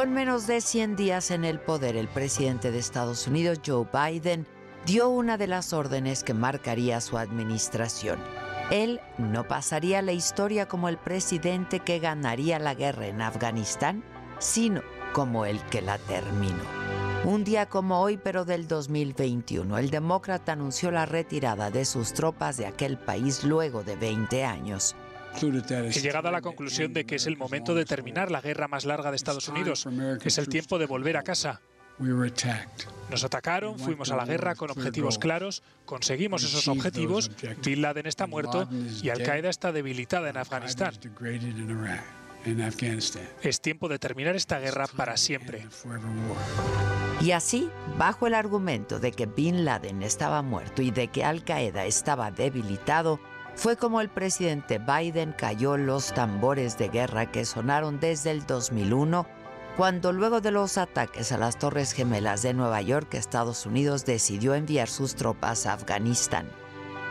[0.00, 4.46] Con menos de 100 días en el poder, el presidente de Estados Unidos, Joe Biden,
[4.86, 8.18] dio una de las órdenes que marcaría su administración.
[8.70, 14.02] Él no pasaría la historia como el presidente que ganaría la guerra en Afganistán,
[14.38, 14.80] sino
[15.12, 16.64] como el que la terminó.
[17.24, 22.56] Un día como hoy, pero del 2021, el demócrata anunció la retirada de sus tropas
[22.56, 24.96] de aquel país luego de 20 años.
[25.42, 28.84] He llegado a la conclusión de que es el momento de terminar la guerra más
[28.84, 29.86] larga de Estados Unidos.
[30.24, 31.60] Es el tiempo de volver a casa.
[33.10, 37.30] Nos atacaron, fuimos a la guerra con objetivos claros, conseguimos esos objetivos,
[37.62, 38.68] Bin Laden está muerto
[39.02, 40.94] y Al-Qaeda está debilitada en Afganistán.
[43.42, 45.66] Es tiempo de terminar esta guerra para siempre.
[47.20, 51.44] Y así, bajo el argumento de que Bin Laden estaba muerto y de que Al
[51.44, 53.20] Qaeda estaba debilitado,
[53.60, 59.26] fue como el presidente Biden cayó los tambores de guerra que sonaron desde el 2001,
[59.76, 64.54] cuando luego de los ataques a las Torres Gemelas de Nueva York, Estados Unidos decidió
[64.54, 66.48] enviar sus tropas a Afganistán.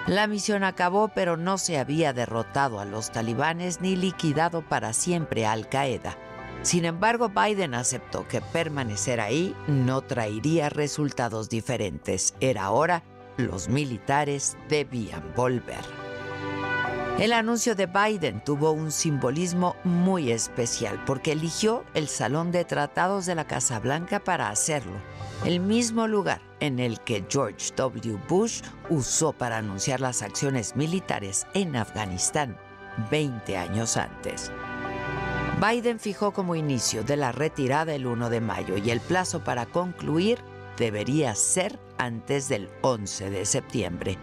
[0.08, 5.46] La misión acabó, pero no se había derrotado a los talibanes ni liquidado para siempre
[5.46, 6.18] a Al Qaeda.
[6.64, 12.34] Sin embargo, Biden aceptó que permanecer ahí no traería resultados diferentes.
[12.40, 13.04] Era hora,
[13.38, 16.09] los militares debían volver.
[17.20, 23.26] El anuncio de Biden tuvo un simbolismo muy especial porque eligió el Salón de Tratados
[23.26, 24.96] de la Casa Blanca para hacerlo,
[25.44, 28.18] el mismo lugar en el que George W.
[28.30, 32.58] Bush usó para anunciar las acciones militares en Afganistán
[33.12, 34.50] 20 años antes.
[35.60, 39.66] Biden fijó como inicio de la retirada el 1 de mayo y el plazo para
[39.66, 40.40] concluir
[40.78, 44.18] debería ser antes del 11 de septiembre.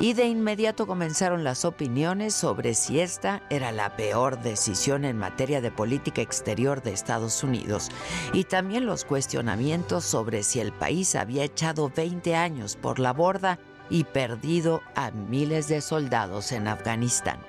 [0.00, 5.60] Y de inmediato comenzaron las opiniones sobre si esta era la peor decisión en materia
[5.60, 7.90] de política exterior de Estados Unidos
[8.32, 13.58] y también los cuestionamientos sobre si el país había echado 20 años por la borda
[13.90, 17.40] y perdido a miles de soldados en Afganistán.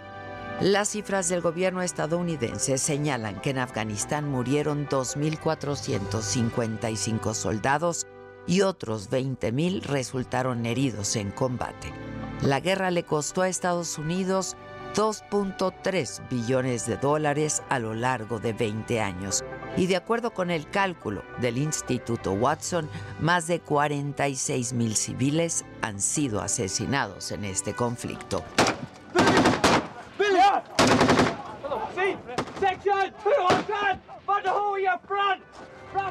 [0.59, 8.06] Las cifras del gobierno estadounidense señalan que en Afganistán murieron 2.455 soldados
[8.46, 11.94] y otros 20.000 resultaron heridos en combate.
[12.41, 14.57] La guerra le costó a Estados Unidos
[14.96, 19.44] 2.3 billones de dólares a lo largo de 20 años.
[19.78, 26.01] Y de acuerdo con el cálculo del Instituto Watson, más de 46 mil civiles han
[26.01, 28.44] sido asesinados en este conflicto.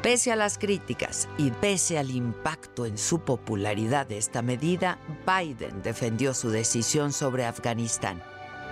[0.01, 5.81] Pese a las críticas y pese al impacto en su popularidad de esta medida, Biden
[5.81, 8.21] defendió su decisión sobre Afganistán,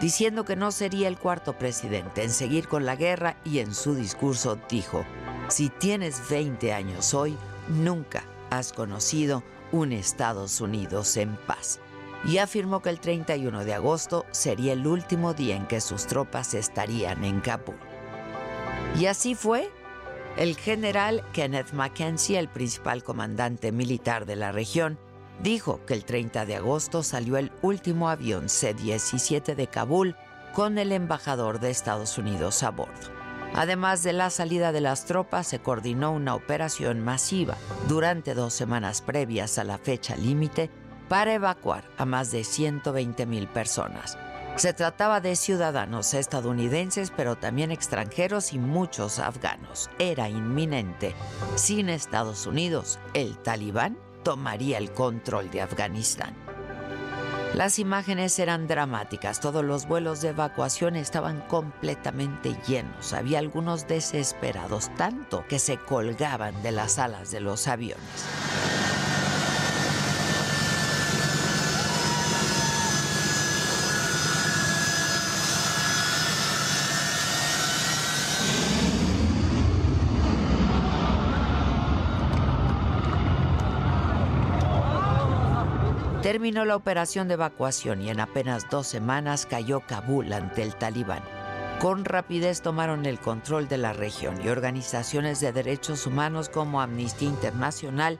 [0.01, 3.95] diciendo que no sería el cuarto presidente en seguir con la guerra y en su
[3.95, 5.05] discurso dijo,
[5.49, 7.37] si tienes 20 años hoy,
[7.67, 11.79] nunca has conocido un Estados Unidos en paz.
[12.25, 16.53] Y afirmó que el 31 de agosto sería el último día en que sus tropas
[16.53, 17.77] estarían en Kabul.
[18.99, 19.69] Y así fue
[20.37, 24.97] el general Kenneth Mackenzie, el principal comandante militar de la región,
[25.41, 30.15] dijo que el 30 de agosto salió el último avión C-17 de Kabul
[30.53, 33.19] con el embajador de Estados Unidos a bordo.
[33.55, 37.57] Además de la salida de las tropas, se coordinó una operación masiva
[37.87, 40.69] durante dos semanas previas a la fecha límite
[41.07, 44.17] para evacuar a más de 120 mil personas.
[44.55, 49.89] Se trataba de ciudadanos estadounidenses, pero también extranjeros y muchos afganos.
[49.99, 51.15] Era inminente.
[51.55, 56.35] Sin Estados Unidos, el talibán tomaría el control de Afganistán.
[57.55, 64.95] Las imágenes eran dramáticas, todos los vuelos de evacuación estaban completamente llenos, había algunos desesperados,
[64.97, 68.68] tanto que se colgaban de las alas de los aviones.
[86.29, 91.23] Terminó la operación de evacuación y en apenas dos semanas cayó Kabul ante el talibán.
[91.81, 97.29] Con rapidez tomaron el control de la región y organizaciones de derechos humanos como Amnistía
[97.29, 98.19] Internacional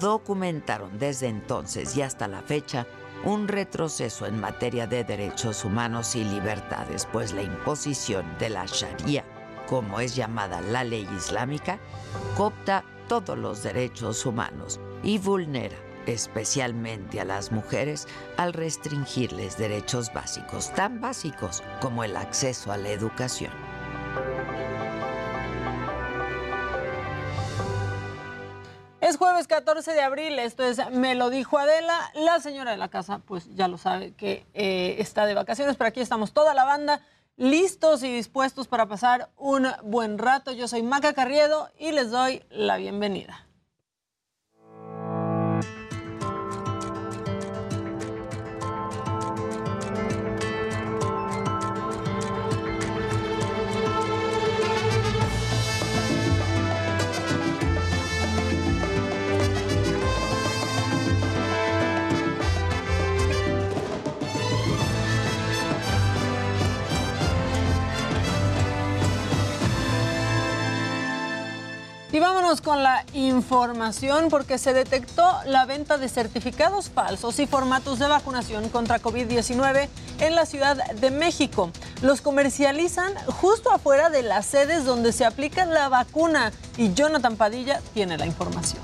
[0.00, 2.84] documentaron desde entonces y hasta la fecha
[3.24, 9.24] un retroceso en materia de derechos humanos y libertades, pues la imposición de la Sharia,
[9.68, 11.78] como es llamada la ley islámica,
[12.36, 20.72] copta todos los derechos humanos y vulnera especialmente a las mujeres al restringirles derechos básicos,
[20.74, 23.52] tan básicos como el acceso a la educación.
[29.00, 32.10] Es jueves 14 de abril, esto es Me lo dijo Adela.
[32.14, 35.88] La señora de la casa, pues ya lo sabe que eh, está de vacaciones, pero
[35.88, 37.00] aquí estamos toda la banda
[37.36, 40.52] listos y dispuestos para pasar un buen rato.
[40.52, 43.45] Yo soy Maca Carriedo y les doy la bienvenida.
[72.16, 77.98] Y vámonos con la información porque se detectó la venta de certificados falsos y formatos
[77.98, 79.86] de vacunación contra COVID-19
[80.20, 81.70] en la Ciudad de México.
[82.00, 87.82] Los comercializan justo afuera de las sedes donde se aplica la vacuna y Jonathan Padilla
[87.92, 88.82] tiene la información.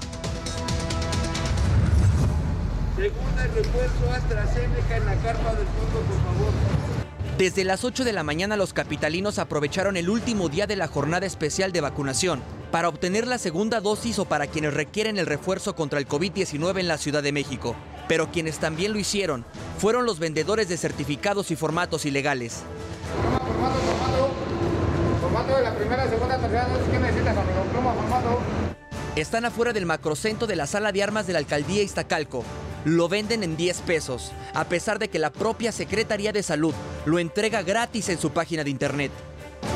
[2.97, 6.92] Segunda refuerzo AstraZeneca en la carpa del fondo, por favor.
[7.39, 11.25] Desde las 8 de la mañana los capitalinos aprovecharon el último día de la jornada
[11.27, 15.99] especial de vacunación para obtener la segunda dosis o para quienes requieren el refuerzo contra
[15.99, 17.75] el COVID-19 en la Ciudad de México.
[18.07, 19.47] Pero quienes también lo hicieron
[19.79, 22.65] fueron los vendedores de certificados y formatos ilegales.
[23.39, 24.31] Formato, formato,
[25.23, 27.22] formato de la primera, segunda, tercera dosis,
[29.17, 32.45] Están afuera del macrocentro de la sala de armas de la alcaldía Iztacalco.
[32.87, 36.73] Lo venden en 10 pesos, a pesar de que la propia Secretaría de Salud
[37.05, 39.13] lo entrega gratis en su página de internet.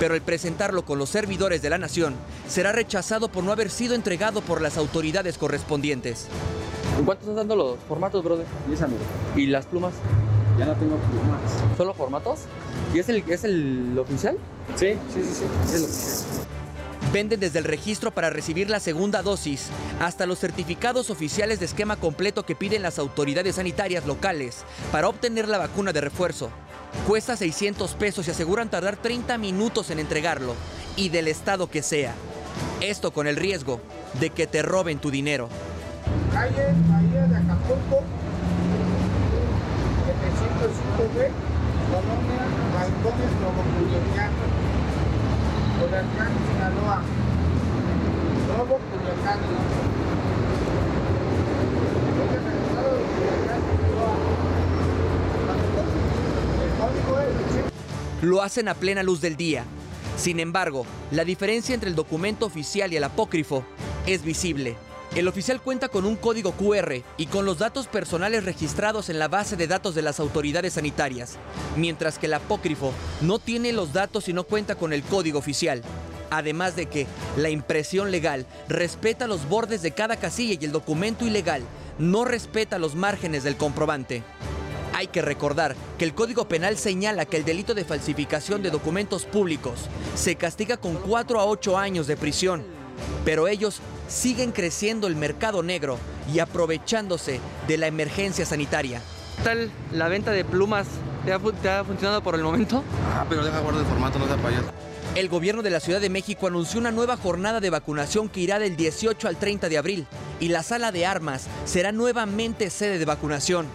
[0.01, 2.15] Pero el presentarlo con los servidores de la nación
[2.49, 6.29] será rechazado por no haber sido entregado por las autoridades correspondientes.
[6.99, 8.47] ¿En cuánto están dando los formatos, brother?
[8.69, 9.03] 10 amigo.
[9.37, 9.93] ¿Y las plumas?
[10.59, 11.41] Ya no tengo plumas.
[11.77, 12.41] ¿Solo formatos?
[12.95, 14.39] ¿Y es el, es el oficial?
[14.77, 15.45] Sí, sí, sí, sí.
[15.67, 16.56] Es el oficial.
[17.13, 19.69] Venden desde el registro para recibir la segunda dosis
[20.01, 25.49] hasta los certificados oficiales de esquema completo que piden las autoridades sanitarias locales para obtener
[25.49, 26.51] la vacuna de refuerzo.
[27.07, 30.55] Cuesta 600 pesos y aseguran tardar 30 minutos en entregarlo
[30.97, 32.15] y del estado que sea.
[32.81, 33.81] Esto con el riesgo
[34.21, 35.49] de que te roben tu dinero.
[36.33, 38.03] Calle Bahía de Acapulco,
[40.07, 41.31] 705B,
[41.91, 42.45] Colonia,
[42.75, 44.31] Balcones, Nuevo Culiacán,
[45.77, 45.97] Sinaloa, Nuevo Culiacán.
[45.97, 47.03] Este es el estado de Culiacán, Sinaloa.
[47.87, 48.01] El
[48.57, 49.16] código es
[58.23, 59.65] Lo hacen a plena luz del día.
[60.17, 63.65] Sin embargo, la diferencia entre el documento oficial y el apócrifo
[64.07, 64.77] es visible.
[65.15, 69.29] El oficial cuenta con un código QR y con los datos personales registrados en la
[69.29, 71.39] base de datos de las autoridades sanitarias,
[71.77, 75.83] mientras que el apócrifo no tiene los datos y no cuenta con el código oficial.
[76.31, 77.07] Además de que
[77.37, 81.63] la impresión legal respeta los bordes de cada casilla y el documento ilegal
[81.99, 84.23] no respeta los márgenes del comprobante.
[84.95, 89.25] Hay que recordar que el Código Penal señala que el delito de falsificación de documentos
[89.27, 89.81] públicos
[90.15, 92.63] se castiga con 4 a 8 años de prisión,
[93.25, 95.99] pero ellos siguen creciendo el mercado negro
[96.33, 99.01] y aprovechándose de la emergencia sanitaria.
[99.37, 100.87] ¿Qué tal la venta de plumas?
[101.27, 102.83] ¿Te ha, fu- te ha funcionado por el momento?
[103.15, 104.71] Ah, pero deja guardar el formato, no sea payaso.
[105.17, 108.59] El gobierno de la Ciudad de México anunció una nueva jornada de vacunación que irá
[108.59, 110.07] del 18 al 30 de abril
[110.41, 113.67] y la sala de armas será nuevamente sede de vacunación.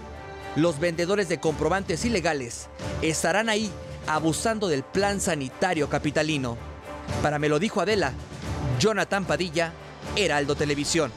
[0.56, 2.68] Los vendedores de comprobantes ilegales
[3.02, 3.72] estarán ahí
[4.06, 6.58] abusando del plan sanitario capitalino.
[7.24, 8.14] Para me lo dijo Adela,
[8.80, 9.74] Jonathan Padilla,
[10.16, 11.12] Heraldo Televisión.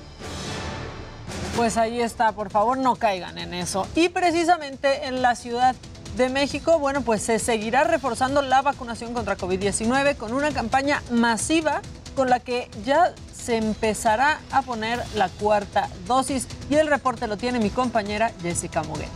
[1.54, 3.86] Pues ahí está, por favor no caigan en eso.
[3.94, 5.76] Y precisamente en la Ciudad
[6.16, 11.82] de México, bueno, pues se seguirá reforzando la vacunación contra COVID-19 con una campaña masiva
[12.14, 16.46] con la que ya se empezará a poner la cuarta dosis.
[16.70, 19.08] Y el reporte lo tiene mi compañera Jessica Muguet.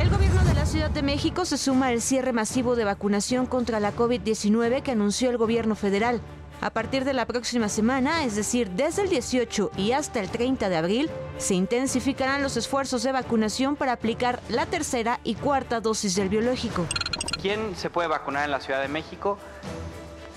[0.00, 3.80] El gobierno de la Ciudad de México se suma al cierre masivo de vacunación contra
[3.80, 6.20] la COVID-19 que anunció el gobierno federal.
[6.60, 10.68] A partir de la próxima semana, es decir, desde el 18 y hasta el 30
[10.68, 16.16] de abril, se intensificarán los esfuerzos de vacunación para aplicar la tercera y cuarta dosis
[16.16, 16.84] del biológico.
[17.40, 19.38] ¿Quién se puede vacunar en la Ciudad de México?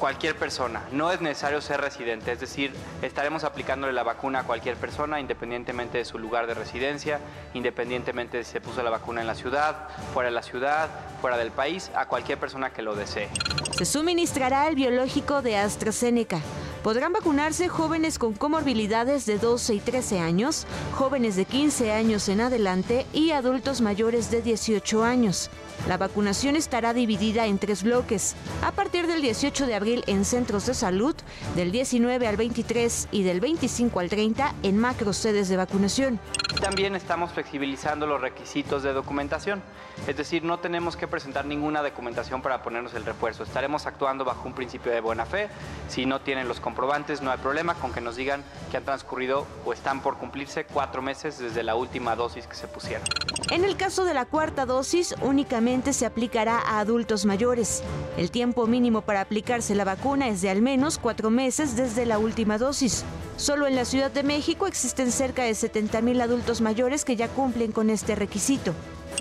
[0.02, 0.82] Cualquier persona.
[0.92, 6.00] No es necesario ser residente, es decir, estaremos aplicándole la vacuna a cualquier persona independientemente
[6.00, 7.20] de su lugar de residencia,
[7.54, 10.90] independientemente de si se puso la vacuna en la ciudad, fuera de la ciudad,
[11.22, 13.30] fuera del país, a cualquier persona que lo desee.
[13.78, 16.40] Se suministrará el biológico de AstraZeneca.
[16.84, 20.66] Podrán vacunarse jóvenes con comorbilidades de 12 y 13 años,
[20.96, 25.52] jóvenes de 15 años en adelante y adultos mayores de 18 años.
[25.88, 28.36] La vacunación estará dividida en tres bloques.
[28.64, 31.16] A partir del 18 de abril en centros de salud,
[31.56, 36.20] del 19 al 23 y del 25 al 30 en macro sedes de vacunación.
[36.62, 39.64] También estamos flexibilizando los requisitos de documentación.
[40.08, 43.44] Es decir, no tenemos que presentar ninguna documentación para ponernos el refuerzo.
[43.44, 45.48] Estaremos actuando bajo un principio de buena fe.
[45.90, 49.46] Si no tienen los comprobantes, no hay problema con que nos digan que han transcurrido
[49.64, 53.04] o están por cumplirse cuatro meses desde la última dosis que se pusieron.
[53.52, 57.84] En el caso de la cuarta dosis, únicamente se aplicará a adultos mayores.
[58.18, 62.18] El tiempo mínimo para aplicarse la vacuna es de al menos cuatro meses desde la
[62.18, 63.06] última dosis.
[63.38, 67.28] Solo en la Ciudad de México existen cerca de 70 mil adultos mayores que ya
[67.28, 68.74] cumplen con este requisito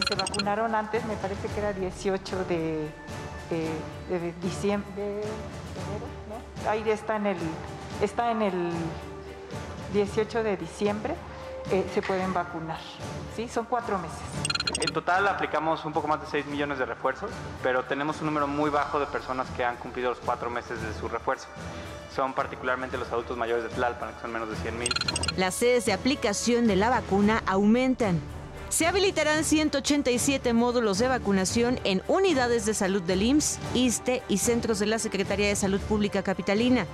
[0.06, 2.88] se vacunaron antes, me parece que era 18 de,
[3.50, 6.70] de diciembre, de enero, ¿no?
[6.70, 7.38] Ahí está en el,
[8.00, 8.70] está en el
[9.92, 11.14] 18 de diciembre,
[11.70, 12.80] eh, se pueden vacunar,
[13.36, 13.48] ¿sí?
[13.48, 14.18] Son cuatro meses.
[14.80, 17.30] En total aplicamos un poco más de 6 millones de refuerzos,
[17.62, 20.94] pero tenemos un número muy bajo de personas que han cumplido los cuatro meses de
[20.94, 21.48] su refuerzo
[22.14, 24.92] son particularmente los adultos mayores de Tlalpan, que son menos de 100 mil.
[25.36, 28.20] Las sedes de aplicación de la vacuna aumentan.
[28.70, 34.78] Se habilitarán 187 módulos de vacunación en unidades de salud del IMSS, ISTE y centros
[34.78, 36.86] de la Secretaría de Salud Pública Capitalina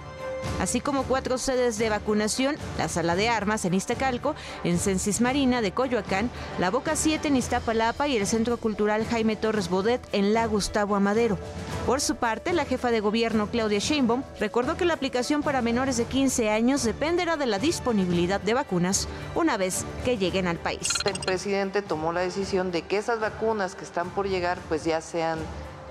[0.61, 4.35] así como cuatro sedes de vacunación, la Sala de Armas en Iztacalco,
[4.65, 9.37] en Censis Marina de Coyoacán, la Boca 7 en Iztapalapa y el Centro Cultural Jaime
[9.37, 11.39] Torres Bodet en la Gustavo Amadero.
[11.87, 15.97] Por su parte, la jefa de gobierno Claudia Sheinbaum recordó que la aplicación para menores
[15.97, 20.89] de 15 años dependerá de la disponibilidad de vacunas una vez que lleguen al país.
[21.05, 25.01] El presidente tomó la decisión de que esas vacunas que están por llegar pues ya
[25.01, 25.39] sean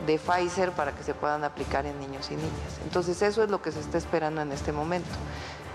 [0.06, 2.80] de Pfizer para que se puedan aplicar en niños y niñas.
[2.84, 5.10] Entonces eso es lo que se está esperando en este momento,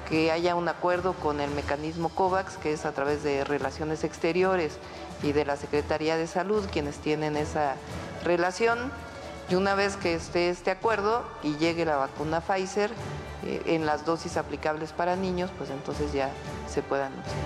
[0.09, 4.79] que haya un acuerdo con el mecanismo COVAX, que es a través de Relaciones Exteriores
[5.23, 7.77] y de la Secretaría de Salud, quienes tienen esa
[8.25, 8.93] relación.
[9.49, 12.91] Y una vez que esté este acuerdo y llegue la vacuna Pfizer
[13.44, 16.30] en las dosis aplicables para niños, pues entonces ya
[16.68, 17.37] se pueda anunciar.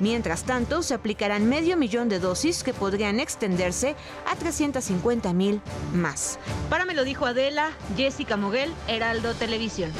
[0.00, 3.96] Mientras tanto, se aplicarán medio millón de dosis que podrían extenderse
[4.30, 5.60] a 350 mil
[5.92, 6.38] más.
[6.70, 9.90] Para me lo dijo Adela, Jessica Moguel, Heraldo Televisión.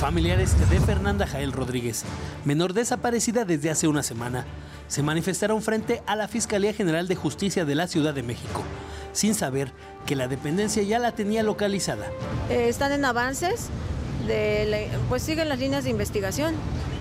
[0.00, 2.04] familiares de Fernanda Jael Rodríguez,
[2.46, 4.46] menor desaparecida desde hace una semana,
[4.88, 8.62] se manifestaron frente a la Fiscalía General de Justicia de la Ciudad de México,
[9.12, 9.72] sin saber
[10.06, 12.06] que la dependencia ya la tenía localizada.
[12.48, 13.68] Eh, están en avances,
[15.10, 16.54] pues siguen las líneas de investigación.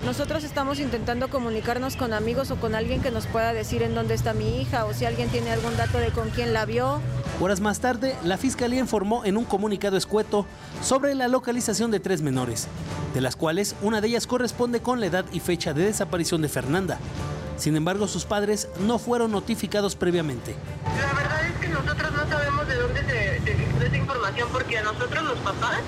[0.06, 4.14] Nosotros estamos intentando comunicarnos con amigos o con alguien que nos pueda decir en dónde
[4.14, 7.02] está mi hija o si alguien tiene algún dato de con quién la vio.
[7.42, 10.46] Horas más tarde, la Fiscalía informó en un comunicado escueto
[10.82, 12.68] sobre la localización de tres menores,
[13.14, 16.50] de las cuales una de ellas corresponde con la edad y fecha de desaparición de
[16.50, 16.98] Fernanda.
[17.58, 20.56] Sin embargo, sus padres no fueron notificados previamente.
[20.86, 25.24] La verdad es que nosotros no sabemos de dónde se, esa información porque a nosotros
[25.26, 25.80] los papás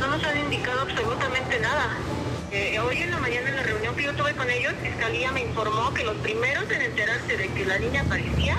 [0.00, 1.88] no nos han indicado absolutamente nada.
[2.56, 5.42] Eh, hoy en la mañana en la reunión que yo tuve con ellos, Fiscalía me
[5.42, 8.56] informó que los primeros en enterarse de que la niña aparecía,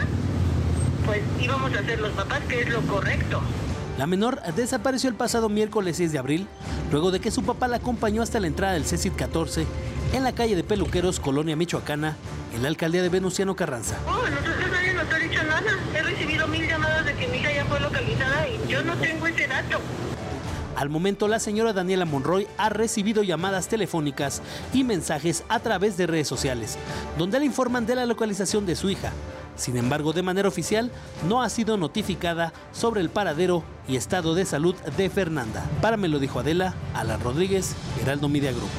[1.03, 3.41] pues íbamos a ser los papás, que es lo correcto.
[3.97, 6.47] La menor desapareció el pasado miércoles 6 de abril,
[6.91, 9.65] luego de que su papá la acompañó hasta la entrada del CECIT 14
[10.13, 12.15] en la calle de Peluqueros, Colonia Michoacana,
[12.53, 13.97] en la alcaldía de Venustiano Carranza.
[14.05, 15.71] Oh, nosotros nadie nos ha dicho nada.
[15.95, 19.25] He recibido mil llamadas de que mi hija ya fue localizada y yo no tengo
[19.25, 19.79] ese dato.
[20.77, 24.43] Al momento, la señora Daniela Monroy ha recibido llamadas telefónicas
[24.73, 26.77] y mensajes a través de redes sociales,
[27.17, 29.11] donde le informan de la localización de su hija.
[29.55, 30.91] Sin embargo, de manera oficial,
[31.27, 35.65] no ha sido notificada sobre el paradero y estado de salud de Fernanda.
[35.81, 38.69] Para me lo dijo Adela, Alan Rodríguez, Heraldo Media Group.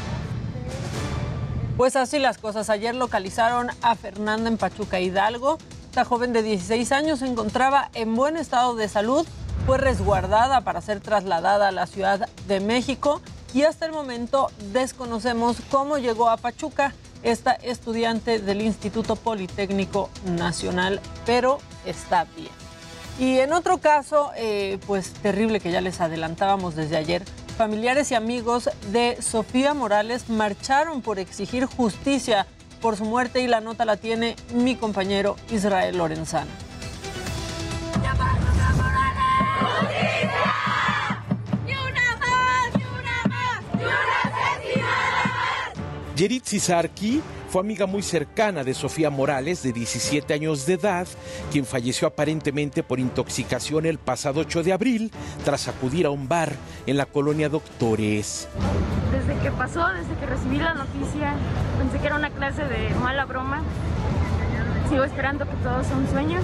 [1.76, 2.70] Pues así las cosas.
[2.70, 5.58] Ayer localizaron a Fernanda en Pachuca Hidalgo.
[5.86, 9.26] Esta joven de 16 años se encontraba en buen estado de salud,
[9.66, 13.20] fue resguardada para ser trasladada a la Ciudad de México
[13.54, 21.00] y hasta el momento desconocemos cómo llegó a Pachuca esta estudiante del Instituto Politécnico Nacional,
[21.26, 22.50] pero está bien.
[23.18, 27.24] Y en otro caso, eh, pues terrible que ya les adelantábamos desde ayer,
[27.56, 32.46] familiares y amigos de Sofía Morales marcharon por exigir justicia
[32.80, 36.50] por su muerte y la nota la tiene mi compañero Israel Lorenzana.
[46.18, 51.06] Yeritzi Sarki fue amiga muy cercana de Sofía Morales, de 17 años de edad,
[51.52, 55.12] quien falleció aparentemente por intoxicación el pasado 8 de abril
[55.44, 56.56] tras acudir a un bar
[56.88, 58.48] en la colonia Doctores.
[59.12, 61.34] Desde que pasó, desde que recibí la noticia,
[61.78, 63.62] pensé que era una clase de mala broma.
[64.88, 66.40] Sigo esperando que todo sea un sueño,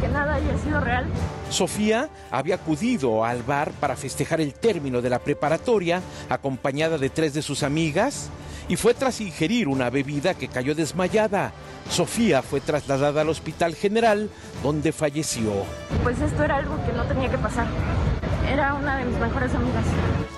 [0.00, 1.04] que nada haya sido real.
[1.50, 7.34] Sofía había acudido al bar para festejar el término de la preparatoria, acompañada de tres
[7.34, 8.30] de sus amigas,
[8.68, 11.52] y fue tras ingerir una bebida que cayó desmayada.
[11.90, 14.30] Sofía fue trasladada al Hospital General,
[14.62, 15.50] donde falleció.
[16.04, 17.66] Pues esto era algo que no tenía que pasar.
[18.48, 19.84] Era una de mis mejores amigas.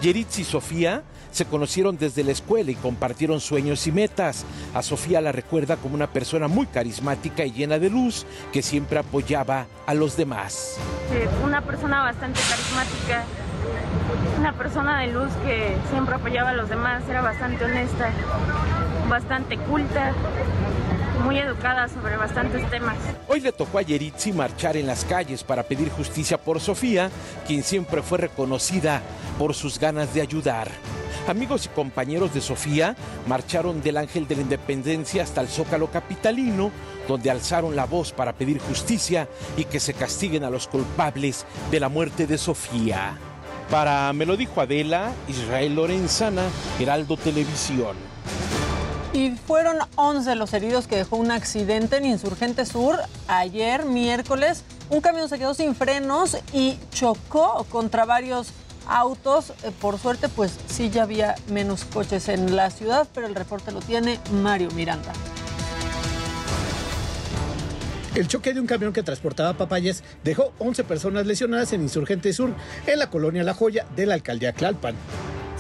[0.03, 4.45] Yeritz y Sofía se conocieron desde la escuela y compartieron sueños y metas.
[4.75, 8.99] A Sofía la recuerda como una persona muy carismática y llena de luz que siempre
[8.99, 10.77] apoyaba a los demás.
[11.45, 13.25] Una persona bastante carismática,
[14.41, 18.11] una persona de luz que siempre apoyaba a los demás, era bastante honesta,
[19.09, 20.13] bastante culta,
[21.25, 22.97] muy educada sobre bastantes temas.
[23.29, 27.11] Hoy le tocó a Yeritzi marchar en las calles para pedir justicia por Sofía,
[27.47, 29.01] quien siempre fue reconocida
[29.39, 30.69] por sus ganas de ayudar.
[31.29, 32.97] Amigos y compañeros de Sofía
[33.29, 36.73] marcharon del Ángel de la Independencia hasta el Zócalo Capitalino,
[37.07, 41.79] donde alzaron la voz para pedir justicia y que se castiguen a los culpables de
[41.79, 43.17] la muerte de Sofía.
[43.71, 46.43] Para Me lo dijo Adela, Israel Lorenzana,
[46.81, 47.97] Heraldo Televisión.
[49.13, 52.97] Y fueron 11 los heridos que dejó un accidente en Insurgente Sur
[53.29, 54.65] ayer, miércoles.
[54.91, 58.49] Un camión se quedó sin frenos y chocó contra varios
[58.87, 59.51] autos.
[59.63, 63.73] Eh, Por suerte, pues sí ya había menos coches en la ciudad, pero el reporte
[63.73, 65.13] lo tiene Mario Miranda.
[68.15, 72.55] El choque de un camión que transportaba papayas dejó 11 personas lesionadas en Insurgente Sur,
[72.87, 74.95] en la colonia La Joya de la alcaldía Tlalpan.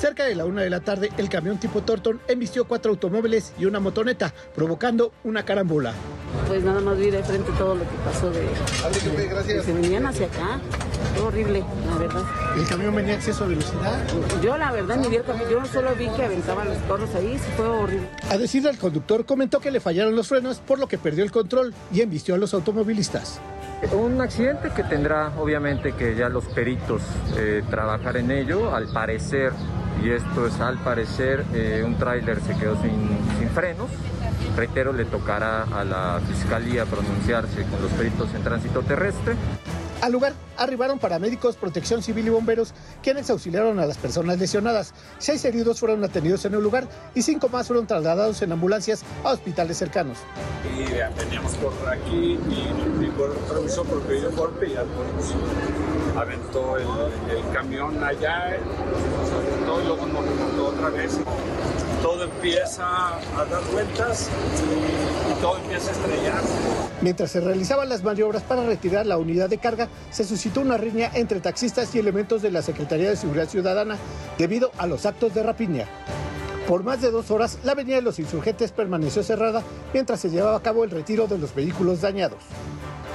[0.03, 3.67] Cerca de la una de la tarde, el camión tipo Torton embistió cuatro automóviles y
[3.67, 5.93] una motoneta, provocando una carambola.
[6.49, 10.05] Pues nada más vi de frente todo lo que pasó de, de- que se venían
[10.05, 10.59] hacia acá.
[11.15, 12.23] Fue horrible, la verdad.
[12.57, 14.01] ¿El camión venía a exceso de velocidad?
[14.43, 17.39] Yo la verdad ni vi el camión, yo solo vi que aventaban los carros ahí,
[17.39, 18.09] sí fue horrible.
[18.29, 21.31] A decir del conductor, comentó que le fallaron los frenos, por lo que perdió el
[21.31, 23.39] control y embistió a los automovilistas.
[23.93, 27.03] Un accidente que tendrá obviamente que ya los peritos
[27.37, 29.53] eh, trabajar en ello, al parecer,
[30.03, 33.89] y esto es al parecer, eh, un tráiler se quedó sin, sin frenos.
[34.57, 39.37] Reitero, le tocará a la fiscalía pronunciarse con los peritos en tránsito terrestre.
[40.03, 44.93] Al lugar arribaron paramédicos, protección civil y bomberos, quienes auxiliaron a las personas lesionadas.
[45.19, 49.31] Seis heridos fueron atendidos en el lugar y cinco más fueron trasladados en ambulancias a
[49.31, 50.19] hospitales cercanos.
[50.77, 55.35] Y ya veníamos por aquí y mi retrovisor porque dio un golpe y ya podemos
[56.17, 56.87] aventó el,
[57.53, 61.19] camión allá, y luego nos otra vez.
[62.03, 62.85] Todo empieza
[63.17, 64.29] a dar vueltas
[65.31, 66.53] y todo empieza a estrellarse.
[67.01, 71.11] Mientras se realizaban las maniobras para retirar la unidad de carga, se suscitó una riña
[71.15, 73.99] entre taxistas y elementos de la Secretaría de Seguridad Ciudadana
[74.37, 75.87] debido a los actos de rapiña.
[76.67, 80.57] Por más de dos horas, la avenida de los insurgentes permaneció cerrada mientras se llevaba
[80.57, 82.39] a cabo el retiro de los vehículos dañados.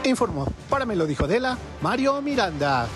[0.10, 2.88] Informó para Me lo dijo Adela, Mario Miranda.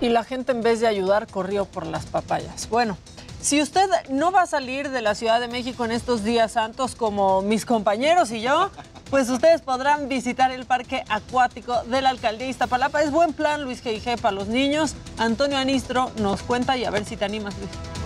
[0.00, 2.68] Y la gente en vez de ayudar corrió por las papayas.
[2.68, 2.98] Bueno,
[3.40, 6.94] si usted no va a salir de la Ciudad de México en estos días santos
[6.94, 8.70] como mis compañeros y yo,
[9.10, 13.02] pues ustedes podrán visitar el parque acuático de la alcaldía Iztapalapa.
[13.02, 14.18] Es buen plan, Luis G.I.G.
[14.20, 14.94] para los niños.
[15.18, 18.03] Antonio Anistro nos cuenta y a ver si te animas, Luis.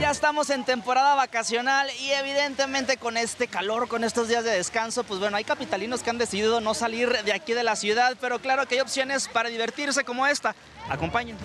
[0.00, 5.02] Ya estamos en temporada vacacional y evidentemente con este calor, con estos días de descanso,
[5.02, 8.38] pues bueno, hay capitalinos que han decidido no salir de aquí de la ciudad, pero
[8.38, 10.54] claro que hay opciones para divertirse como esta.
[10.88, 11.36] Acompañen.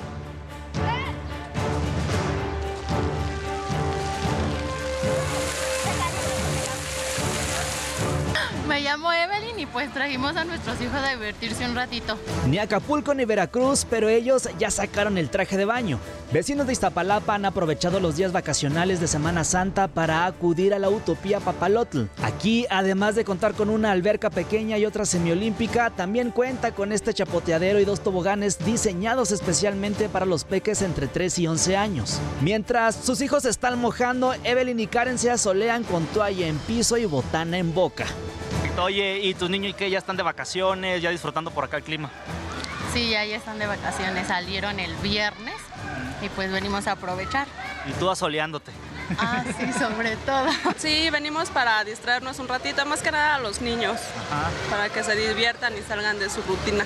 [8.68, 12.18] Me llamo Evelyn y pues trajimos a nuestros hijos a divertirse un ratito.
[12.48, 16.00] Ni Acapulco ni Veracruz, pero ellos ya sacaron el traje de baño.
[16.32, 20.90] Vecinos de Iztapalapa han aprovechado los días vacacionales de Semana Santa para acudir a la
[20.90, 22.04] Utopía Papalotl.
[22.24, 27.14] Aquí, además de contar con una alberca pequeña y otra semiolímpica, también cuenta con este
[27.14, 32.20] chapoteadero y dos toboganes diseñados especialmente para los peques entre 3 y 11 años.
[32.42, 37.06] Mientras sus hijos están mojando, Evelyn y Karen se asolean con toalla en piso y
[37.06, 38.06] botana en boca.
[38.80, 39.90] Oye, ¿y tus niños y qué?
[39.90, 41.02] ¿Ya están de vacaciones?
[41.02, 42.10] ¿Ya disfrutando por acá el clima?
[42.92, 45.56] Sí, ya, ya están de vacaciones, salieron el viernes
[46.22, 47.48] y pues venimos a aprovechar.
[47.88, 48.72] Y tú asoleándote.
[49.18, 50.48] Ah, sí, sobre todo.
[50.78, 54.00] Sí, venimos para distraernos un ratito, más que nada a los niños,
[54.70, 56.86] para que se diviertan y salgan de su rutina.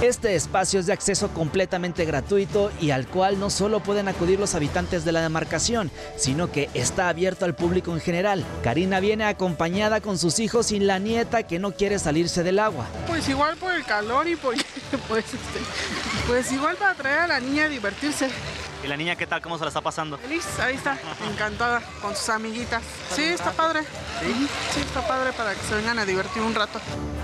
[0.00, 4.54] Este espacio es de acceso completamente gratuito y al cual no solo pueden acudir los
[4.54, 8.44] habitantes de la demarcación, sino que está abierto al público en general.
[8.62, 12.86] Karina viene acompañada con sus hijos y la nieta que no quiere salirse del agua.
[13.06, 14.64] Pues igual por el calor y porque,
[15.08, 15.60] pues, este,
[16.26, 18.30] pues igual para traer a la niña a divertirse.
[18.82, 19.42] ¿Y la niña qué tal?
[19.42, 20.18] ¿Cómo se la está pasando?
[20.18, 20.96] Feliz, ahí está,
[21.30, 22.82] encantada con sus amiguitas.
[23.12, 23.80] Sí, está padre.
[24.72, 26.80] Sí, está padre para que se vengan a divertir un rato.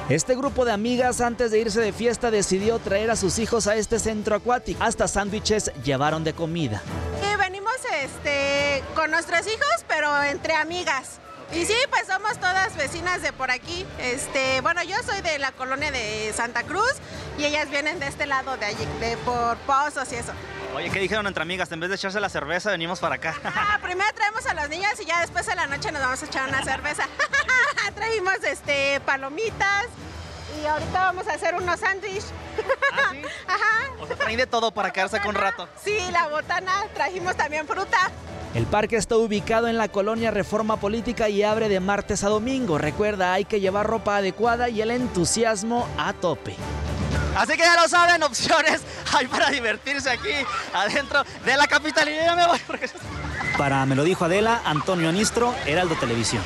[0.08, 3.76] Este grupo de amigas antes de irse de fiesta decidió traer a sus hijos a
[3.76, 4.82] este centro acuático.
[4.82, 6.82] Hasta sándwiches llevaron de comida.
[7.22, 11.20] Sí, venimos este, con nuestros hijos, pero entre amigas.
[11.52, 13.86] Y sí, pues somos todas vecinas de por aquí.
[14.00, 16.94] Este, bueno, yo soy de la colonia de Santa Cruz
[17.38, 20.32] y ellas vienen de este lado de allí, de por Pozos y eso.
[20.74, 21.70] Oye, ¿qué dijeron entre amigas?
[21.70, 23.34] En vez de echarse la cerveza, venimos para acá.
[23.44, 26.26] Ah, primero traemos a los niños y ya después de la noche nos vamos a
[26.26, 27.04] echar una cerveza.
[27.94, 29.86] Trajimos este palomitas
[30.60, 32.32] y ahorita vamos a hacer unos sándwiches.
[33.46, 33.90] Ajá.
[34.00, 35.68] O sea, traen de todo para quedarse con un rato.
[35.82, 38.10] Sí, la botana, trajimos también fruta.
[38.54, 42.78] El parque está ubicado en la colonia Reforma Política y abre de martes a domingo.
[42.78, 46.56] Recuerda, hay que llevar ropa adecuada y el entusiasmo a tope.
[47.36, 50.32] Así que ya lo saben, opciones hay para divertirse aquí
[50.72, 52.08] adentro de la capital.
[52.08, 52.90] Y yo ya me voy porque...
[53.58, 56.42] Para Me lo dijo Adela, Antonio Anistro, Heraldo Televisión.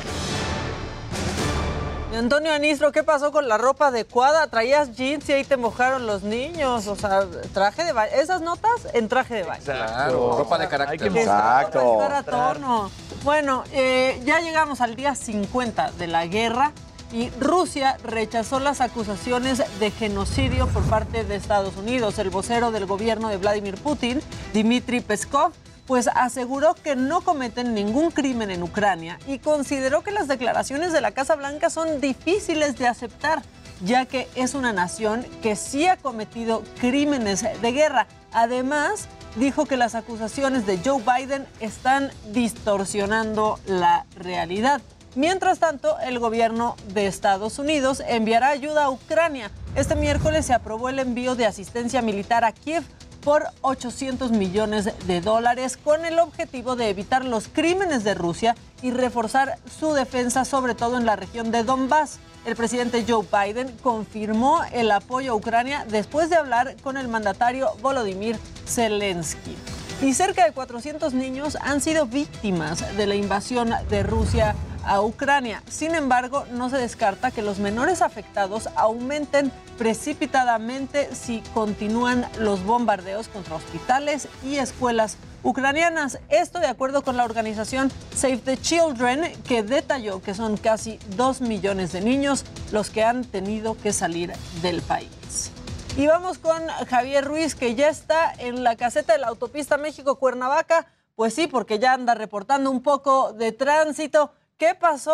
[2.15, 4.47] Antonio Anistro, ¿qué pasó con la ropa adecuada?
[4.47, 6.87] Traías jeans y ahí te mojaron los niños.
[6.87, 8.11] O sea, traje de baño.
[8.13, 9.63] Esas notas en traje de baño.
[9.63, 11.07] Claro, ropa de carácter.
[11.15, 11.97] Exacto.
[11.97, 12.91] Para estar a tono.
[13.23, 16.73] Bueno, eh, ya llegamos al día 50 de la guerra
[17.11, 22.19] y Rusia rechazó las acusaciones de genocidio por parte de Estados Unidos.
[22.19, 24.21] El vocero del gobierno de Vladimir Putin,
[24.53, 25.51] Dmitry Peskov,
[25.87, 31.01] pues aseguró que no cometen ningún crimen en Ucrania y consideró que las declaraciones de
[31.01, 33.41] la Casa Blanca son difíciles de aceptar,
[33.83, 38.05] ya que es una nación que sí ha cometido crímenes de guerra.
[38.31, 44.81] Además, dijo que las acusaciones de Joe Biden están distorsionando la realidad.
[45.15, 49.49] Mientras tanto, el gobierno de Estados Unidos enviará ayuda a Ucrania.
[49.75, 52.83] Este miércoles se aprobó el envío de asistencia militar a Kiev
[53.21, 58.91] por 800 millones de dólares con el objetivo de evitar los crímenes de Rusia y
[58.91, 62.19] reforzar su defensa, sobre todo en la región de Donbass.
[62.45, 67.71] El presidente Joe Biden confirmó el apoyo a Ucrania después de hablar con el mandatario
[67.81, 69.55] Volodymyr Zelensky.
[70.01, 75.61] Y cerca de 400 niños han sido víctimas de la invasión de Rusia a Ucrania.
[75.69, 83.27] Sin embargo, no se descarta que los menores afectados aumenten precipitadamente si continúan los bombardeos
[83.27, 86.19] contra hospitales y escuelas ucranianas.
[86.29, 91.41] Esto de acuerdo con la organización Save the Children, que detalló que son casi 2
[91.41, 94.31] millones de niños los que han tenido que salir
[94.61, 95.51] del país.
[95.99, 100.87] Y vamos con Javier Ruiz, que ya está en la caseta de la autopista México-Cuernavaca.
[101.13, 104.31] Pues sí, porque ya anda reportando un poco de tránsito.
[104.57, 105.13] ¿Qué pasó?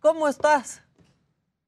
[0.00, 0.82] ¿Cómo estás?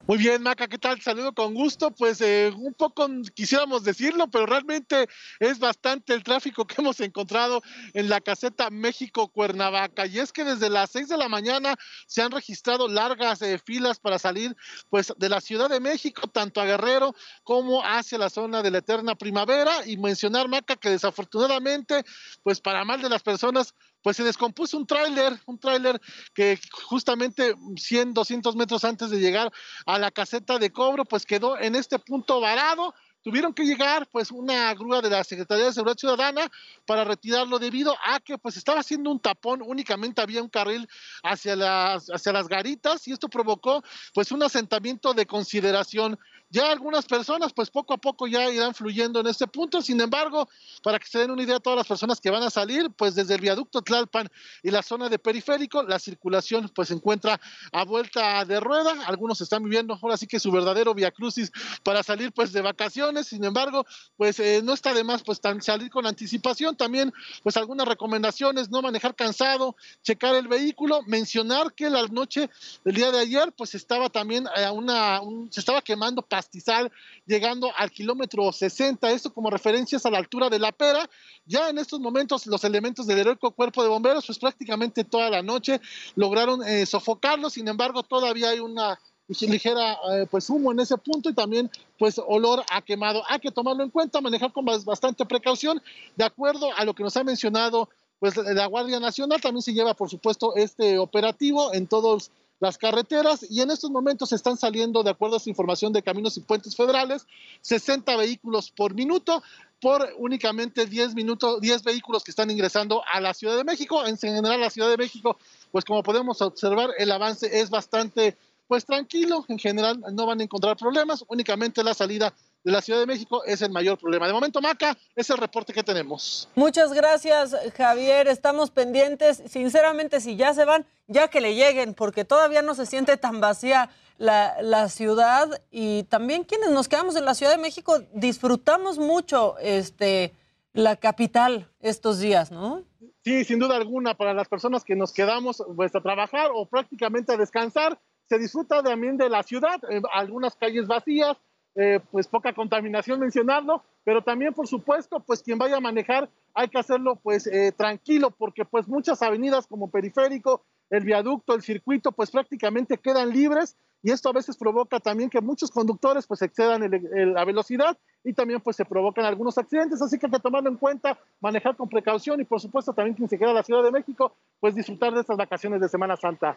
[0.08, 1.02] Muy bien, Maca, ¿qué tal?
[1.02, 1.90] Saludo con gusto.
[1.90, 5.06] Pues eh, un poco quisiéramos decirlo, pero realmente
[5.38, 7.60] es bastante el tráfico que hemos encontrado
[7.92, 10.06] en la caseta México-Cuernavaca.
[10.06, 11.74] Y es que desde las 6 de la mañana
[12.06, 14.56] se han registrado largas eh, filas para salir
[14.88, 18.78] pues, de la Ciudad de México, tanto a Guerrero como hacia la zona de la
[18.78, 19.86] Eterna Primavera.
[19.86, 22.02] Y mencionar, Maca, que desafortunadamente,
[22.42, 26.00] pues para mal de las personas, pues se descompuso un tráiler, un tráiler
[26.34, 29.52] que justamente 100, 200 metros antes de llegar
[29.86, 34.30] a la caseta de cobro, pues quedó en este punto varado tuvieron que llegar pues
[34.30, 36.50] una grúa de la Secretaría de Seguridad Ciudadana
[36.86, 40.88] para retirarlo debido a que pues estaba haciendo un tapón, únicamente había un carril
[41.22, 43.82] hacia las, hacia las garitas y esto provocó
[44.14, 46.18] pues un asentamiento de consideración.
[46.50, 50.48] Ya algunas personas pues poco a poco ya irán fluyendo en este punto, sin embargo,
[50.82, 53.34] para que se den una idea todas las personas que van a salir, pues desde
[53.34, 54.28] el viaducto Tlalpan
[54.62, 57.38] y la zona de periférico, la circulación pues se encuentra
[57.72, 62.02] a vuelta de rueda, algunos están viviendo ahora sí que su verdadero via crucis para
[62.02, 63.26] salir pues de vacaciones.
[63.28, 63.84] Sin embargo,
[64.16, 68.80] pues eh, no está de más pues salir con anticipación, también pues algunas recomendaciones, no
[68.80, 72.48] manejar cansado, checar el vehículo, mencionar que la noche
[72.84, 76.92] del día de ayer pues estaba también eh, una, se estaba quemando pastizal
[77.26, 81.10] llegando al kilómetro 60, esto como referencias a la altura de la pera,
[81.44, 85.42] ya en estos momentos los elementos del heroico cuerpo de bomberos pues prácticamente toda la
[85.42, 85.80] noche
[86.14, 89.00] lograron eh, sofocarlo, sin embargo todavía hay una
[89.40, 93.24] ligera eh, pues humo en ese punto y también pues olor a quemado.
[93.28, 95.82] Hay que tomarlo en cuenta, manejar con bastante precaución,
[96.14, 97.88] de acuerdo a lo que nos ha mencionado
[98.20, 103.46] pues la Guardia Nacional, también se lleva por supuesto este operativo en todas las carreteras
[103.48, 106.74] y en estos momentos están saliendo, de acuerdo a esa información de Caminos y Puentes
[106.74, 107.26] Federales,
[107.60, 109.42] 60 vehículos por minuto
[109.80, 114.04] por únicamente 10 minutos, 10 vehículos que están ingresando a la Ciudad de México.
[114.04, 115.38] En general, la Ciudad de México,
[115.70, 120.44] pues como podemos observar, el avance es bastante pues tranquilo, en general no van a
[120.44, 124.26] encontrar problemas, únicamente la salida de la Ciudad de México es el mayor problema.
[124.26, 126.48] De momento, Maca, es el reporte que tenemos.
[126.54, 128.28] Muchas gracias, Javier.
[128.28, 129.42] Estamos pendientes.
[129.46, 133.40] Sinceramente, si ya se van, ya que le lleguen, porque todavía no se siente tan
[133.40, 135.62] vacía la, la ciudad.
[135.70, 140.34] Y también quienes nos quedamos en la Ciudad de México disfrutamos mucho este,
[140.72, 142.84] la capital estos días, ¿no?
[143.24, 147.32] Sí, sin duda alguna, para las personas que nos quedamos pues, a trabajar o prácticamente
[147.32, 151.36] a descansar, se disfruta también de la ciudad, eh, algunas calles vacías,
[151.80, 156.66] eh, pues poca contaminación mencionarlo, pero también por supuesto, pues quien vaya a manejar hay
[156.66, 162.12] que hacerlo pues eh, tranquilo, porque pues muchas avenidas como Periférico, el viaducto, el circuito,
[162.12, 166.88] pues prácticamente quedan libres y esto a veces provoca también que muchos conductores pues excedan
[167.34, 170.76] la velocidad y también pues se provocan algunos accidentes, así que hay que tomarlo en
[170.76, 173.90] cuenta, manejar con precaución y por supuesto también quien se queda en la Ciudad de
[173.90, 176.56] México pues disfrutar de estas vacaciones de Semana Santa.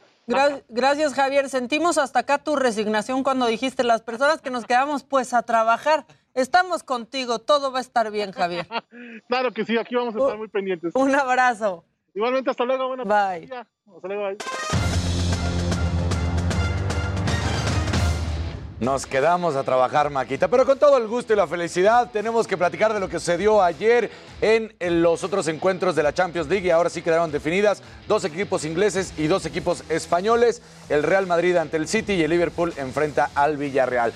[0.70, 5.34] Gracias Javier, sentimos hasta acá tu resignación cuando dijiste las personas que nos quedamos pues
[5.34, 6.06] a trabajar.
[6.34, 8.66] Estamos contigo, todo va a estar bien, Javier.
[9.28, 10.96] claro que sí, aquí vamos a estar muy pendientes.
[10.96, 11.84] Un abrazo.
[12.14, 12.88] Igualmente, hasta luego.
[12.88, 13.50] Buenas bye.
[13.54, 14.38] Hasta luego, bye.
[18.82, 22.58] Nos quedamos a trabajar, Maquita, pero con todo el gusto y la felicidad tenemos que
[22.58, 24.10] platicar de lo que sucedió ayer
[24.42, 28.66] en, los otros encuentros de la Champions League y ahora sí quedaron definidas dos equipos
[28.66, 30.64] ingleses y dos equipos españoles.
[30.90, 34.14] El Real Madrid ante el City y el Liverpool enfrenta al Villarreal.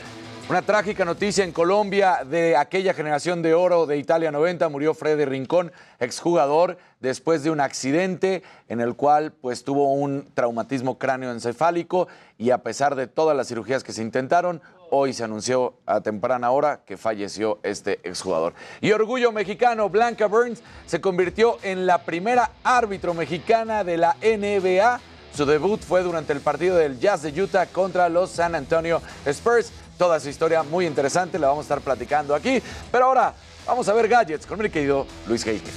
[0.48, 4.70] Una trágica noticia en Colombia de aquella generación de oro de Italia 90.
[4.70, 11.00] Murió Freddy Rincón, exjugador, después de un accidente en el cual pues, tuvo un traumatismo
[11.00, 16.02] cráneoencefálico y a pesar de todas las cirugías que se intentaron, hoy se anunció a
[16.02, 18.54] temprana hora que falleció este exjugador.
[18.82, 25.00] Y orgullo mexicano, Blanca Burns se convirtió en la primera árbitro mexicana de la NBA.
[25.34, 29.74] Su debut fue durante el partido del Jazz de Utah contra los San Antonio Spurs
[29.98, 32.62] toda su historia muy interesante, la vamos a estar platicando aquí.
[32.92, 33.34] Pero ahora
[33.66, 35.72] vamos a ver gadgets con mi querido Luis Heike.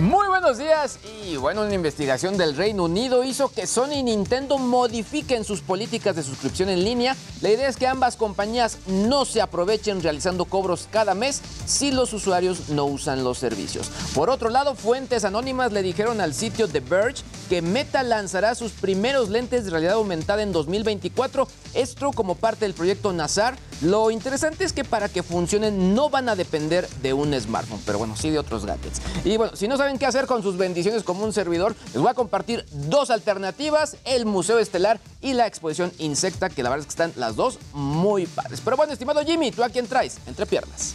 [0.00, 4.56] Muy buenos días y bueno, una investigación del Reino Unido hizo que Sony y Nintendo
[4.56, 7.14] modifiquen sus políticas de suscripción en línea.
[7.42, 12.14] La idea es que ambas compañías no se aprovechen realizando cobros cada mes si los
[12.14, 13.90] usuarios no usan los servicios.
[14.14, 18.72] Por otro lado, fuentes anónimas le dijeron al sitio The Verge que Meta lanzará sus
[18.72, 24.64] primeros lentes de realidad aumentada en 2024, esto como parte del proyecto Nazar Lo interesante
[24.64, 28.30] es que para que funcionen no van a depender de un smartphone, pero bueno, sí
[28.30, 29.00] de otros gadgets.
[29.24, 32.10] Y bueno, si no saben qué hacer con sus bendiciones como un servidor, les voy
[32.10, 36.86] a compartir dos alternativas, el Museo Estelar y la exposición Insecta, que la verdad es
[36.86, 38.60] que están las dos muy padres.
[38.62, 40.18] Pero bueno, estimado Jimmy, ¿tú a quién traes?
[40.26, 40.94] Entre piernas.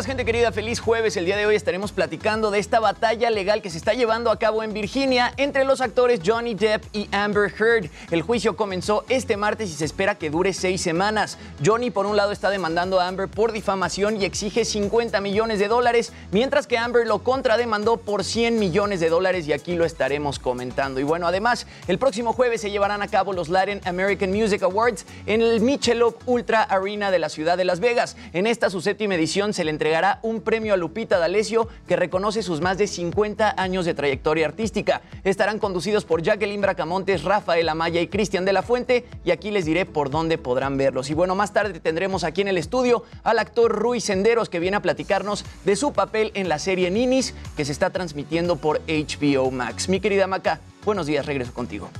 [0.00, 0.52] Días, gente querida.
[0.52, 1.16] Feliz jueves.
[1.16, 4.38] El día de hoy estaremos platicando de esta batalla legal que se está llevando a
[4.38, 7.90] cabo en Virginia entre los actores Johnny Depp y Amber Heard.
[8.10, 11.38] El juicio comenzó este martes y se espera que dure seis semanas.
[11.64, 15.68] Johnny, por un lado, está demandando a Amber por difamación y exige 50 millones de
[15.68, 20.38] dólares, mientras que Amber lo contrademandó por 100 millones de dólares y aquí lo estaremos
[20.38, 21.00] comentando.
[21.00, 25.04] Y bueno, además, el próximo jueves se llevarán a cabo los Latin American Music Awards
[25.26, 28.16] en el Michelob Ultra Arena de la ciudad de Las Vegas.
[28.32, 32.44] En esta, su séptima edición, se le entregará un premio a Lupita D'Alessio que reconoce
[32.44, 35.02] sus más de 50 años de trayectoria artística.
[35.24, 39.64] Estarán conducidos por Jacqueline Bracamontes, Rafael Amaya y Cristian de la Fuente y aquí les
[39.64, 41.10] diré por dónde podrán verlos.
[41.10, 44.76] Y bueno, más tarde tendremos aquí en el estudio al actor Rui Senderos que viene
[44.76, 49.50] a platicarnos de su papel en la serie Ninis que se está transmitiendo por HBO
[49.50, 49.88] Max.
[49.88, 51.90] Mi querida Maca, buenos días, regreso contigo.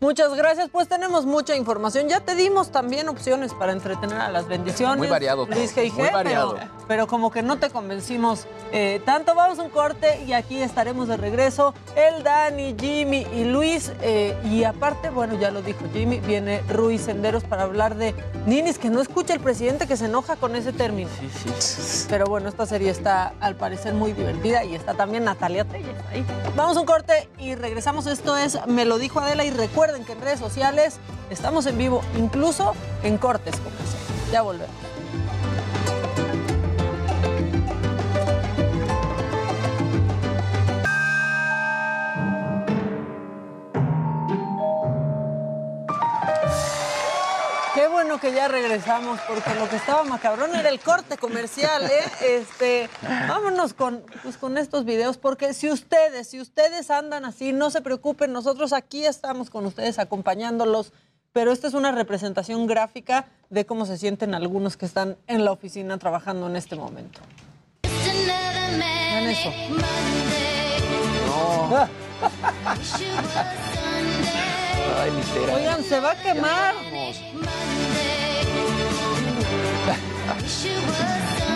[0.00, 2.08] Muchas gracias, pues tenemos mucha información.
[2.08, 4.96] Ya te dimos también opciones para entretener a las bendiciones.
[4.96, 6.54] Muy variado Luis G.I.G., muy variado.
[6.54, 9.34] Pero, pero como que no te convencimos eh, tanto.
[9.34, 11.74] Vamos a un corte y aquí estaremos de regreso.
[11.96, 13.92] El Dani, Jimmy y Luis.
[14.00, 18.14] eh, y aparte, bueno, ya lo dijo Jimmy, viene Ruiz Senderos para hablar de
[18.46, 21.10] ninis, que no escucha el presidente que se enoja con ese término.
[22.08, 26.24] Pero bueno, esta serie está al parecer muy divertida y está también Natalia Telles ahí.
[26.56, 28.06] Vamos a un corte y regresamos.
[28.06, 29.50] Esto es Me lo dijo Adela y
[29.90, 30.98] recuerden que en redes sociales
[31.30, 33.54] estamos en vivo, incluso en cortes.
[34.30, 34.89] Ya volvemos.
[48.02, 52.38] Bueno que ya regresamos, porque lo que estaba macabrón era el corte comercial, ¿eh?
[52.38, 52.88] Este,
[53.28, 57.82] vámonos con, pues, con estos videos, porque si ustedes, si ustedes andan así, no se
[57.82, 60.94] preocupen, nosotros aquí estamos con ustedes acompañándolos,
[61.32, 65.52] pero esta es una representación gráfica de cómo se sienten algunos que están en la
[65.52, 67.20] oficina trabajando en este momento.
[67.82, 69.52] Vean eso.
[71.68, 71.86] No.
[74.98, 75.10] Ay.
[75.54, 76.74] Oigan, se va a quemar.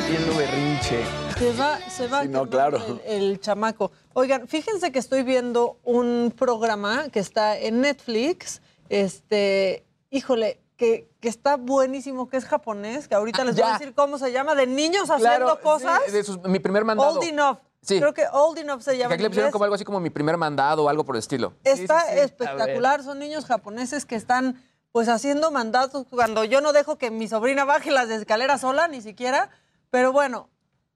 [0.05, 1.05] Haciendo berrinche.
[1.39, 3.01] Se va, se va a Sí, no, quemar claro.
[3.07, 3.91] el, el chamaco.
[4.13, 8.61] Oigan, fíjense que estoy viendo un programa que está en Netflix.
[8.89, 13.95] Este, híjole, que, que está buenísimo, que es japonés, que ahorita les voy a decir
[13.95, 16.13] cómo se llama, de niños Claro, haciendo sí, cosas.
[16.13, 17.19] de sus- mi primer mandado.
[17.19, 17.59] Old Enough.
[17.85, 17.99] Sí.
[17.99, 19.15] Creo que Old Enough se Que llama.
[19.15, 21.53] aquí le pusieron como algo así como mi primer mandado o algo por el estilo.
[21.65, 27.11] Está espectacular, son niños japoneses que están pues haciendo mandatos cuando yo no dejo que
[27.11, 29.51] mi sobrina baje las escaleras sola, ni siquiera,
[29.91, 30.49] pero bueno,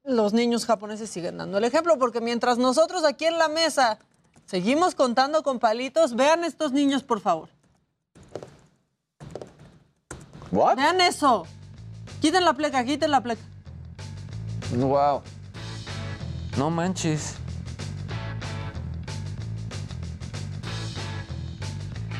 [0.03, 3.99] los niños japoneses siguen dando el ejemplo porque mientras nosotros aquí en la mesa
[4.45, 7.49] seguimos contando con palitos, vean estos niños por favor.
[10.51, 10.77] ¿What?
[10.77, 11.45] Vean eso.
[12.21, 13.41] Quiten la pleca, quiten la pleca.
[14.75, 15.21] Wow.
[16.59, 17.35] No manches.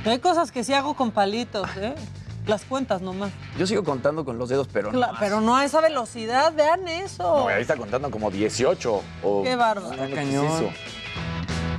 [0.05, 1.93] Hay cosas que sí hago con palitos, ¿eh?
[2.47, 3.31] Las cuentas nomás.
[3.57, 5.05] Yo sigo contando con los dedos, pero no.
[5.19, 7.23] Pero no a esa velocidad, vean eso.
[7.23, 9.01] No, ahí está contando como 18.
[9.23, 9.43] O...
[9.43, 9.93] Qué bárbaro.
[9.93, 10.69] No, no, ¿qué es cañón.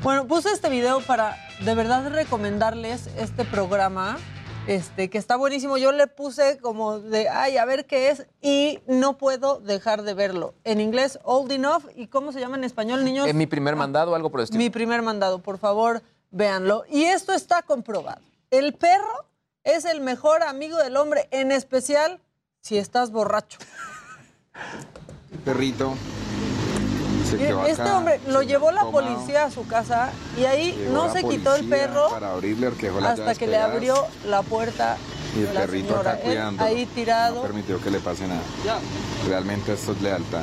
[0.02, 4.18] Bueno, puse este video para de verdad recomendarles este programa,
[4.66, 5.76] este, que está buenísimo.
[5.76, 10.14] Yo le puse como de, ay, a ver qué es, y no puedo dejar de
[10.14, 10.54] verlo.
[10.64, 13.28] En inglés, Old Enough, y ¿cómo se llama en español, niños?
[13.28, 14.58] En mi primer mandado o algo por el estilo.
[14.58, 16.84] Mi primer mandado, por favor, véanlo.
[16.88, 18.20] Y esto está comprobado.
[18.50, 19.26] El perro
[19.64, 22.20] es el mejor amigo del hombre, en especial
[22.60, 23.58] si estás borracho.
[25.44, 25.94] Perrito.
[27.32, 29.06] Este acá, hombre lo llevó la tomado.
[29.14, 32.68] policía a su casa y ahí Llegó no se quitó el perro Para abrirle
[33.06, 34.96] hasta que le abrió la puerta
[35.36, 36.10] Y el de la perrito señora.
[36.12, 36.68] acá cuidándolo.
[36.68, 37.34] ahí tirado.
[37.36, 38.40] No permitió que le pase nada.
[39.28, 40.42] Realmente esto es lealtad.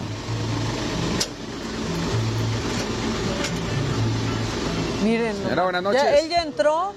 [5.04, 5.36] Miren.
[5.36, 6.24] Señora, buenas Ya, noches.
[6.24, 6.94] él ya entró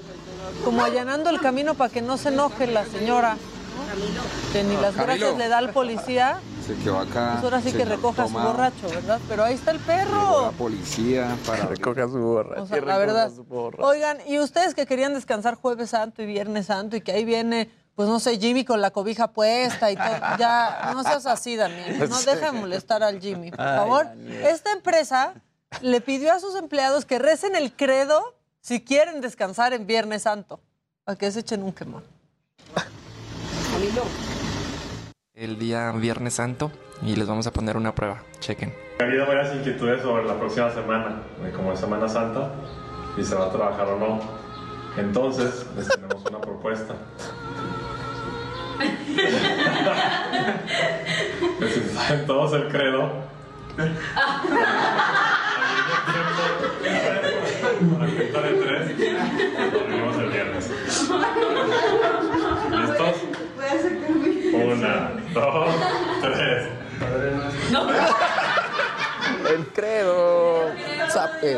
[0.65, 3.37] como allanando el camino para que no se enoje la señora.
[4.53, 5.03] Que ni las Camilo.
[5.05, 6.39] gracias le da al policía.
[6.65, 7.31] Se quedó acá.
[7.33, 9.19] Pues ahora sí que recoja su borracho, ¿verdad?
[9.27, 10.41] Pero ahí está el Llegó perro.
[10.43, 12.61] la policía para Recoja su borra.
[12.61, 13.31] O sea, la verdad.
[13.79, 17.69] Oigan, y ustedes que querían descansar Jueves Santo y Viernes Santo y que ahí viene,
[17.95, 22.09] pues no sé, Jimmy con la cobija puesta y todo, ya no seas así, Daniel.
[22.09, 24.07] No deja de molestar al Jimmy, por favor.
[24.43, 25.33] Esta empresa
[25.81, 30.59] le pidió a sus empleados que recen el credo si quieren descansar en Viernes Santo,
[31.03, 32.03] para que se echen un quemón.
[35.33, 36.71] El día Viernes Santo
[37.01, 38.21] y les vamos a poner una prueba.
[38.39, 38.73] Chequen.
[38.99, 41.21] Ha habido varias inquietudes sobre la próxima semana,
[41.55, 42.51] como es Semana Santa,
[43.15, 44.19] si se va a trabajar o no.
[44.97, 46.95] Entonces, les tenemos una propuesta.
[51.59, 53.31] Si saben todos el credo.
[57.81, 58.99] A cuenta de tres,
[59.89, 60.71] nos el viernes.
[62.71, 63.30] ¿Listos?
[64.63, 65.75] Una, dos,
[66.21, 66.67] tres.
[69.49, 70.71] El credo.
[71.09, 71.57] Sape.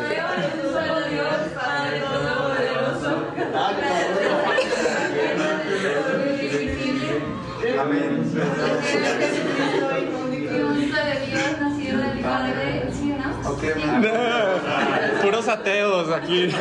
[15.21, 16.53] Puros ateos aquí.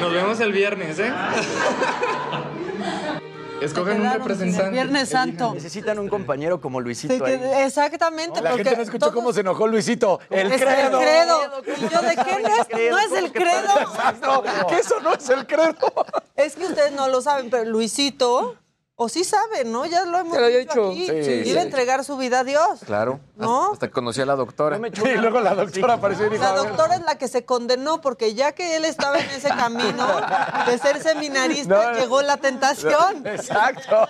[0.00, 1.12] Nos vemos el viernes, ¿eh?
[3.60, 4.70] Escogen un el representante.
[4.70, 5.54] Viernes Santo.
[5.54, 7.40] Necesitan un compañero como Luisito Sí, ahí.
[7.64, 8.40] exactamente.
[8.40, 10.20] La porque gente no escuchó todos- cómo se enojó Luisito.
[10.30, 11.00] El Es credo.
[11.00, 11.40] El credo.
[11.76, 13.80] Y yo, ¿de qué no es, no es el credo?
[13.80, 15.74] Exacto, que eso no es el credo.
[16.36, 18.56] Es que ustedes no lo saben, pero Luisito,
[18.96, 19.86] o sí saben, ¿no?
[19.86, 21.06] Ya lo hemos dicho aquí.
[21.06, 21.68] Sí, Iba a sí.
[21.68, 22.80] entregar su vida a Dios.
[22.84, 23.20] Claro.
[23.40, 23.72] ¿No?
[23.72, 24.78] Hasta conocí a la doctora.
[25.04, 28.34] Y luego la doctora apareció y dijo, La doctora es la que se condenó porque
[28.34, 30.06] ya que él estaba en ese camino
[30.66, 31.98] de ser seminarista, No.
[31.98, 33.22] llegó la tentación.
[33.26, 34.06] Exacto.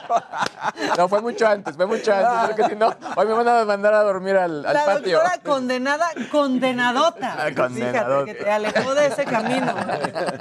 [0.96, 2.56] No, fue mucho antes, fue mucho antes.
[2.56, 5.18] Porque si no, hoy me van a mandar a dormir al, al La patio.
[5.18, 7.36] doctora condenada, condenadota.
[7.38, 8.24] Ah, condenadota.
[8.24, 9.72] Fíjate que te alejó de ese camino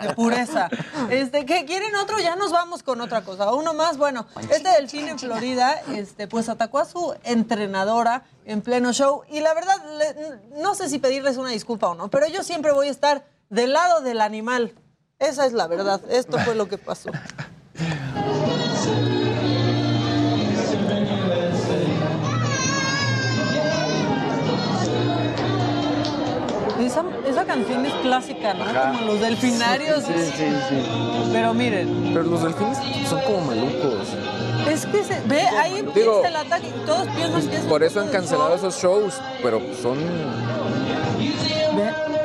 [0.01, 0.69] de pureza.
[1.09, 2.19] Este, ¿qué quieren otro?
[2.19, 3.51] Ya nos vamos con otra cosa.
[3.53, 8.91] Uno más, bueno, este delfín en Florida, este, pues atacó a su entrenadora en pleno
[8.93, 9.23] show.
[9.29, 12.71] Y la verdad, le- no sé si pedirles una disculpa o no, pero yo siempre
[12.71, 14.73] voy a estar del lado del animal.
[15.19, 16.01] Esa es la verdad.
[16.09, 17.11] Esto fue lo que pasó.
[26.79, 28.63] Esa, esa canción es clásica, ¿no?
[28.63, 28.93] Ajá.
[28.93, 30.03] Como los delfinarios.
[30.05, 31.29] Sí, sí, sí.
[31.31, 32.77] Pero miren, Pero los delfines
[33.07, 34.07] son como malucos.
[34.67, 37.83] Es que se, ve, ahí empieza Digo, el ataque y todos piensan que es Por
[37.83, 38.57] eso han cancelado show.
[38.57, 39.97] esos shows, pero son...
[41.75, 42.18] Ve.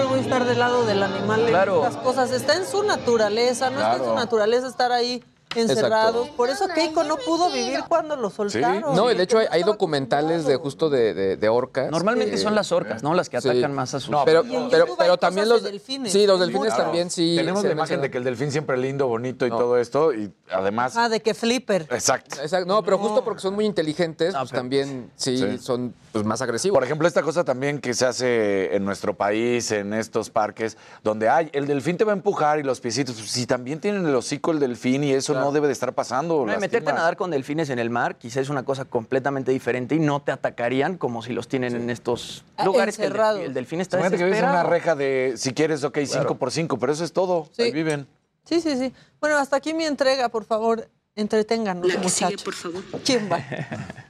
[0.00, 1.46] Siempre voy a estar del lado del animal.
[1.48, 1.82] Claro.
[1.82, 4.18] Las cosas está en su naturaleza, no está en su Claro.
[4.18, 5.22] naturaleza estar ahí
[5.54, 6.28] encerrados.
[6.30, 8.94] Por eso Keiko no pudo vivir cuando lo soltaron.
[8.94, 11.90] No, de hecho hay, hay documentales de justo de, de, de orcas.
[11.90, 13.14] Normalmente son las orcas, ¿no?
[13.14, 13.48] Las que Sí.
[13.48, 14.10] atacan más a sus...
[14.10, 16.12] No, pero, pero, pero también los de delfines.
[16.12, 16.84] Sí, los delfines Claro.
[16.84, 17.34] también sí.
[17.36, 20.12] Tenemos la imagen de que el delfín siempre lindo, bonito y todo esto.
[20.12, 20.96] Y además.
[20.96, 21.82] Ah, de que flipper.
[21.90, 22.36] Exacto.
[22.40, 25.58] Exacto, no, pero justo porque son muy inteligentes, pues también sí, Sí.
[25.58, 26.76] son pues, más agresivos.
[26.76, 31.28] Por ejemplo, esta cosa también que se hace en nuestro país, en estos parques, donde
[31.28, 34.14] hay, el delfín te va a empujar y los piecitos, pues, si también tienen el
[34.14, 36.44] hocico el delfín y eso no debe de estar pasando.
[36.46, 39.94] No, meterte a nadar con delfines en el mar quizás es una cosa completamente diferente
[39.94, 43.40] y no te atacarían como si los tienen en estos Ah, lugares que el, delfín-
[43.40, 46.50] el delfín está Imagínate que vives en una reja de, si quieres, ok, 5 por
[46.50, 47.48] 5, pero eso es todo.
[47.52, 47.62] Sí.
[47.62, 48.06] Ahí viven.
[48.44, 48.92] Sí, sí, sí.
[49.20, 50.88] Bueno, hasta aquí mi entrega, por favor.
[51.16, 52.44] Entreténganos, La que sigue, muchachos.
[52.44, 52.82] por favor.
[53.04, 53.38] ¿Quién va?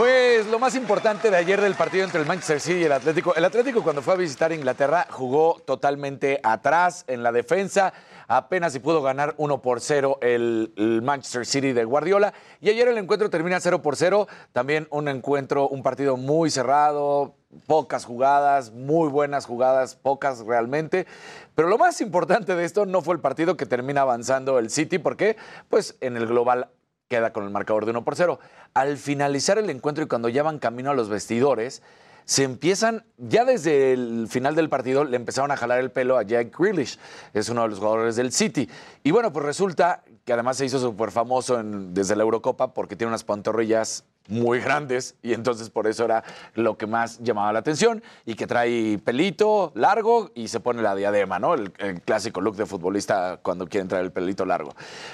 [0.00, 3.34] Pues lo más importante de ayer del partido entre el Manchester City y el Atlético.
[3.34, 7.92] El Atlético cuando fue a visitar Inglaterra jugó totalmente atrás en la defensa.
[8.26, 12.32] Apenas si pudo ganar 1 por 0 el, Manchester City de Guardiola.
[12.62, 14.26] Y ayer el encuentro termina 0 por 0.
[14.52, 17.34] También un encuentro, un partido muy cerrado,
[17.66, 21.06] pocas jugadas, muy buenas jugadas, pocas realmente.
[21.54, 24.98] Pero lo más importante de esto no fue el partido que termina avanzando el City,
[24.98, 25.36] porque
[25.68, 26.70] pues en el global
[27.10, 28.38] queda con el marcador de 1 por 0.
[28.72, 31.82] Al finalizar el encuentro y cuando ya van camino a los vestidores,
[32.24, 36.22] se empiezan, ya desde el final del partido, le empezaron a jalar el pelo a
[36.22, 36.98] Jack Grealish,
[37.34, 38.70] es uno de los jugadores del City.
[39.02, 43.08] Y bueno, pues resulta que además se hizo súper famoso desde la Eurocopa porque tiene
[43.08, 46.24] unas pantorrillas muy grandes y entonces por eso era
[46.54, 50.94] lo que más llamaba la atención y que trae pelito largo y se pone la
[50.94, 51.54] diadema, ¿no?
[51.54, 54.72] El, el clásico look de futbolista cuando quieren traer el pelito largo.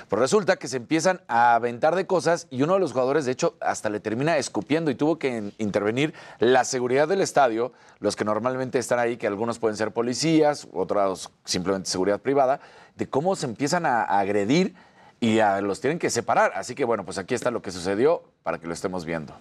[0.09, 3.33] Pues resulta que se empiezan a aventar de cosas y uno de los jugadores, de
[3.33, 8.17] hecho, hasta le termina escupiendo y tuvo que in- intervenir la seguridad del estadio, los
[8.17, 12.61] que normalmente están ahí, que algunos pueden ser policías, otros simplemente seguridad privada,
[12.97, 14.75] de cómo se empiezan a agredir
[15.21, 16.53] y los tienen que separar.
[16.55, 19.35] Así que bueno, pues aquí está lo que sucedió para que lo estemos viendo.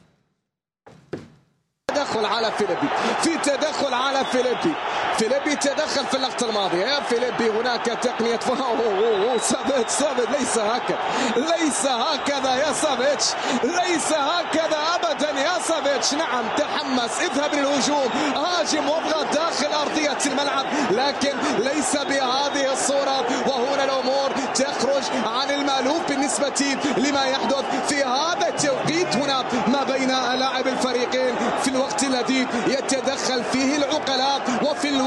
[5.18, 7.00] فيليبي في تدخل في اللقطة الماضية.
[7.10, 10.98] فيليبي هناك تقنية فهو سافيتش سافيتش ليس هكذا.
[11.36, 13.26] ليس هكذا يا سافيتش.
[13.64, 16.14] ليس هكذا أبدا يا سافيتش.
[16.14, 17.20] نعم تحمس.
[17.22, 18.10] اذهب للهجوم.
[18.36, 20.66] هاجم واضغط داخل أرضية الملعب.
[20.92, 23.26] لكن ليس بهذه الصورة.
[23.48, 30.68] وهنا الأمور تخرج عن المألوف بالنسبة لما يحدث في هذا التوقيت هنا ما بين لاعب
[30.68, 35.05] الفريقين في الوقت الذي يتدخل فيه العقلاء وفي الوقت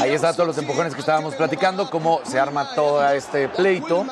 [0.00, 4.06] Ahí están todos los empujones que estábamos platicando, cómo se arma todo este pleito,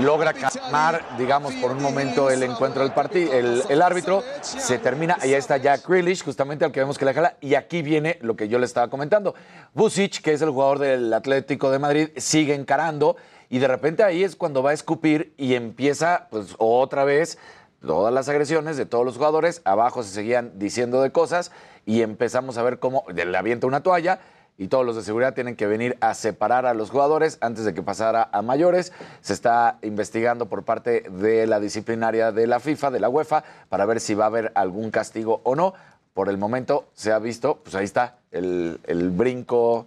[0.00, 5.34] logra calmar, digamos, por un momento el encuentro del partido, el, árbitro, se termina, ahí
[5.34, 8.48] está Jack Grealish, justamente al que vemos que le jala, y aquí viene lo que
[8.48, 9.34] yo le estaba comentando.
[9.72, 13.16] Busic, que es el jugador del Atlético de Madrid, sigue encarando,
[13.48, 17.38] y de repente ahí es cuando va a escupir y empieza, pues, otra vez
[17.86, 21.52] todas las agresiones de todos los jugadores, abajo se seguían diciendo de cosas
[21.86, 24.20] y empezamos a ver cómo le avienta una toalla
[24.56, 27.74] y todos los de seguridad tienen que venir a separar a los jugadores antes de
[27.74, 28.92] que pasara a mayores.
[29.20, 33.84] Se está investigando por parte de la disciplinaria de la FIFA, de la UEFA, para
[33.84, 35.74] ver si va a haber algún castigo o no.
[36.12, 39.86] Por el momento se ha visto, pues ahí está, el, el brinco,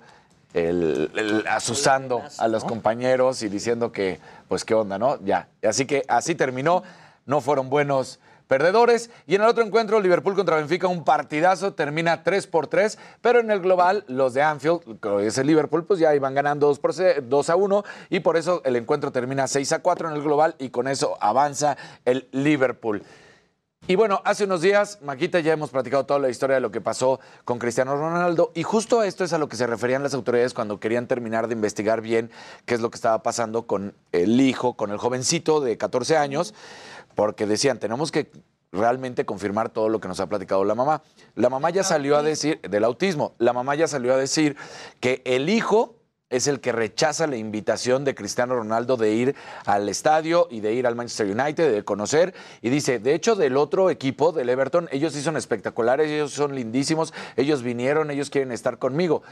[0.53, 4.19] el, el asusando a los compañeros y diciendo que,
[4.49, 5.17] pues qué onda, ¿no?
[5.23, 5.47] Ya.
[5.63, 6.83] Así que así terminó
[7.25, 9.09] no fueron buenos perdedores.
[9.25, 13.39] Y en el otro encuentro, Liverpool contra Benfica, un partidazo, termina 3 por 3, pero
[13.39, 16.79] en el global, los de Anfield, que es el Liverpool, pues ya iban ganando 2,
[16.79, 20.23] por 2 a 1, y por eso el encuentro termina 6 a 4 en el
[20.23, 23.03] global, y con eso avanza el Liverpool.
[23.85, 26.81] Y bueno, hace unos días, Maquita, ya hemos platicado toda la historia de lo que
[26.81, 30.13] pasó con Cristiano Ronaldo y justo a esto es a lo que se referían las
[30.13, 32.29] autoridades cuando querían terminar de investigar bien
[32.65, 36.53] qué es lo que estaba pasando con el hijo, con el jovencito de 14 años,
[37.15, 38.29] porque decían, tenemos que
[38.73, 41.01] realmente confirmar todo lo que nos ha platicado la mamá.
[41.35, 44.57] La mamá ya salió a decir, del autismo, la mamá ya salió a decir
[44.99, 45.96] que el hijo
[46.29, 50.73] es el que rechaza la invitación de Cristiano Ronaldo de ir al estadio y de
[50.73, 52.33] ir al Manchester United, de conocer.
[52.61, 56.53] Y dice, de hecho, del otro equipo, del Everton, ellos sí son espectaculares, ellos son
[56.53, 59.23] lindísimos, ellos vinieron, ellos quieren estar conmigo.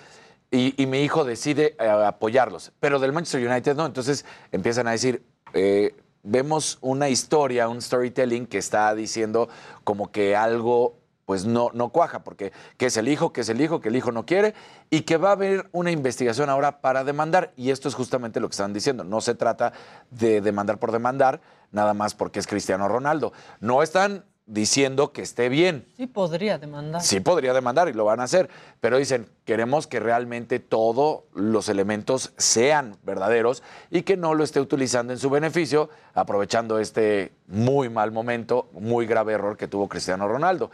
[0.51, 2.71] Y, mi hijo decide eh, apoyarlos.
[2.79, 3.85] Pero del Manchester United no.
[3.85, 5.21] Entonces empiezan a decir,
[5.53, 5.93] eh,
[6.23, 9.49] vemos una historia, un storytelling que está diciendo
[9.83, 10.95] como que algo
[11.26, 13.95] pues no, no cuaja, porque que es el hijo, que es el hijo, que el
[13.95, 14.53] hijo no quiere,
[14.89, 17.51] y que va a haber una investigación ahora para demandar.
[17.55, 19.03] Y esto es justamente lo que están diciendo.
[19.03, 19.73] No se trata
[20.11, 23.34] de demandar por demandar, nada más porque es Cristiano Ronaldo.
[23.59, 25.88] No están diciendo que esté bien.
[25.97, 27.01] Sí podría demandar.
[27.01, 28.49] Sí podría demandar y lo van a hacer,
[28.80, 34.59] pero dicen, queremos que realmente todos los elementos sean verdaderos y que no lo esté
[34.59, 40.28] utilizando en su beneficio, aprovechando este muy mal momento, muy grave error que tuvo Cristiano
[40.28, 40.69] Ronaldo.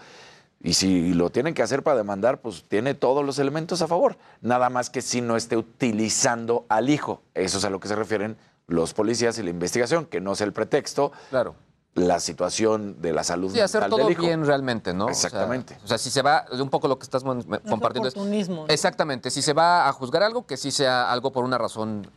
[0.63, 4.17] Y si lo tienen que hacer para demandar, pues tiene todos los elementos a favor.
[4.41, 7.21] Nada más que si no esté utilizando al hijo.
[7.33, 8.37] Eso es a lo que se refieren
[8.67, 11.11] los policías y la investigación, que no es el pretexto.
[11.29, 11.55] Claro.
[11.93, 14.21] La situación de la salud Sí, hacer mental todo del hijo.
[14.21, 15.07] bien realmente, ¿no?
[15.07, 15.77] O sea, Exactamente.
[15.83, 18.15] O sea, si se va, un poco lo que estás compartiendo es...
[18.15, 18.67] oportunismo, ¿no?
[18.73, 22.07] Exactamente, si se va a juzgar algo, que sí sea algo por una razón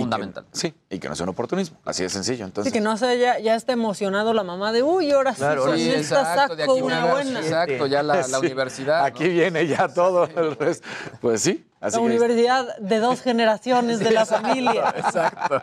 [0.00, 0.44] fundamental.
[0.52, 1.78] sí, y que no sea un oportunismo.
[1.84, 2.44] Así de sencillo.
[2.44, 5.74] Entonces, que no sé, ya, ya está emocionado la mamá de, uy, ahora sí, Claro,
[5.76, 7.40] sí, exacto, de saco aquí una buena.
[7.40, 10.86] exacto, ya la- la universidad, Aquí viene ya todo el resto.
[11.20, 11.66] Pues sí.
[11.80, 14.94] Así La que- universidad de dos generaciones de la familia.
[14.96, 15.62] Exacto.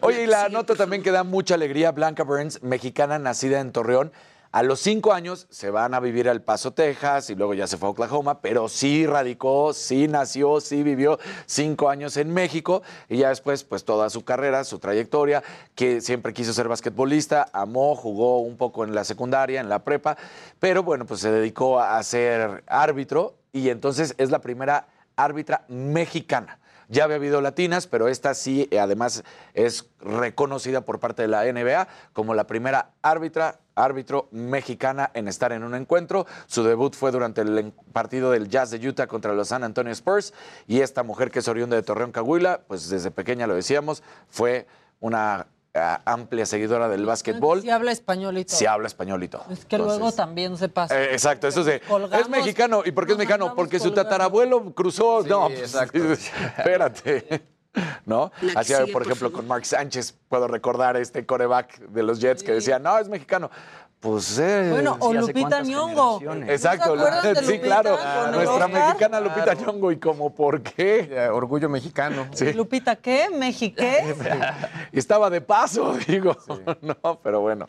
[0.00, 4.12] Oye, y la nota también que da mucha alegría, Blanca Burns, mexicana nacida en Torreón.
[4.52, 7.78] A los cinco años se van a vivir al Paso, Texas, y luego ya se
[7.78, 13.16] fue a Oklahoma, pero sí radicó, sí nació, sí vivió cinco años en México, y
[13.16, 15.42] ya después, pues toda su carrera, su trayectoria,
[15.74, 20.18] que siempre quiso ser basquetbolista, amó, jugó un poco en la secundaria, en la prepa,
[20.60, 24.86] pero bueno, pues se dedicó a ser árbitro, y entonces es la primera
[25.16, 26.58] árbitra mexicana.
[26.92, 29.24] Ya había habido latinas, pero esta sí, eh, además,
[29.54, 35.52] es reconocida por parte de la NBA como la primera árbitra, árbitro mexicana en estar
[35.52, 36.26] en un encuentro.
[36.46, 40.34] Su debut fue durante el partido del Jazz de Utah contra los San Antonio Spurs.
[40.66, 44.66] Y esta mujer que es oriunda de Torreón, Coahuila, pues desde pequeña lo decíamos, fue
[45.00, 47.62] una amplia seguidora del básquetbol.
[47.62, 48.56] Si habla español y todo.
[48.56, 49.44] Sí habla español y todo.
[49.50, 51.00] Es que luego también se pasa.
[51.00, 51.80] Eh, exacto, eso es de.
[51.80, 52.82] Colgamos- es mexicano.
[52.84, 53.54] ¿Y por qué es mexicano?
[53.54, 55.22] Porque su tatarabuelo cruzó.
[55.22, 55.98] no, pues, exacto.
[56.58, 57.42] espérate.
[58.04, 58.30] ¿no?
[58.38, 62.52] Sigue, por por ejemplo, con Mark Sánchez, puedo recordar este coreback de los Jets que
[62.52, 63.50] decía, no, es mexicano.
[64.02, 66.20] Pues eh, Bueno, o Lupita Nyong'o.
[66.48, 67.90] Exacto, ¿No se acuerdan de sí, Lupita claro.
[68.32, 68.70] Nuestra Oscar?
[68.70, 71.28] mexicana Lupita Nyong'o y como por qué.
[71.32, 72.26] orgullo mexicano.
[72.32, 72.52] Sí.
[72.52, 73.28] Lupita, ¿qué?
[73.32, 74.16] ¿Mexiqué?
[74.90, 76.36] Y estaba de paso, digo.
[76.80, 77.68] No, pero bueno.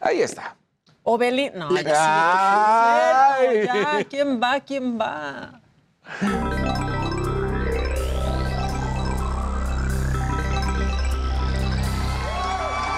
[0.00, 0.54] Ahí está.
[1.02, 1.50] ¿O Beli?
[1.54, 4.04] No, ya, ya.
[4.06, 4.60] ¿Quién va?
[4.60, 5.62] ¿Quién va?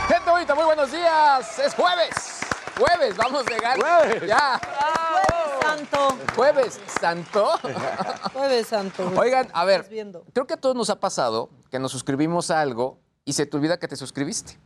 [0.09, 1.59] Gente bonita, muy buenos días.
[1.61, 2.42] Es jueves.
[2.79, 3.83] Jueves, vamos de gana.
[3.85, 4.27] Jueves.
[4.27, 4.61] Ya.
[4.61, 6.17] Jueves Santo.
[6.37, 7.49] Jueves Santo.
[8.33, 9.13] Jueves Santo.
[9.17, 9.89] Oigan, a ver,
[10.33, 13.57] creo que a todos nos ha pasado que nos suscribimos a algo y se te
[13.57, 14.59] olvida que te suscribiste.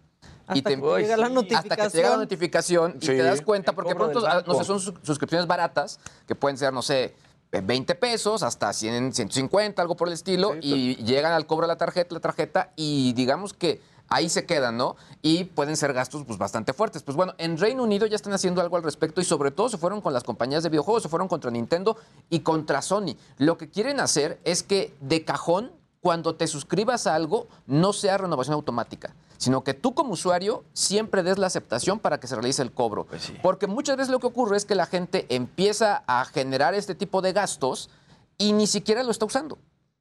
[0.47, 3.09] Hasta que te llega la Hasta que te llega la notificación y Sí.
[3.09, 6.83] te das cuenta, porque pronto, no sé, son sus- suscripciones baratas, que pueden ser, no
[6.83, 7.17] sé,
[7.51, 11.73] eh, 20 pesos hasta 100, 150, algo por el estilo, y llegan al cobro de
[11.73, 14.97] la tarjeta, la tarjeta, y digamos que ahí se quedan, ¿no?
[15.23, 17.03] Y pueden ser gastos pues, bastante fuertes.
[17.03, 19.79] Pues bueno, en Reino Unido ya están haciendo algo al respecto y sobre todo se
[19.79, 21.97] fueron con las compañías de videojuegos, se fueron contra Nintendo
[22.31, 23.17] y contra Sony.
[23.39, 28.19] Lo que quieren hacer es que de cajón, cuando te suscribas a algo, no sea
[28.19, 32.63] renovación automática, sino que tú como usuario siempre des la aceptación para que se realice
[32.63, 33.09] el cobro.
[33.43, 37.23] Porque muchas veces lo que ocurre es que la gente empieza a generar este tipo
[37.23, 37.91] de gastos
[38.39, 39.59] y ni siquiera lo está usando.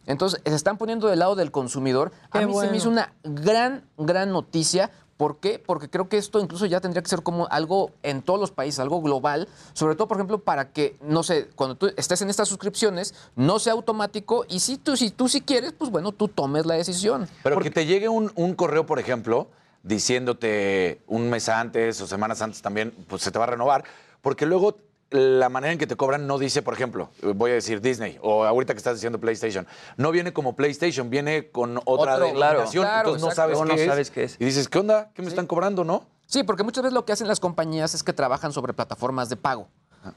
[0.08, 2.12] Entonces, se están poniendo del lado del consumidor.
[2.32, 4.92] A mí se me hizo una gran, gran noticia.
[5.18, 5.60] ¿Por qué?
[5.60, 8.82] Porque creo que esto incluso ya tendría que ser como algo en todos los países,
[8.82, 12.50] algo global, sobre todo, por ejemplo, para que, no sé, cuando tú estés en estas
[12.50, 16.66] suscripciones, no sea automático y si tú, si tú si quieres, pues bueno, tú tomes
[16.66, 17.30] la decisión.
[17.44, 19.48] Pero que te llegue un, un correo, por ejemplo,
[19.84, 23.86] diciéndote un mes antes o semanas antes también, pues se te va a renovar,
[24.22, 24.76] porque luego
[25.12, 28.44] la manera en que te cobran no dice, por ejemplo, voy a decir Disney, o
[28.44, 32.60] ahorita que estás diciendo PlayStation, no viene como PlayStation, viene con otra Otro, claro.
[32.60, 34.38] denominación, Claro, entonces no sabes, qué, no es, sabes qué es.
[34.40, 35.12] Y dices, ¿qué onda?
[35.14, 36.06] ¿Qué me están cobrando, no?
[36.26, 39.36] Sí, porque muchas veces lo que hacen las compañías es que trabajan sobre plataformas de
[39.38, 39.68] pago.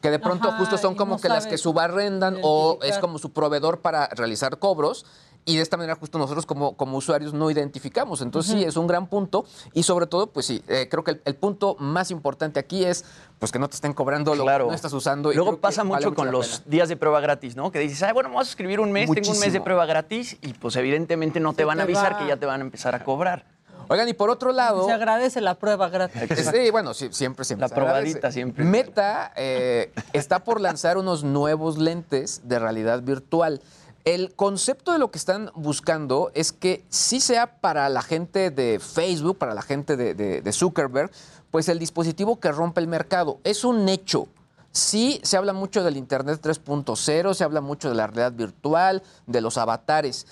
[0.03, 3.19] Que de pronto Ajá, justo son como no que las que subarrendan o es como
[3.19, 5.07] su proveedor para realizar cobros.
[5.45, 8.21] Y de esta manera justo nosotros como, como usuarios no identificamos.
[8.21, 9.47] Entonces sí, es un gran punto.
[9.73, 13.05] Y sobre todo, pues sí, eh, creo que el, el punto más importante aquí es
[13.39, 14.65] pues que no te estén cobrando lo Claro.
[14.67, 15.33] que no estás usando.
[15.33, 16.71] Luego pasa vale mucho con los pena.
[16.71, 17.73] días de prueba gratis, ¿no?
[17.73, 19.87] Que dices, ay, bueno, me voy a suscribir un mes, tengo un mes de prueba
[19.87, 22.19] gratis y pues evidentemente no te Se van a avisar va.
[22.19, 23.47] que ya te van a empezar a cobrar.
[23.91, 24.85] Oigan, y por otro lado...
[24.85, 26.21] Se agradece la prueba gratis.
[26.53, 27.67] Sí, bueno, sí, siempre, siempre.
[27.71, 28.63] La probadita siempre.
[28.67, 33.63] Meta eh, está por lanzar unos nuevos lentes de realidad virtual.
[34.09, 38.81] El concepto de lo que están buscando es que sí sea para la gente de
[38.81, 41.11] Facebook, para la gente de, de- Zuckerberg,
[41.51, 43.39] pues el dispositivo que rompe el mercado.
[43.45, 44.27] Es un hecho.
[44.73, 49.43] Sí, se habla mucho del Internet 3.0, se habla mucho de la realidad virtual, de
[49.43, 50.27] los avatares,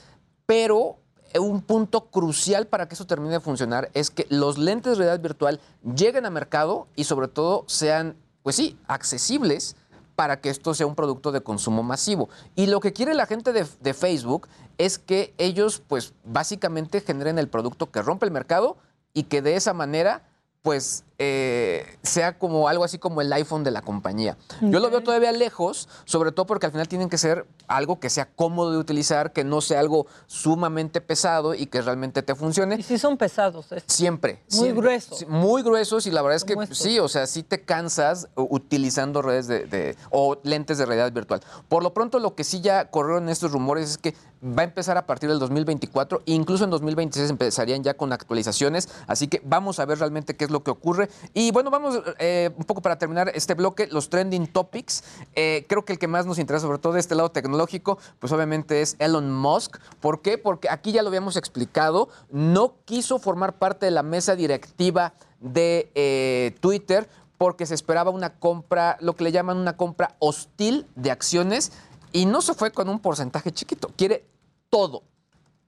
[0.47, 0.97] pero
[1.39, 5.21] un punto crucial para que eso termine de funcionar es que los lentes de realidad
[5.23, 5.61] virtual
[5.95, 9.77] lleguen a mercado y sobre todo sean, pues sí, accesibles
[10.17, 12.29] para que esto sea un producto de consumo masivo.
[12.57, 14.49] Y lo que quiere la gente de, Facebook
[14.79, 18.77] es que ellos, pues básicamente generen el producto que rompe el mercado
[19.13, 20.23] y que de esa manera,
[20.63, 24.37] pues eh, sea como algo así como el iPhone de la compañía.
[24.61, 28.11] Yo lo veo todavía lejos, sobre todo porque al final tienen que ser algo que
[28.11, 32.77] sea cómodo de utilizar, que no sea algo sumamente pesado y que realmente te funcione.
[32.79, 33.73] Y sí son pesados.
[33.73, 33.95] estos.
[33.95, 34.43] Siempre.
[34.53, 34.81] Muy siempre.
[34.83, 35.27] gruesos.
[35.29, 36.79] Muy gruesos y la verdad es que estos.
[36.79, 41.41] sí, o sea, sí te cansas utilizando redes de, de- o lentes de realidad virtual.
[41.69, 44.15] Por lo pronto, lo que sí ya corrieron estos rumores es que
[44.45, 49.29] va a empezar a partir del 2024, incluso en 2026 empezarían ya con actualizaciones, así
[49.29, 51.06] que vamos a ver realmente qué es lo que ocurre.
[51.35, 55.05] Y bueno, vamos eh, un poco para terminar este bloque, los trending topics.
[55.35, 58.33] Eh, creo que el que más nos interesa, sobre todo de este lado tecnológico, pues
[58.33, 59.79] obviamente es Elon Musk.
[60.01, 60.39] ¿Por qué?
[60.39, 65.91] Porque aquí ya lo habíamos explicado, no quiso formar parte de la mesa directiva de
[65.95, 71.11] eh, Twitter porque se esperaba una compra, lo que le llaman una compra hostil de
[71.11, 71.73] acciones
[72.13, 74.25] y no se fue con un porcentaje chiquito, quiere
[74.71, 75.03] todo,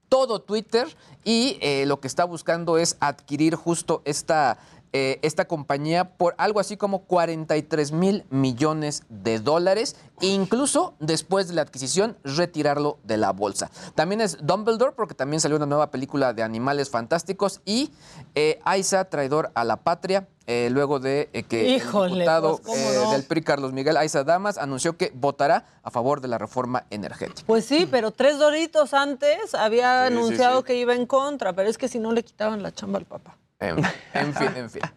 [0.08, 0.88] todo Twitter
[1.24, 4.58] y lo que está buscando es adquirir justo esta,
[4.92, 11.54] eh, esta compañía por algo así como 43 mil millones de dólares, incluso después de
[11.54, 13.70] la adquisición retirarlo de la bolsa.
[13.94, 17.90] También es Dumbledore porque también salió una nueva película de animales fantásticos y
[18.34, 20.26] eh, Aiza, traidor a la patria.
[20.46, 23.10] eh, luego de eh, que Híjole, el diputado pues, ¿cómo eh, no?
[23.12, 27.42] del PRI, Carlos Miguel Aiza Damas, anunció que votará a favor de la reforma energética.
[27.46, 30.64] Pues sí, pero tres doritos antes había Sí, sí, anunciado sí.
[30.64, 33.36] que iba en contra, pero es que si no le quitaban la chamba al papá.
[33.60, 33.78] En,
[34.14, 34.82] en fin, en fin.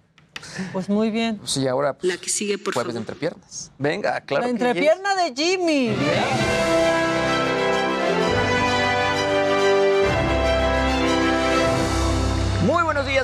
[0.74, 1.40] Pues muy bien.
[1.46, 3.00] Sí, ahora pues, La que sigue, por jueves favor.
[3.02, 3.72] entre piernas.
[3.78, 4.42] Venga, claro.
[4.42, 5.96] la que entrepierna de Jimmy.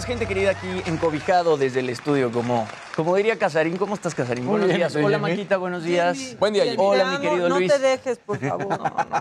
[0.08, 3.76] Gente querida, aquí encobijado desde el estudio, como, como diría Casarín.
[3.76, 4.45] ¿Cómo estás, Casarín?
[4.45, 4.95] Muy buenos bien, días.
[4.95, 6.38] Hola, Maquita, buenos días.
[6.39, 6.78] Buen día, Jimmy.
[6.80, 7.74] Hola, mi amo, querido no Luis.
[7.74, 8.80] te dejes, por favor.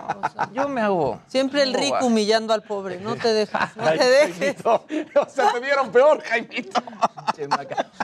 [0.53, 1.18] Yo me hago.
[1.26, 3.01] Siempre el ¿Cómo rico humillando al pobre.
[3.01, 4.57] No te dejes, no Ay, te dejes.
[4.66, 6.80] O sea, te vieron peor, Jaimito.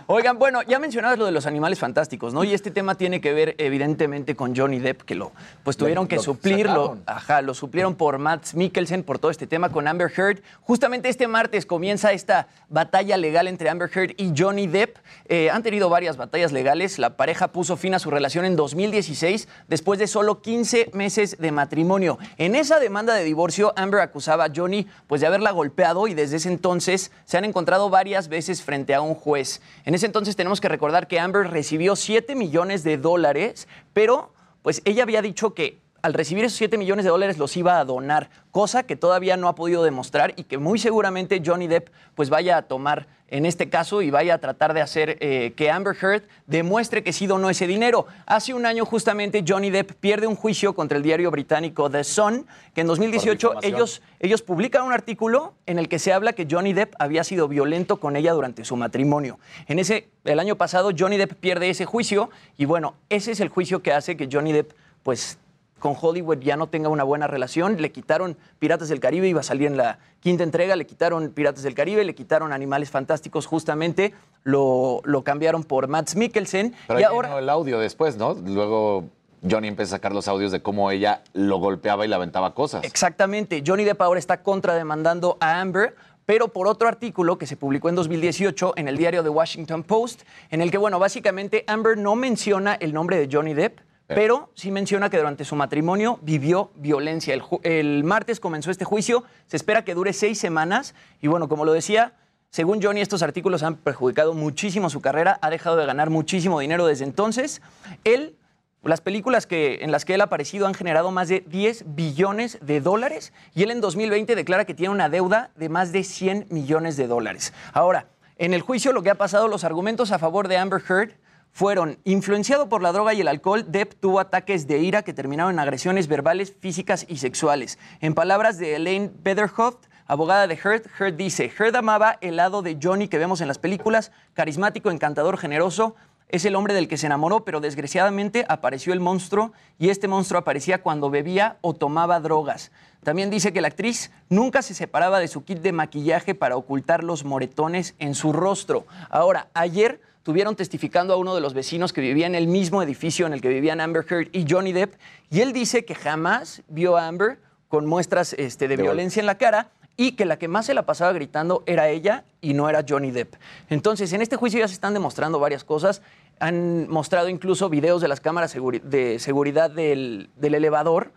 [0.09, 2.43] Oigan, bueno, ya mencionabas lo de los animales fantásticos, ¿no?
[2.43, 5.31] Y este tema tiene que ver, evidentemente, con Johnny Depp, que lo,
[5.63, 6.83] pues tuvieron Lo- que lo suplirlo.
[6.83, 7.03] sacaron.
[7.07, 10.41] Ajá, lo suplieron por Matt Mikkelsen por todo este tema con Amber Heard.
[10.63, 14.97] Justamente este martes comienza esta batalla legal entre Amber Heard y Johnny Depp.
[15.29, 16.99] Eh, han tenido varias batallas legales.
[16.99, 21.53] La pareja puso fin a su relación en 2016 después de solo 15 meses de
[21.53, 22.19] matrimonio.
[22.39, 26.37] En esa demanda de divorcio, Amber acusaba a Johnny pues, de haberla golpeado y desde
[26.37, 29.61] ese entonces se han encontrado varias veces frente a un juez.
[29.85, 34.81] En ese entonces tenemos que recordar que Amber recibió 7 millones de dólares, pero pues
[34.85, 38.29] ella había dicho que al recibir esos 7 millones de dólares los iba a donar,
[38.51, 42.57] cosa que todavía no ha podido demostrar y que muy seguramente Johnny Depp pues vaya
[42.57, 46.25] a tomar en este caso y vaya a tratar de hacer eh, que Amber Heard
[46.47, 48.07] demuestre que sí donó ese dinero.
[48.27, 52.47] Hace un año justamente Johnny Depp pierde un juicio contra el diario británico The Sun,
[52.75, 53.75] que en 2018 difamación.
[53.75, 57.49] ellos, ellos publican un artículo en el que se habla que Johnny Depp había sido
[57.49, 59.39] violento con ella durante su matrimonio.
[59.67, 62.29] En ese, el año pasado Johnny Depp pierde ese juicio
[62.59, 64.73] y bueno, ese es el juicio que hace que Johnny Depp
[65.03, 65.39] pues
[65.83, 67.83] con Hollywood ya no tenga una buena relación.
[67.83, 71.65] Le quitaron Piratas del Caribe, iba a salir en la quinta entrega, le quitaron Piratas
[71.65, 74.15] del Caribe, le quitaron Animales Fantásticos justamente,
[74.45, 76.73] lo, lo cambiaron por Matt Mikkelsen.
[76.87, 77.31] Pero y ahí ahora...
[77.31, 78.35] vino el audio después, ¿no?
[78.35, 79.07] Luego
[79.43, 82.85] Johnny empieza a sacar los audios de cómo ella lo golpeaba y le aventaba cosas.
[82.85, 83.65] Exactamente.
[83.67, 87.97] Johnny Depp ahora está contrademandando a Amber, pero por otro artículo que se publicó en
[87.97, 90.23] 2018 en el diario The Washington Post,
[90.53, 94.71] en el que, bueno, básicamente Amber no menciona el nombre de Johnny Depp, pero sí
[94.71, 97.35] menciona que durante su matrimonio vivió violencia.
[97.63, 101.73] El, martes comenzó este juicio, se espera que dure seis semanas y, bueno, como lo
[101.73, 102.15] decía,
[102.51, 106.87] según Johnny, estos artículos han perjudicado muchísimo su carrera, ha dejado de ganar muchísimo dinero
[106.87, 107.63] desde entonces.
[108.05, 108.37] Él
[108.85, 112.59] las películas que, en las que él ha aparecido han generado más de 10 billones
[112.61, 116.49] de dólares y él en 2020 declara que tiene una deuda de más de 100
[116.51, 117.53] millones de dólares.
[117.73, 121.13] Ahora, en el juicio lo que ha pasado, los argumentos a favor de Amber Heard
[121.53, 125.53] fueron influenciado por la droga y el alcohol, Depp tuvo ataques de ira que terminaron
[125.53, 127.79] en agresiones verbales, físicas y sexuales.
[128.01, 132.79] En palabras de Elaine Betherhoft, abogada de Heard, Heard dice, Heard amaba el lado de
[132.83, 135.95] Johnny que vemos en las películas, carismático, encantador, generoso,
[136.33, 140.41] es el hombre del que se enamoró, pero desgraciadamente apareció el monstruo y este monstruo
[140.41, 142.73] aparecía cuando bebía o tomaba drogas.
[143.05, 147.05] También dice que la actriz nunca se separaba de su kit de maquillaje para ocultar
[147.05, 148.87] los moretones en su rostro.
[149.11, 153.27] Ahora, ayer tuvieron testificando a uno de los vecinos que vivía en el mismo edificio
[153.27, 154.95] en el que vivían Amber Heard y Johnny Depp,
[155.31, 159.27] y él dice que jamás vio a Amber con muestras este, de De violencia en
[159.27, 162.69] la cara y que la que más se la pasaba gritando era ella y no
[162.69, 163.35] era Johnny Depp.
[163.69, 166.03] Entonces, en este juicio ya se están demostrando varias cosas.
[166.39, 171.13] Han mostrado incluso videos de las cámaras seguri- de seguridad del, del elevador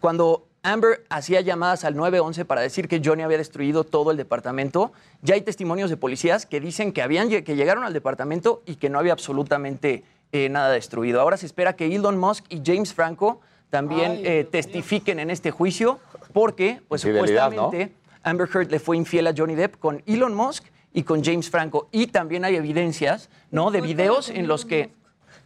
[0.00, 4.92] cuando Amber hacía llamadas al 911 para decir que Johnny había destruido todo el departamento.
[5.22, 8.90] Ya hay testimonios de policías que dicen que, habían, que llegaron al departamento y que
[8.90, 11.20] no había absolutamente eh, nada destruido.
[11.20, 13.40] Ahora se espera que Elon Musk y James Franco
[13.70, 15.98] también eh, testifiquen en este juicio
[16.32, 17.92] porque, pues supuestamente,
[18.22, 21.88] Amber Heard le fue infiel a Johnny Depp con Elon Musk y con James Franco.
[21.90, 23.70] Y también hay evidencias, ¿no?
[23.70, 24.92] De videos en los que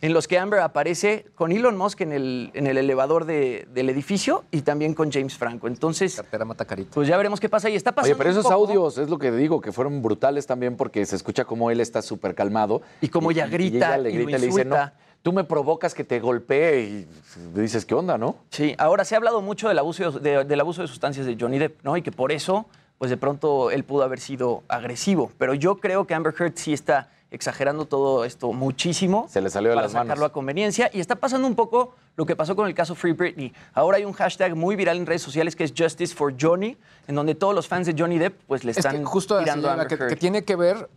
[0.00, 3.88] en los que Amber aparece con Elon Musk en el, en el elevador de- del
[3.88, 5.66] edificio y también con James Franco.
[5.66, 6.20] Entonces,
[6.92, 7.70] pues ya veremos qué pasa.
[7.70, 10.46] Y está pasando Oye, pero esos poco- audios es lo que digo, que fueron brutales
[10.46, 12.82] también porque se escucha como él está súper calmado.
[13.00, 14.90] Y como ella grita ella le y lo grita y le dice, no,
[15.22, 17.06] tú me provocas que te golpee y
[17.54, 18.36] dices, ¿qué onda, no?
[18.50, 21.58] Sí, ahora se ha hablado mucho del abuso de, del abuso de sustancias de Johnny
[21.58, 21.96] Depp, ¿no?
[21.96, 22.66] Y que por eso,
[22.98, 25.32] pues de pronto él pudo haber sido agresivo.
[25.38, 29.26] Pero yo creo que Amber Heard sí está exagerando todo esto muchísimo.
[29.28, 30.06] Se le salió de para las manos.
[30.08, 30.88] sacarlo a conveniencia.
[30.92, 33.52] Y está pasando un poco lo que pasó con el caso Free Britney.
[33.74, 36.76] Ahora hay un hashtag muy viral en redes sociales que es Justice for Johnny,
[37.08, 39.44] en donde todos los fans de Johnny Depp pues le Es están que justo así,
[39.44, 40.88] tirando a que, que tiene que ver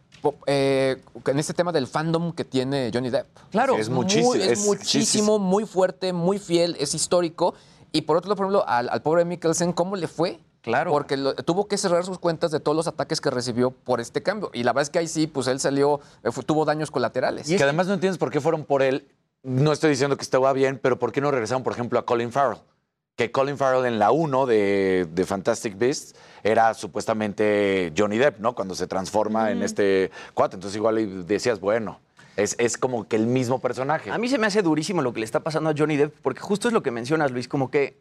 [0.46, 3.28] eh, en este tema del fandom que tiene Johnny Depp.
[3.52, 3.76] Claro.
[3.78, 7.56] es, muy- muchísimo, es es- muchísimo, muy fuerte, muy fiel, es histórico.
[7.92, 10.40] Y por otro lado, por ejemplo, al, al pobre Mikkelsen, ¿cómo le fue?
[10.68, 10.92] Claro.
[10.92, 14.22] Porque lo- tuvo que cerrar sus cuentas de todos los ataques que recibió por este
[14.22, 14.52] cambio.
[14.54, 17.48] Y la verdad es que ahí sí, pues él salió, eh, fue- tuvo daños colaterales.
[17.48, 19.08] que además no entiendes por qué fueron por él.
[19.44, 22.32] No estoy diciendo que estaba bien, pero ¿por qué no regresaron, por ejemplo, a Colin
[22.32, 22.60] Farrell?
[23.16, 26.14] Que Colin Farrell en la 1 de, de Fantastic Beasts
[26.44, 28.54] era supuestamente Johnny Depp, ¿no?
[28.54, 30.56] Cuando se transforma en este cuate.
[30.56, 32.00] Entonces igual y decías, bueno,
[32.36, 34.12] es, es como que el mismo personaje.
[34.12, 36.42] A mí se me hace durísimo lo que le está pasando a Johnny Depp, porque
[36.42, 37.98] justo es lo que mencionas, Luis, como que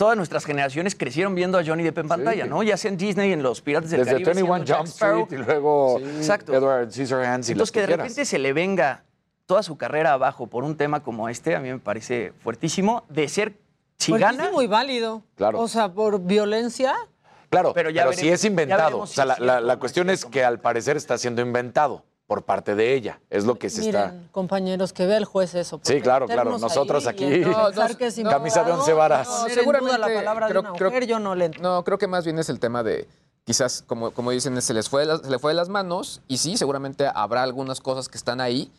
[0.00, 2.62] todas nuestras generaciones crecieron viendo a Johnny Depp en pantalla, ¿no?
[2.62, 4.32] Ya sea en Disney, en los Piratas del Desde Caribe.
[4.32, 5.22] 21 siendo Jack Jump Sparrow.
[5.24, 6.54] Street y luego Exacto.
[6.54, 9.04] Edward Scissorhands y Entonces, los que que de repente se le venga
[9.44, 13.04] toda su carrera abajo por un tema como este, a mí me parece fuertísimo.
[13.10, 13.58] De ser,
[13.98, 15.22] si gana, Fuertísimo y válido.
[15.36, 15.60] Claro.
[15.60, 16.94] O sea, por violencia.
[17.50, 18.98] Claro, Pero pero, ya si veremos- es inventado.
[19.00, 21.42] o sea, si la, es la- cierto, la cuestión es que al parecer está siendo
[21.42, 23.18] inventado por parte de ella.
[23.28, 24.12] Es lo que se está.
[24.12, 25.80] Miren, compañeros, que vea el juez eso.
[25.82, 26.56] Sí, claro, claro.
[26.58, 27.24] Nosotros aquí,
[27.98, 29.26] que camisa de once varas.
[29.28, 32.06] no, seguramente la palabra creo- de una creo- mujer, yo no le No, creo que
[32.06, 33.08] más bien es el tema de
[33.44, 36.20] quizás, como, como dicen, se les fue de las- se le fue de las manos
[36.28, 38.70] y sí, seguramente habrá algunas cosas que están ahí,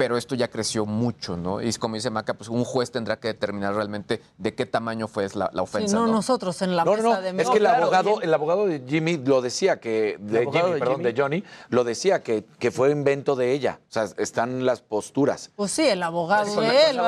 [0.00, 1.60] pero esto ya creció mucho, ¿no?
[1.60, 5.28] Y como dice Maca, pues un juez tendrá que determinar realmente de qué tamaño fue
[5.34, 6.12] la, la Sí, ofensa, no, ¿no?
[6.14, 8.82] nosotros en la No, mesa no, de Es que el claro, abogado, el abogado de
[8.88, 11.12] Jimmy lo decía que de Jimmy, de perdón, Jimmy.
[11.12, 13.78] de Johnny, lo decía que, que fue invento de ella.
[13.90, 15.50] O sea, están las posturas.
[15.54, 16.98] Pues sí, el abogado de él.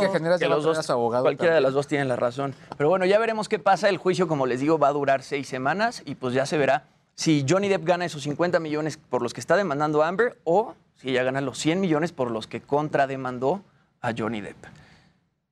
[0.00, 2.54] que genera- que los dos, su abogado cualquiera de las dos tienen la razón.
[2.76, 3.88] Pero bueno, ya veremos qué pasa.
[3.88, 6.84] El juicio, como les digo, va a durar seis semanas y pues ya se verá
[7.16, 10.74] si Johnny Depp gana esos 50 millones por los que está demandando a Amber o
[11.02, 13.62] si ella gana los 100 millones por los que contrademandó
[14.00, 14.56] a Johnny Depp.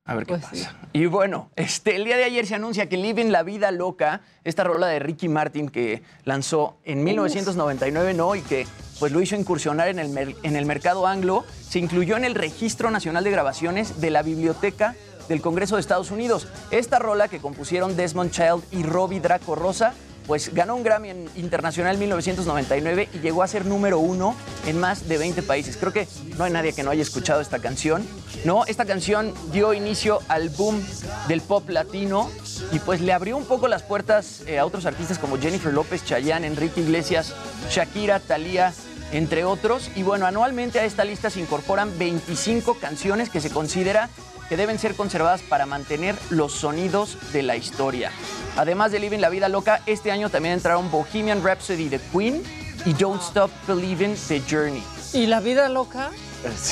[0.05, 0.55] A ver qué Pues pasa.
[0.57, 0.67] sí.
[0.93, 4.65] Y bueno, este, el día de ayer se anuncia que Living la Vida Loca, esta
[4.65, 8.35] rola de Ricky Martin que lanzó en 1999, ¿no?
[8.35, 8.67] Y que
[8.99, 12.91] pues lo hizo incursionar en el, en el mercado anglo, se incluyó en el Registro
[12.91, 14.95] Nacional de Grabaciones de la Biblioteca
[15.29, 16.49] del Congreso de Estados Unidos.
[16.71, 19.95] Esta rola que compusieron Desmond Child y Robbie Draco Rosa,
[20.31, 25.09] pues ganó un Grammy internacional en 1999 y llegó a ser número uno en más
[25.09, 25.77] de 20 países.
[25.77, 26.07] Creo que
[26.39, 28.07] no hay nadie que no haya escuchado esta canción.
[28.45, 30.81] No, esta canción dio inicio al boom
[31.27, 32.31] del pop latino
[32.71, 36.05] y pues le abrió un poco las puertas eh, a otros artistas como Jennifer López,
[36.05, 37.35] Chayanne, Enrique Iglesias,
[37.69, 38.73] Shakira, Thalía,
[39.11, 39.91] entre otros.
[39.97, 44.09] Y bueno, anualmente a esta lista se incorporan 25 canciones que se considera
[44.51, 48.11] que deben ser conservadas para mantener los sonidos de la historia.
[48.57, 52.43] Además de Living la Vida Loca, este año también entraron Bohemian Rhapsody de Queen
[52.85, 54.83] y Don't Stop Believing de Journey.
[55.13, 56.11] ¿Y la vida loca?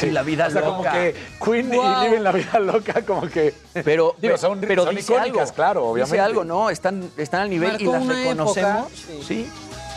[0.03, 0.93] Y la vida o sea, como loca.
[0.93, 1.15] que
[1.45, 2.03] Queen Wow.
[2.03, 3.55] y Living la vida loca, como que.
[3.85, 6.17] Pero, Digo, son- pero son dice icónicas, algo, claro, obviamente.
[6.17, 6.71] Dice algo, ¿no?
[6.71, 8.87] Están, están al nivel y Marcó las una reconocemos.
[9.09, 9.49] época, sí.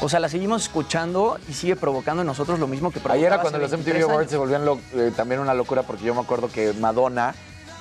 [0.02, 3.28] O sea, las seguimos escuchando y sigue provocando en nosotros lo mismo que provocaba Ayer
[3.34, 6.14] era cuando los 23 MTV Awards se volvían lo- eh, también una locura porque yo
[6.16, 7.34] me acuerdo que Madonna,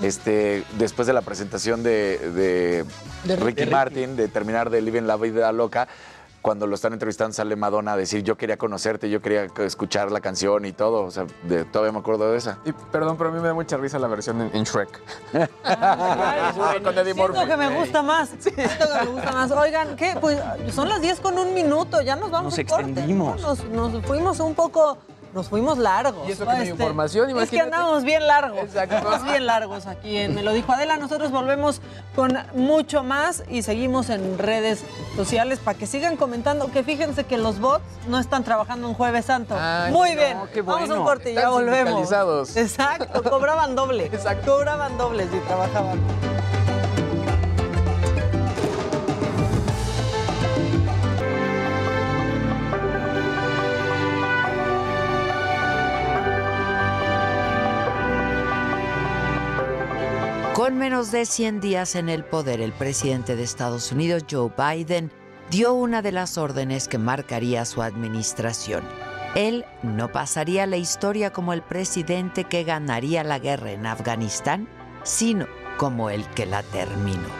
[0.02, 2.84] este, después de la presentación de, de
[3.24, 3.66] De Ricky.
[3.66, 5.88] Martin, de terminar de Living la Vida Loca,
[6.42, 10.20] cuando lo están entrevistando sale Madonna a decir yo quería conocerte, yo quería escuchar la
[10.22, 11.02] canción y todo.
[11.04, 12.56] O sea, de- todavía me acuerdo de esa.
[12.64, 14.88] Y perdón, pero a mí me da mucha risa la versión en, en Shrek.
[15.64, 17.46] Ay, Con Eddie Siento Murphy.
[17.46, 18.30] que me gusta más.
[18.38, 19.50] Siento que me gusta más.
[19.50, 20.16] Oigan, ¿qué?
[20.18, 20.38] Pues
[20.74, 22.90] son las 10 con un minuto, ya nos vamos Nos a un corte.
[22.90, 23.42] extendimos.
[23.42, 24.96] Nos, nos fuimos un poco,
[25.32, 26.28] nos fuimos largos.
[26.28, 27.62] Y eso que no hay información, Es que imagínate.
[27.76, 28.60] andamos bien largos.
[28.62, 28.96] Exacto.
[28.96, 30.96] Andamos bien largos aquí en Me lo dijo Adela.
[30.96, 31.80] Nosotros volvemos
[32.14, 34.82] con mucho más y seguimos en redes
[35.16, 36.70] sociales para que sigan comentando.
[36.70, 39.56] Que fíjense que los bots no están trabajando en Jueves Santo.
[39.58, 40.38] Ay, Muy no, bien.
[40.52, 42.10] qué Vamos a un corte y ya volvemos.
[42.56, 44.06] Exacto, cobraban doble.
[44.12, 44.56] Exacto.
[44.56, 45.98] Cobraban doble si trabajaban.
[60.60, 65.10] Con menos de 100 días en el poder, el presidente de Estados Unidos, Joe Biden,
[65.50, 68.84] dio una de las órdenes que marcaría su administración.
[69.34, 74.68] Él no pasaría la historia como el presidente que ganaría la guerra en Afganistán,
[75.02, 75.46] sino
[75.78, 77.30] como el que la terminó.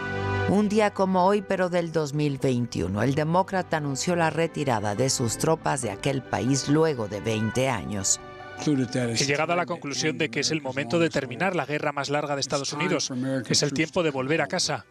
[0.48, 5.82] Un día como hoy, pero del 2021, el demócrata anunció la retirada de sus tropas
[5.82, 8.18] de aquel país luego de 20 años.
[8.66, 12.10] He llegado a la conclusión de que es el momento de terminar la guerra más
[12.10, 13.10] larga de Estados Unidos.
[13.48, 14.84] Es el tiempo de volver a casa.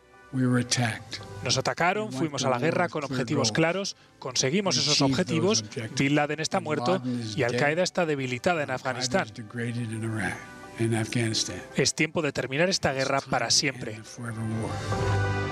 [1.43, 5.65] Nos atacaron, fuimos a la guerra con objetivos claros, conseguimos esos objetivos,
[5.97, 7.01] Bin Laden está muerto
[7.35, 9.27] y Al Qaeda está debilitada en Afganistán.
[11.75, 13.99] Es tiempo de terminar esta guerra para siempre.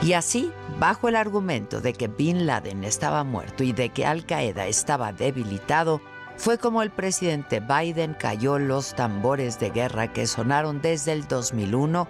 [0.03, 4.25] Y así, bajo el argumento de que Bin Laden estaba muerto y de que Al
[4.25, 6.01] Qaeda estaba debilitado,
[6.37, 12.07] fue como el presidente Biden cayó los tambores de guerra que sonaron desde el 2001,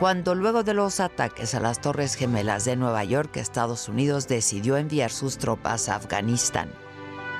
[0.00, 4.76] cuando luego de los ataques a las Torres Gemelas de Nueva York, Estados Unidos decidió
[4.76, 6.70] enviar sus tropas a Afganistán.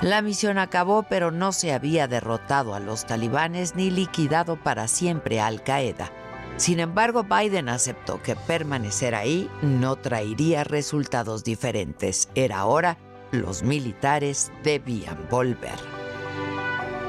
[0.01, 5.41] La misión acabó, pero no se había derrotado a los talibanes ni liquidado para siempre
[5.41, 6.11] a Al Qaeda.
[6.55, 12.29] Sin embargo, Biden aceptó que permanecer ahí no traería resultados diferentes.
[12.35, 12.97] Era hora,
[13.31, 15.98] los militares debían volver.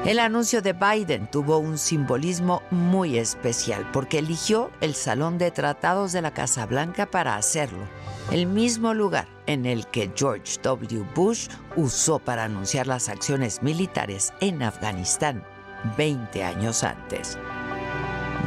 [0.05, 6.11] El anuncio de Biden tuvo un simbolismo muy especial porque eligió el Salón de Tratados
[6.11, 7.83] de la Casa Blanca para hacerlo,
[8.31, 11.05] el mismo lugar en el que George W.
[11.13, 15.43] Bush usó para anunciar las acciones militares en Afganistán
[15.97, 17.37] 20 años antes.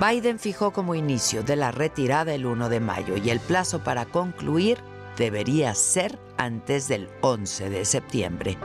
[0.01, 4.07] Biden fijó como inicio de la retirada el 1 de mayo y el plazo para
[4.07, 4.79] concluir
[5.17, 8.59] debería ser antes del 11 de septiembre.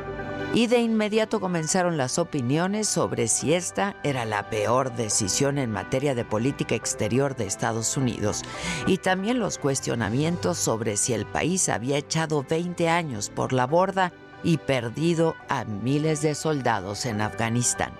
[0.54, 6.16] Y de inmediato comenzaron las opiniones sobre si esta era la peor decisión en materia
[6.16, 8.42] de política exterior de Estados Unidos
[8.88, 14.12] y también los cuestionamientos sobre si el país había echado 20 años por la borda
[14.44, 17.94] y perdido a miles de soldados en Afganistán.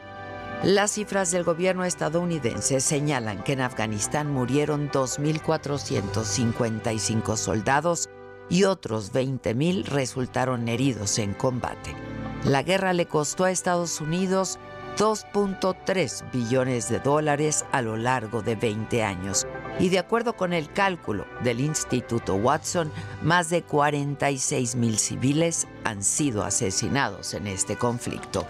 [0.64, 8.10] Las cifras del gobierno estadounidense señalan que en Afganistán murieron 2.455 soldados
[8.50, 11.96] y otros 20.000 resultaron heridos en combate.
[12.44, 14.60] La guerra le costó a Estados Unidos
[14.98, 19.48] 2.3 billones de dólares a lo largo de 20 años.
[19.80, 22.92] Y de acuerdo con el cálculo del Instituto Watson,
[23.22, 28.46] más de 46 mil civiles han sido asesinados en este conflicto.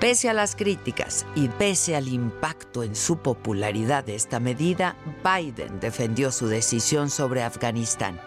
[0.00, 5.80] Pese a las críticas y pese al impacto en su popularidad de esta medida, Biden
[5.80, 8.20] defendió su decisión sobre Afganistán,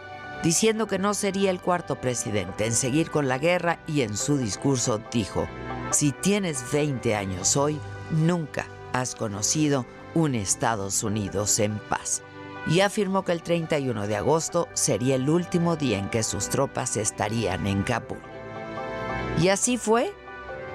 [0.44, 4.38] diciendo que no sería el cuarto presidente en seguir con la guerra y en su
[4.38, 5.48] discurso dijo,
[5.92, 7.80] si tienes 20 años hoy,
[8.12, 9.86] nunca has conocido
[10.16, 12.24] un Estados Unidos en paz
[12.70, 16.98] y afirmó que el 31 de agosto sería el último día en que sus tropas
[16.98, 18.18] estarían en Kabul.
[19.40, 20.14] Y así fue.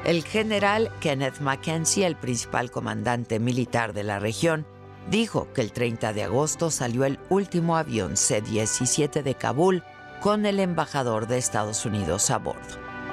[0.04, 4.66] El general Kenneth Mackenzie, el principal comandante militar de la región,
[5.08, 9.84] dijo que el 30 de agosto salió el último avión C-17 de Kabul
[10.20, 12.60] con el embajador de Estados Unidos a bordo.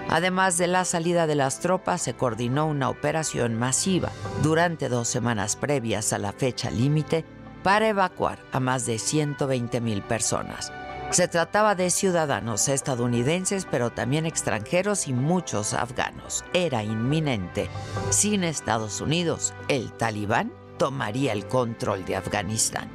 [0.09, 4.09] Además de la salida de las tropas, se coordinó una operación masiva
[4.41, 7.23] durante dos semanas previas a la fecha límite
[7.61, 10.71] para evacuar a más de 120 mil personas.
[11.11, 16.45] Se trataba de ciudadanos estadounidenses, pero también extranjeros y muchos afganos.
[16.53, 17.67] Era inminente.
[18.11, 22.89] Sin Estados Unidos, el talibán tomaría el control de Afganistán.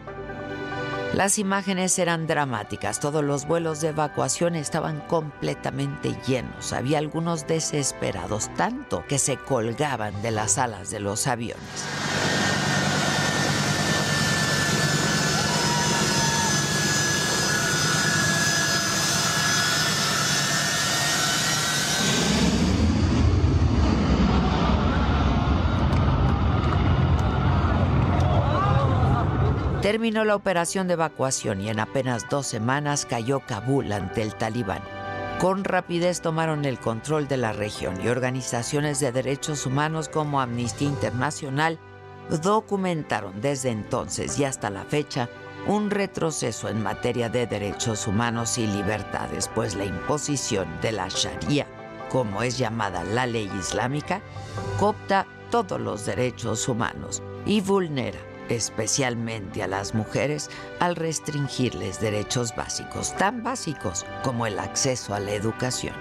[1.12, 8.52] Las imágenes eran dramáticas, todos los vuelos de evacuación estaban completamente llenos, había algunos desesperados
[8.56, 11.84] tanto que se colgaban de las alas de los aviones.
[29.94, 34.82] Terminó la operación de evacuación y en apenas dos semanas cayó Kabul ante el talibán.
[35.38, 40.88] Con rapidez tomaron el control de la región y organizaciones de derechos humanos como Amnistía
[40.88, 41.78] Internacional
[42.42, 45.28] documentaron desde entonces y hasta la fecha
[45.68, 51.68] un retroceso en materia de derechos humanos y libertades, pues la imposición de la Sharia,
[52.10, 54.22] como es llamada la ley islámica,
[54.80, 63.14] copta todos los derechos humanos y vulnera especialmente a las mujeres, al restringirles derechos básicos,
[63.16, 65.94] tan básicos como el acceso a la educación.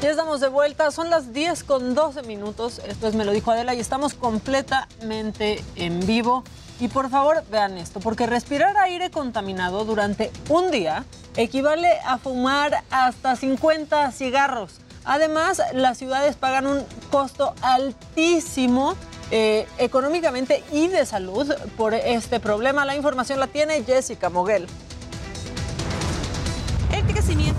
[0.00, 3.50] Ya estamos de vuelta, son las 10 con 12 minutos, esto es Me lo dijo
[3.50, 6.44] Adela y estamos completamente en vivo.
[6.78, 11.04] Y por favor vean esto, porque respirar aire contaminado durante un día
[11.36, 14.80] equivale a fumar hasta 50 cigarros.
[15.08, 18.94] Además, las ciudades pagan un costo altísimo
[19.30, 22.84] eh, económicamente y de salud por este problema.
[22.84, 24.66] La información la tiene Jessica Moguel.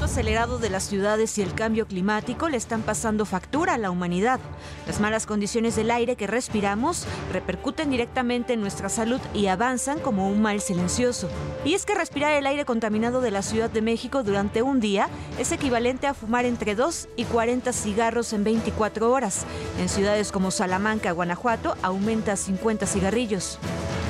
[0.10, 4.40] Acelerado de las ciudades y el cambio climático le están pasando factura a la humanidad.
[4.88, 10.28] Las malas condiciones del aire que respiramos repercuten directamente en nuestra salud y avanzan como
[10.28, 11.30] un mal silencioso.
[11.64, 15.10] Y es que respirar el aire contaminado de la Ciudad de México durante un día
[15.38, 19.46] es equivalente a fumar entre 2 y 40 cigarros en 24 horas.
[19.78, 23.60] En ciudades como Salamanca, Guanajuato, aumenta a 50 cigarrillos.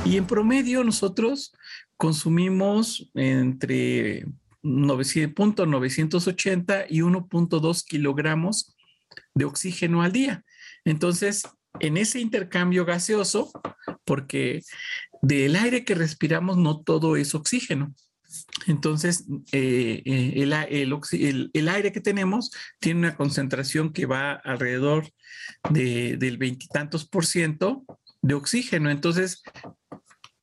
[0.05, 1.51] Y en promedio nosotros
[1.97, 4.23] consumimos entre
[4.61, 8.75] 980 y 1.2 kilogramos
[9.33, 10.43] de oxígeno al día.
[10.85, 11.43] Entonces,
[11.79, 13.51] en ese intercambio gaseoso,
[14.05, 14.61] porque
[15.21, 17.93] del aire que respiramos no todo es oxígeno.
[18.67, 25.09] Entonces, eh, eh, el, el, aire que tenemos tiene una concentración que va alrededor
[25.71, 27.85] de, del veintitantos por ciento
[28.21, 28.91] de oxígeno.
[28.91, 29.41] Entonces,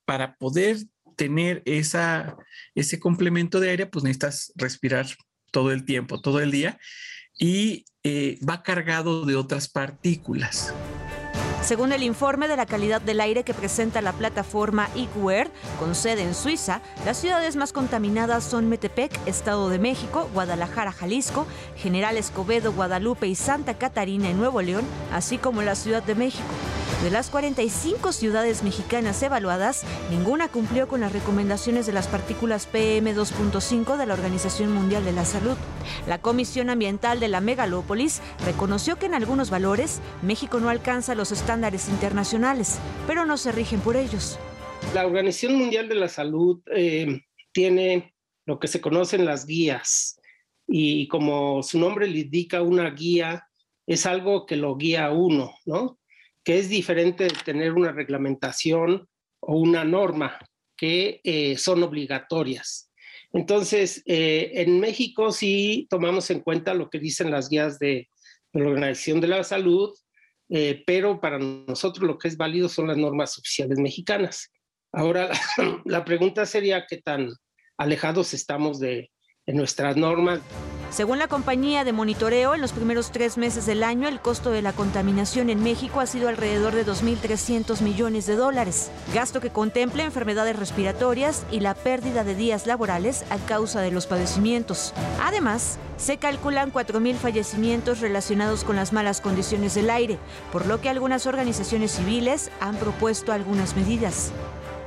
[0.05, 0.79] para poder
[1.17, 2.37] tener esa,
[2.75, 5.07] ese complemento de aire, pues necesitas respirar
[5.51, 6.79] todo el tiempo, todo el día,
[7.39, 10.73] y eh, va cargado de otras partículas.
[11.67, 15.51] Según el informe de la calidad del aire que presenta la plataforma IQWare,
[15.81, 21.45] con sede en Suiza, las ciudades más contaminadas son Metepec, Estado de México, Guadalajara, Jalisco,
[21.77, 26.45] General Escobedo, Guadalupe y Santa Catarina en Nuevo León, así como la Ciudad de México.
[27.03, 33.97] De las 45 ciudades mexicanas evaluadas, ninguna cumplió con las recomendaciones de las partículas PM2.5
[33.97, 35.57] de la Organización Mundial de la Salud.
[36.07, 41.33] La Comisión Ambiental de la Megalópolis reconoció que en algunos valores México no alcanza los
[41.33, 41.56] estándares
[41.89, 44.39] internacionales, pero no se rigen por ellos.
[44.95, 50.21] La Organización Mundial de la Salud eh, tiene lo que se conocen las guías
[50.69, 53.49] y como su nombre le indica, una guía
[53.87, 55.99] es algo que lo guía a uno, ¿no?
[56.45, 59.09] que es diferente de tener una reglamentación
[59.41, 60.39] o una norma
[60.77, 62.93] que eh, son obligatorias.
[63.33, 68.09] Entonces, eh, en México sí tomamos en cuenta lo que dicen las guías de,
[68.53, 69.95] la Organización de la Salud,
[70.49, 74.51] eh, pero para nosotros lo que es válido son las normas oficiales mexicanas.
[74.93, 75.31] Ahora,
[75.85, 77.31] la pregunta sería qué tan
[77.79, 79.11] alejados estamos de,
[79.47, 80.41] de nuestras normas.
[80.91, 84.63] Según la compañía de monitoreo, en los primeros tres meses del año el costo de
[84.63, 90.05] la contaminación en México ha sido alrededor de 2.300 millones de dólares, gasto que contempla
[90.05, 94.95] enfermedades respiratorias y la pérdida de días laborales a causa de los padecimientos.
[95.21, 100.19] Además, se calculan 4.000 fallecimientos relacionados con las malas condiciones del aire,
[100.53, 104.31] por lo que algunas organizaciones civiles han propuesto algunas medidas.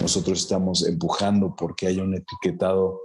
[0.02, 3.02] Nosotros estamos empujando porque haya un etiquetado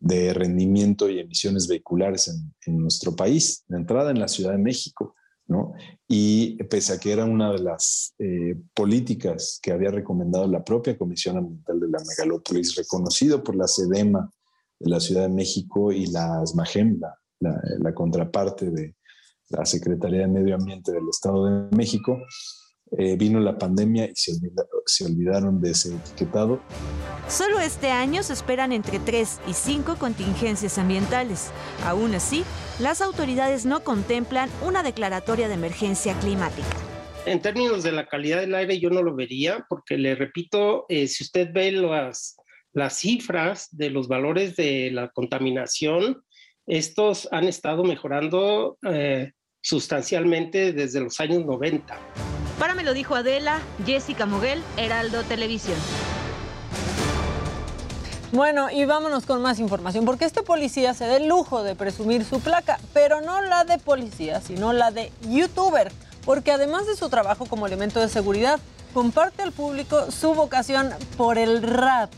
[0.00, 2.28] de rendimiento y emisiones vehiculares
[2.66, 5.14] en, nuestro país, de entrada en la Ciudad de México,
[5.46, 5.72] ¿no?
[6.06, 10.96] Y pese a que era una de las eh, políticas que había recomendado la propia
[10.96, 14.30] Comisión Ambiental de la Megalópolis, reconocido por la SEDEMA
[14.78, 18.94] de la Ciudad de México y la SMAGEM, la, la contraparte de
[19.50, 22.18] la Secretaría de Medio Ambiente del Estado de México,
[22.96, 24.32] eh, vino la pandemia y se,
[24.86, 26.60] se, olvidaron de ese etiquetado.
[27.28, 31.50] Solo este año se esperan entre 3 y 5 contingencias ambientales.
[31.84, 32.44] Aún así,
[32.78, 36.76] las autoridades no contemplan una declaratoria de emergencia climática.
[37.26, 41.08] En términos de la calidad del aire, yo no lo vería, porque le repito, eh,
[41.08, 42.36] si usted ve las,
[42.72, 46.22] las cifras de los valores de la contaminación,
[46.66, 51.98] estos han estado mejorando eh, sustancialmente desde los años 90.
[52.58, 55.76] Para me lo dijo Adela, Jessica Moguel, Heraldo Televisión.
[58.32, 62.24] Bueno, y vámonos con más información, porque este policía se da el lujo de presumir
[62.24, 65.92] su placa, pero no la de policía, sino la de youtuber,
[66.24, 68.58] porque además de su trabajo como elemento de seguridad,
[68.92, 72.10] comparte al público su vocación por el rap.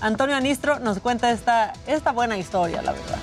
[0.00, 3.18] Antonio Anistro nos cuenta esta, esta buena historia, la verdad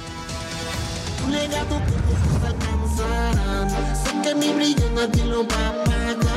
[4.25, 6.34] que mi brillo nadie lo va a pagar.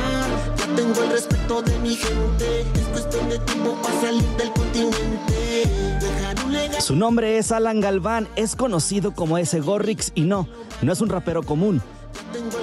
[0.79, 2.61] Tengo el respeto de mi gente.
[2.73, 5.67] Es cuestión de tiempo para salir del continente.
[5.99, 6.79] Dejar un legado.
[6.79, 8.29] Su nombre es Alan Galván.
[8.37, 10.47] Es conocido como ese Gorrix y no,
[10.81, 11.81] no es un rapero común.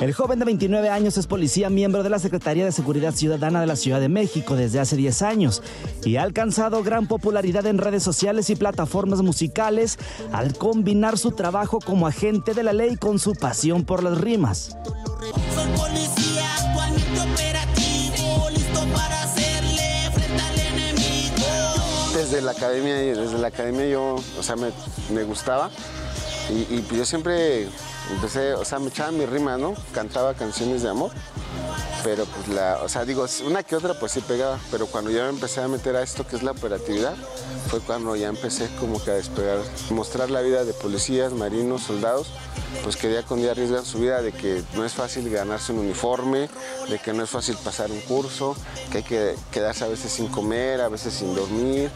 [0.00, 3.66] El joven de 29 años es policía miembro de la Secretaría de Seguridad Ciudadana de
[3.66, 5.62] la Ciudad de México desde hace 10 años
[6.02, 9.98] y ha alcanzado gran popularidad en redes sociales y plataformas musicales
[10.32, 14.74] al combinar su trabajo como agente de la ley con su pasión por las rimas.
[15.54, 16.46] Soy policía
[22.26, 25.70] Desde la academia, desde la academia yo, o sea, me, gustaba.
[26.50, 27.68] Y, y yo siempre
[28.10, 29.74] empecé, o sea, me echaba mi rima, ¿no?
[29.92, 31.10] Cantaba canciones de amor,
[32.04, 35.24] pero pues la, o sea, digo, una que otra pues sí pegaba, pero cuando ya
[35.24, 37.14] me empecé a meter a esto que es la operatividad,
[37.68, 39.58] fue cuando ya empecé como que a despegar,
[39.90, 42.28] mostrar la vida de policías, marinos, soldados,
[42.82, 45.80] pues que día con día arriesgan su vida, de que no es fácil ganarse un
[45.80, 46.48] uniforme,
[46.88, 48.56] de que no es fácil pasar un curso,
[48.90, 51.90] que hay que quedarse a veces sin comer, a veces sin dormir.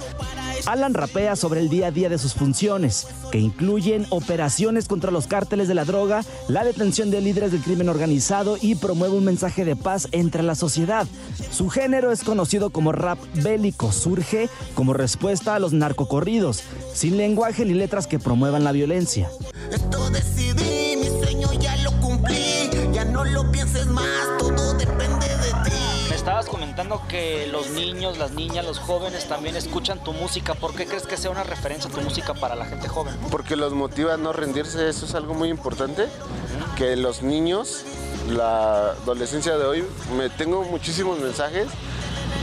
[0.67, 5.27] Alan rapea sobre el día a día de sus funciones, que incluyen operaciones contra los
[5.27, 6.00] cárteles de la droga,
[6.49, 10.55] la detención de líderes del crimen organizado y promueve un mensaje de paz entre la
[10.55, 11.07] sociedad.
[11.51, 16.63] Su género es conocido como rap bélico, surge como respuesta a los narcocorridos,
[16.95, 19.31] sin lenguaje ni letras que promuevan la violencia.
[19.71, 25.10] Esto decidí, mi sueño ya lo cumplí, ya no lo pienses más, todo depende
[26.21, 30.53] estabas comentando que los niños, las niñas, los jóvenes también escuchan tu música.
[30.53, 33.15] ¿Por qué crees que sea una referencia tu música para la gente joven?
[33.31, 36.09] Porque los motiva a no rendirse, eso es algo muy importante,
[36.77, 37.87] que los niños
[38.29, 39.85] la adolescencia de hoy,
[40.15, 41.69] me tengo muchísimos mensajes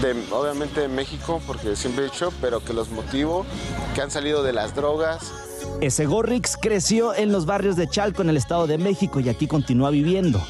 [0.02, 3.46] de, obviamente de México, porque siempre he dicho, pero que los motivo,
[3.94, 5.32] que han salido de las drogas.
[5.82, 9.46] Ese Gorrix creció en los barrios de Chalco en el Estado de México y aquí
[9.46, 10.42] continúa viviendo.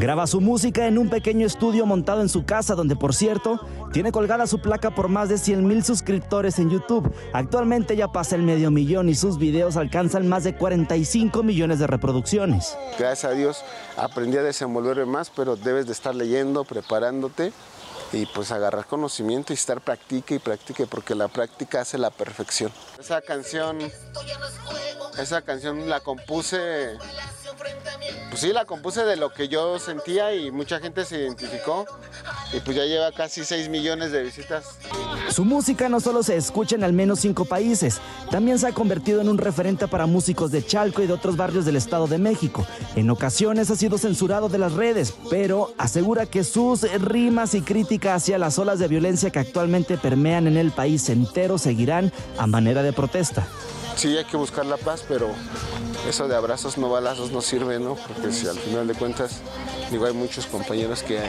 [0.00, 3.60] Graba su música en un pequeño estudio montado en su casa, donde por cierto
[3.92, 7.12] tiene colgada su placa por más de 100 mil suscriptores en YouTube.
[7.34, 11.86] Actualmente ya pasa el medio millón y sus videos alcanzan más de 45 millones de
[11.86, 12.78] reproducciones.
[12.98, 13.62] Gracias a Dios
[13.98, 17.52] aprendí a desenvolverme más, pero debes de estar leyendo, preparándote
[18.12, 22.72] y pues agarrar conocimiento y estar practique y practique, porque la práctica hace la perfección.
[22.98, 23.78] Esa canción,
[25.18, 26.98] esa canción la compuse,
[28.28, 31.86] pues sí, la compuse de lo que yo sentía y mucha gente se identificó
[32.52, 34.64] y pues ya lleva casi 6 millones de visitas.
[35.30, 38.00] Su música no solo se escucha en al menos cinco países,
[38.30, 41.64] también se ha convertido en un referente para músicos de Chalco y de otros barrios
[41.64, 42.66] del Estado de México.
[42.96, 47.62] En ocasiones ha sido censurado de las redes, pero asegura que sus rimas y
[48.00, 52.46] crítica hacia las olas de violencia que actualmente permean en el país entero seguirán a
[52.46, 53.46] manera de protesta.
[53.94, 55.28] Sí, hay que buscar la paz, pero
[56.08, 57.94] eso de abrazos no balazos no sirve, ¿no?
[57.94, 59.40] Porque si al final de cuentas,
[59.90, 61.20] digo, hay muchos compañeros que,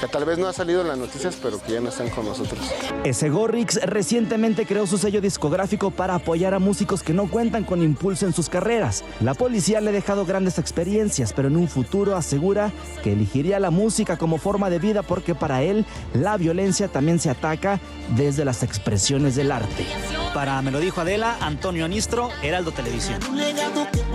[0.00, 2.26] que tal vez no ha salido en las noticias, pero que ya no están con
[2.26, 2.60] nosotros.
[3.04, 7.82] Ese Gorrix recientemente creó su sello discográfico para apoyar a músicos que no cuentan con
[7.82, 9.04] impulso en sus carreras.
[9.20, 12.72] La policía le ha dejado grandes experiencias, pero en un futuro asegura
[13.02, 15.84] que elegiría la música como forma de vida porque para él
[16.14, 17.80] la violencia también se ataca
[18.16, 19.86] desde las expresiones del arte.
[20.34, 23.18] Para Me lo dijo Adela, Antonio Anistro, Heraldo Televisión.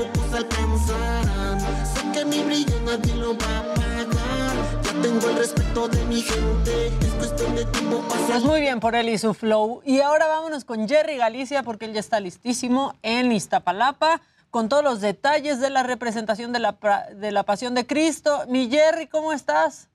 [0.02, 1.60] Pocos alcanzarán.
[1.86, 4.56] Sé que mi brillo nadie lo va a pagar.
[4.84, 6.88] Ya tengo el respeto de mi gente.
[6.88, 9.84] Es cuestión de tiempo para Pues muy bien por él y su flow.
[9.86, 14.84] Y ahora vámonos con Jerry Galicia porque él ya está listísimo en Iztapalapa con todos
[14.84, 16.80] los detalles de la representación de la,
[17.14, 18.46] de la Pasión de Cristo.
[18.48, 19.92] Mi Jerry, ¿cómo estás?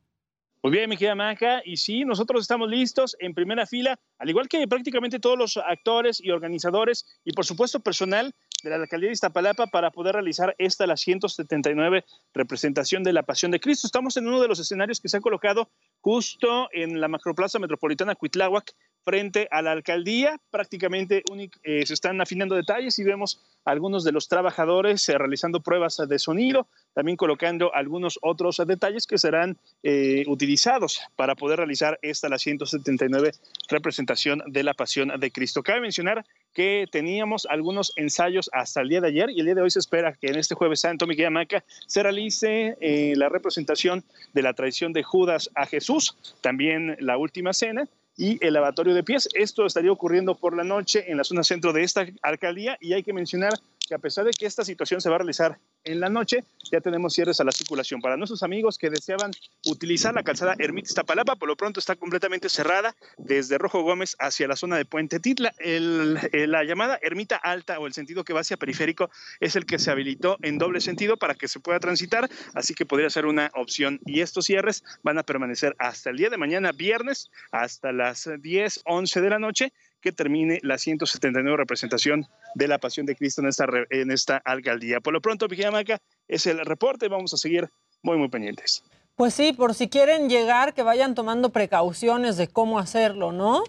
[0.62, 1.62] Muy bien, mi querida Maca.
[1.64, 6.20] Y sí, nosotros estamos listos en primera fila, al igual que prácticamente todos los actores
[6.20, 8.32] y organizadores y por supuesto personal
[8.70, 13.50] de la alcaldía de Iztapalapa para poder realizar esta, la 179 representación de la Pasión
[13.50, 13.86] de Cristo.
[13.86, 15.70] Estamos en uno de los escenarios que se ha colocado
[16.06, 18.76] justo en la macroplaza metropolitana Cuitláhuac,
[19.06, 20.36] frente a la alcaldía.
[20.50, 21.22] Prácticamente
[21.62, 26.18] eh, se están afinando detalles y vemos algunos de los trabajadores eh, realizando pruebas de
[26.18, 32.38] sonido, también colocando algunos otros detalles que serán eh, utilizados para poder realizar esta, la
[32.38, 33.30] 179
[33.68, 35.62] representación de la Pasión de Cristo.
[35.62, 39.62] Cabe mencionar que teníamos algunos ensayos hasta el día de ayer y el día de
[39.62, 42.76] hoy se espera que en este jueves santo, Miguel Amaca, se realice
[43.14, 44.02] la representación
[44.32, 45.95] de la traición de Judas a Jesús,
[46.40, 49.28] también la última cena y el lavatorio de pies.
[49.34, 53.02] Esto estaría ocurriendo por la noche en la zona centro de esta alcaldía y hay
[53.02, 53.52] que mencionar
[53.86, 56.42] que a pesar de que esta situación se va a realizar en la noche,
[56.72, 58.00] ya tenemos cierres a la circulación.
[58.00, 59.30] Para nuestros amigos que deseaban
[59.66, 64.48] utilizar la calzada Ermita Iztapalapa, por lo pronto está completamente cerrada desde Rojo Gómez hacia
[64.48, 65.54] la zona de Puente Titla.
[65.60, 69.90] La llamada Ermita Alta o el sentido que va hacia periférico es el que se
[69.90, 74.00] habilitó en doble sentido para que se pueda transitar, así que podría ser una opción.
[74.04, 78.82] Y estos cierres van a permanecer hasta el día de mañana, viernes, hasta las 10,
[78.84, 83.48] 11 de la noche, que termine la 179 representación de la Pasión de Cristo en
[83.48, 85.00] esta, en esta alcaldía.
[85.00, 85.98] Por lo pronto, Maca,
[86.28, 87.08] es el reporte.
[87.08, 87.68] Vamos a seguir
[88.02, 88.84] muy, muy pendientes.
[89.16, 93.64] Pues sí, por si quieren llegar, que vayan tomando precauciones de cómo hacerlo, ¿no?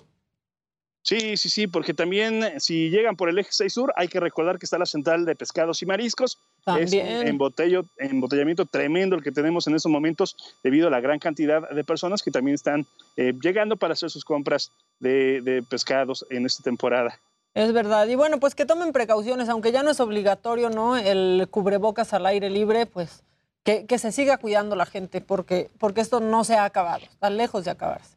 [1.07, 4.19] Sí, sí, sí, porque también eh, si llegan por el eje 6 sur, hay que
[4.19, 6.37] recordar que está la central de pescados y mariscos.
[6.65, 7.07] También.
[7.07, 10.35] Es un embotello, embotellamiento tremendo el que tenemos en estos momentos
[10.65, 12.85] debido a la gran cantidad de personas que también están
[13.15, 17.17] eh, llegando para hacer sus compras de, de pescados en esta temporada.
[17.53, 18.05] Es verdad.
[18.09, 20.97] Y bueno, pues que tomen precauciones, aunque ya no es obligatorio, ¿no?
[20.97, 23.23] El cubrebocas al aire libre, pues
[23.63, 27.29] que, que se siga cuidando la gente, porque, porque esto no se ha acabado, está
[27.29, 28.16] lejos de acabarse.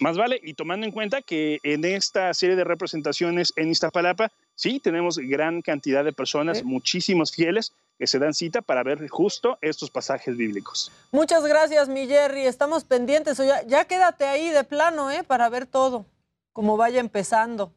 [0.00, 4.80] Más vale, y tomando en cuenta que en esta serie de representaciones en Iztapalapa, sí,
[4.80, 9.90] tenemos gran cantidad de personas, muchísimos fieles, que se dan cita para ver justo estos
[9.90, 10.90] pasajes bíblicos.
[11.12, 12.46] Muchas gracias, mi Jerry.
[12.46, 13.36] Estamos pendientes.
[13.36, 15.22] Ya, ya quédate ahí de plano, ¿eh?
[15.22, 16.06] Para ver todo,
[16.54, 17.70] como vaya empezando.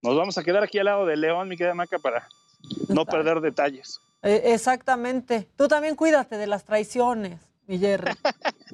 [0.00, 2.26] Nos vamos a quedar aquí al lado de León, mi querida Maca, para
[2.88, 4.00] no perder detalles.
[4.22, 5.46] Eh, exactamente.
[5.56, 8.12] Tú también cuídate de las traiciones, mi Jerry.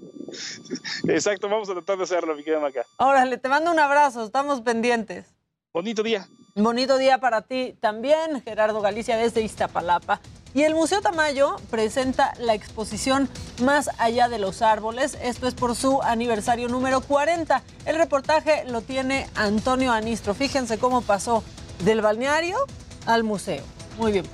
[1.08, 2.84] Exacto, vamos a tratar de hacerlo, mi querida Maca.
[2.98, 4.24] Órale, te mando un abrazo.
[4.24, 5.26] Estamos pendientes.
[5.72, 6.28] Bonito día.
[6.54, 10.20] Bonito día para ti también, Gerardo Galicia, desde Iztapalapa.
[10.54, 13.30] Y el Museo Tamayo presenta la exposición
[13.62, 15.16] Más allá de los árboles.
[15.22, 17.62] Esto es por su aniversario número 40.
[17.86, 20.34] El reportaje lo tiene Antonio Anistro.
[20.34, 21.42] Fíjense cómo pasó
[21.84, 22.58] del balneario
[23.06, 23.62] al museo.
[23.96, 24.26] Muy bien.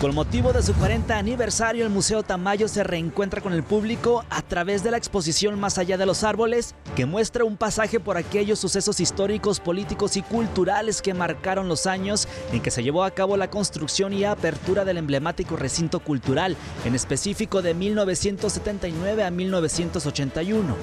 [0.00, 4.42] Con motivo de su 40 aniversario, el Museo Tamayo se reencuentra con el público a
[4.42, 8.58] través de la exposición Más allá de los árboles, que muestra un pasaje por aquellos
[8.58, 13.38] sucesos históricos, políticos y culturales que marcaron los años en que se llevó a cabo
[13.38, 20.76] la construcción y apertura del emblemático recinto cultural, en específico de 1979 a 1981.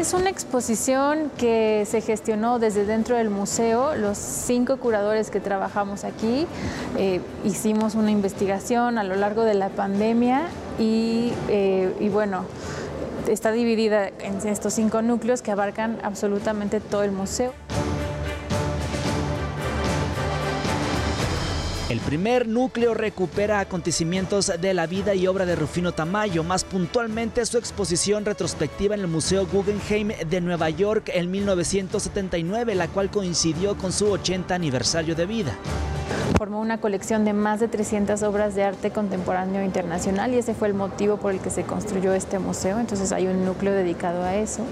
[0.00, 3.94] Es una exposición que se gestionó desde dentro del museo.
[3.94, 6.48] Los cinco curadores que trabajamos aquí
[6.98, 8.55] eh, hicimos una investigación
[8.98, 12.44] a lo largo de la pandemia y, eh, y bueno,
[13.28, 17.52] está dividida en estos cinco núcleos que abarcan absolutamente todo el museo.
[21.96, 27.46] El primer núcleo recupera acontecimientos de la vida y obra de Rufino Tamayo, más puntualmente
[27.46, 33.78] su exposición retrospectiva en el Museo Guggenheim de Nueva York en 1979, la cual coincidió
[33.78, 35.56] con su 80 aniversario de vida
[36.36, 40.68] formó una colección de más de 300 obras de arte contemporáneo internacional y ese fue
[40.68, 42.78] el motivo por el que se construyó este museo.
[42.78, 44.62] Entonces hay un núcleo dedicado a eso.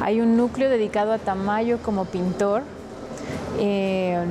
[0.00, 2.64] Hay un núcleo dedicado a Tamayo como pintor.
[3.58, 4.24] Eh,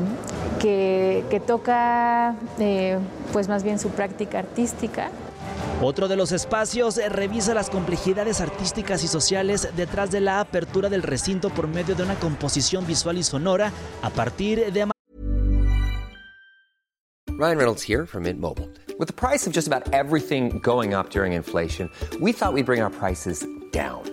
[0.59, 2.97] que, toca eh,
[3.33, 5.09] pues más bien su práctica artística.
[5.81, 11.03] Otro de los espacios revisa las complejidades artísticas y sociales detrás de la apertura del
[11.03, 13.71] recinto por medio de una composición visual y sonora
[14.01, 14.87] a partir de
[17.39, 18.69] Ryan Reynolds here from Mint Mobile.
[18.99, 21.89] With the price of just about everything going up during inflation,
[22.21, 24.12] we thought we'd bring our prices down.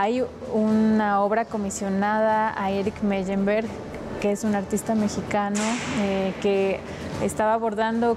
[0.00, 0.22] Hay
[0.54, 3.66] una obra comisionada a Eric Meyenberg,
[4.20, 5.58] que es un artista mexicano
[5.98, 6.78] eh, que
[7.20, 8.16] estaba abordando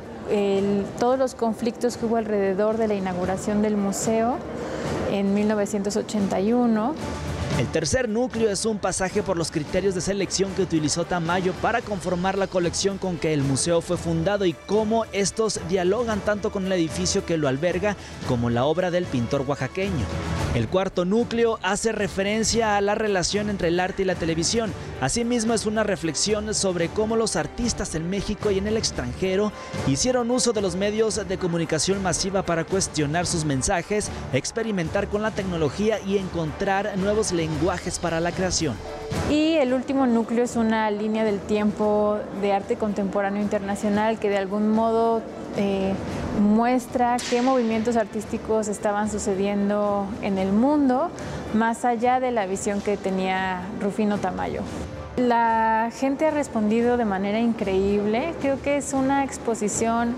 [1.00, 4.36] todos los conflictos que hubo alrededor de la inauguración del museo
[5.12, 6.94] en 1981
[7.60, 11.82] el tercer núcleo es un pasaje por los criterios de selección que utilizó Tamayo para
[11.82, 16.66] conformar la colección con que el museo fue fundado y cómo estos dialogan tanto con
[16.66, 17.96] el edificio que lo alberga
[18.28, 20.06] como la obra del pintor oaxaqueño.
[20.54, 24.74] El cuarto núcleo hace referencia a la relación entre el arte y la televisión.
[25.00, 29.54] Asimismo es una reflexión sobre cómo los artistas en México y en el extranjero
[29.88, 35.32] hicieron uso de los medios de comunicación masiva para cuestionar sus mensajes, experimentar con la
[35.32, 38.76] tecnología y encontrar nuevos lenguajes para la creación.
[39.32, 44.38] Y el último núcleo es una línea del tiempo de arte contemporáneo internacional que de
[44.38, 45.24] algún modo
[45.58, 45.94] eh,
[46.40, 51.10] muestra qué movimientos artísticos estaban sucediendo en el mundo,
[51.56, 54.62] más allá de la visión que tenía Rufino Tamayo.
[55.18, 60.16] La gente ha respondido de manera increíble, creo que es una exposición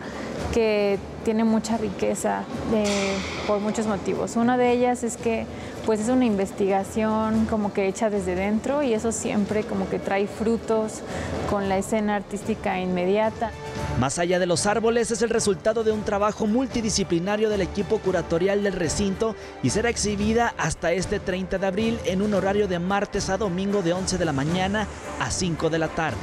[0.53, 2.43] que tiene mucha riqueza
[2.73, 3.15] eh,
[3.47, 4.35] por muchos motivos.
[4.35, 5.45] Una de ellas es que
[5.85, 10.27] pues es una investigación como que hecha desde dentro y eso siempre como que trae
[10.27, 11.01] frutos
[11.49, 13.51] con la escena artística inmediata.
[13.99, 18.63] Más allá de los árboles es el resultado de un trabajo multidisciplinario del equipo curatorial
[18.63, 23.29] del recinto y será exhibida hasta este 30 de abril en un horario de martes
[23.29, 24.87] a domingo de 11 de la mañana
[25.19, 26.17] a 5 de la tarde.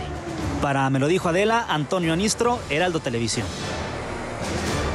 [0.62, 3.46] Para Me lo dijo Adela, Antonio Anistro, Heraldo Televisión.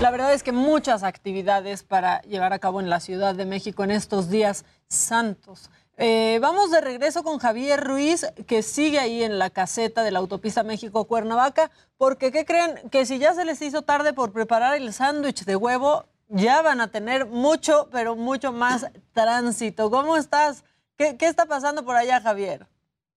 [0.01, 3.83] La verdad es que muchas actividades para llevar a cabo en la Ciudad de México
[3.83, 5.69] en estos días santos.
[5.97, 10.19] Eh, vamos de regreso con Javier Ruiz, que sigue ahí en la caseta de la
[10.19, 12.89] autopista México-Cuernavaca, porque ¿qué creen?
[12.89, 16.81] Que si ya se les hizo tarde por preparar el sándwich de huevo, ya van
[16.81, 19.89] a tener mucho, pero mucho más tránsito.
[19.89, 20.65] ¿Cómo estás?
[20.97, 22.67] ¿Qué, está pasando por allá, Javier?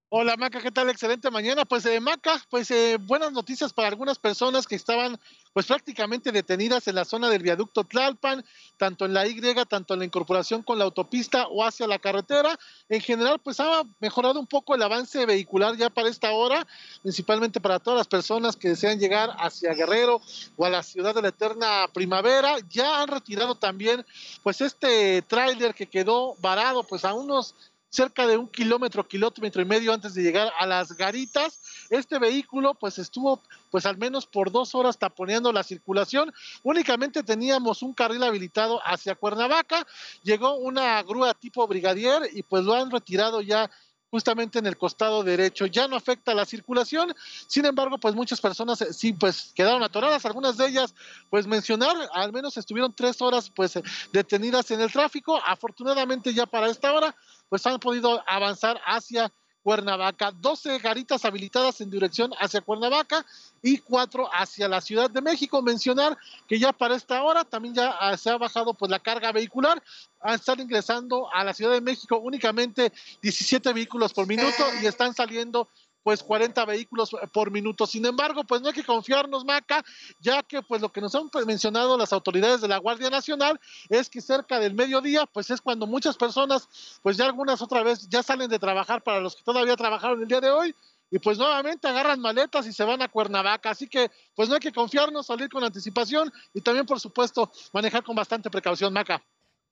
[0.07, 0.89] Hola Maca, ¿qué tal?
[0.89, 1.65] Excelente mañana.
[1.65, 5.19] Pues eh, Maca, pues eh, buenas noticias para algunas personas que estaban
[5.53, 8.45] pues prácticamente detenidas en la zona del viaducto Tlalpan,
[8.77, 12.57] tanto en la Y, tanto en la incorporación con la autopista o hacia la carretera.
[12.87, 16.65] En general, pues ha mejorado un poco el avance vehicular ya para esta hora,
[17.01, 20.21] principalmente para todas las personas que desean llegar hacia Guerrero
[20.57, 22.57] o a la ciudad de la eterna primavera.
[22.69, 24.05] Ya han retirado también
[24.43, 27.55] pues este tráiler que quedó varado pues a unos
[27.89, 31.87] cerca de un kilómetro, kilómetro y medio antes de llegar a las garitas.
[31.89, 36.33] Este vehículo pues estuvo pues al menos por dos horas taponeando la circulación.
[36.63, 39.85] Únicamente teníamos un carril habilitado hacia Cuernavaca.
[40.23, 43.69] Llegó una grúa tipo brigadier y pues lo han retirado ya
[44.11, 45.65] justamente en el costado derecho.
[45.65, 47.13] Ya no afecta la circulación,
[47.47, 50.95] sin embargo, pues muchas personas eh, sí, pues quedaron atoradas, algunas de ellas,
[51.29, 55.39] pues mencionar, al menos estuvieron tres horas pues eh, detenidas en el tráfico.
[55.45, 57.15] Afortunadamente ya para esta hora,
[57.49, 59.31] pues han podido avanzar hacia
[59.69, 63.23] Cuernavaca, 12 garitas habilitadas en dirección hacia Cuernavaca
[63.61, 65.61] y cuatro hacia la Ciudad de México.
[65.61, 66.17] Mencionar
[66.47, 69.79] que ya para esta hora también ya ah, se ha bajado pues la carga vehicular.
[70.25, 72.91] Están ingresando a la Ciudad de México únicamente
[73.21, 75.67] 17 vehículos por minuto y están saliendo
[76.03, 77.85] pues 40 vehículos por minuto.
[77.85, 79.83] Sin embargo, pues no hay que confiarnos, Maca,
[80.19, 83.59] ya que pues lo que nos han mencionado las autoridades de la Guardia Nacional
[83.89, 86.67] es que cerca del mediodía, pues es cuando muchas personas,
[87.01, 90.27] pues ya algunas otra vez ya salen de trabajar para los que todavía trabajaron el
[90.27, 90.75] día de hoy.
[91.11, 93.71] Y pues nuevamente agarran maletas y se van a Cuernavaca.
[93.71, 98.03] Así que pues no hay que confiarnos, salir con anticipación y también por supuesto manejar
[98.03, 99.19] con bastante precaución, Maca.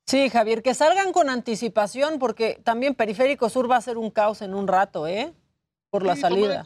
[0.08, 4.42] Sí, Javier, que salgan con anticipación porque también Periférico Sur va a ser un caos
[4.42, 5.32] en un rato, ¿eh?
[5.90, 6.64] Por la Sí, tomar en salida.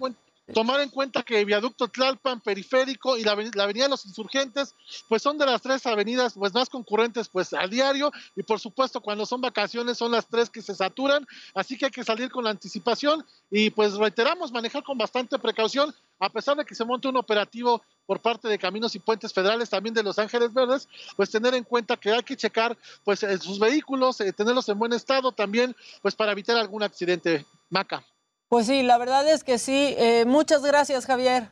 [0.52, 4.74] Tomar en cuenta que Viaducto Tlalpan, Periférico y la, aveni- la Avenida de los Insurgentes,
[5.08, 9.00] pues son de las tres avenidas pues más concurrentes pues al diario y por supuesto
[9.00, 11.24] cuando son vacaciones son las tres que se saturan,
[11.54, 15.94] así que hay que salir con la anticipación y pues reiteramos manejar con bastante precaución
[16.18, 19.70] a pesar de que se monte un operativo por parte de Caminos y Puentes Federales
[19.70, 23.38] también de Los Ángeles Verdes, pues tener en cuenta que hay que checar pues eh,
[23.38, 27.46] sus vehículos, eh, tenerlos en buen estado también pues para evitar algún accidente.
[27.70, 28.04] Maca.
[28.52, 29.94] Pues sí, la verdad es que sí.
[29.96, 31.50] Eh, muchas gracias, Javier.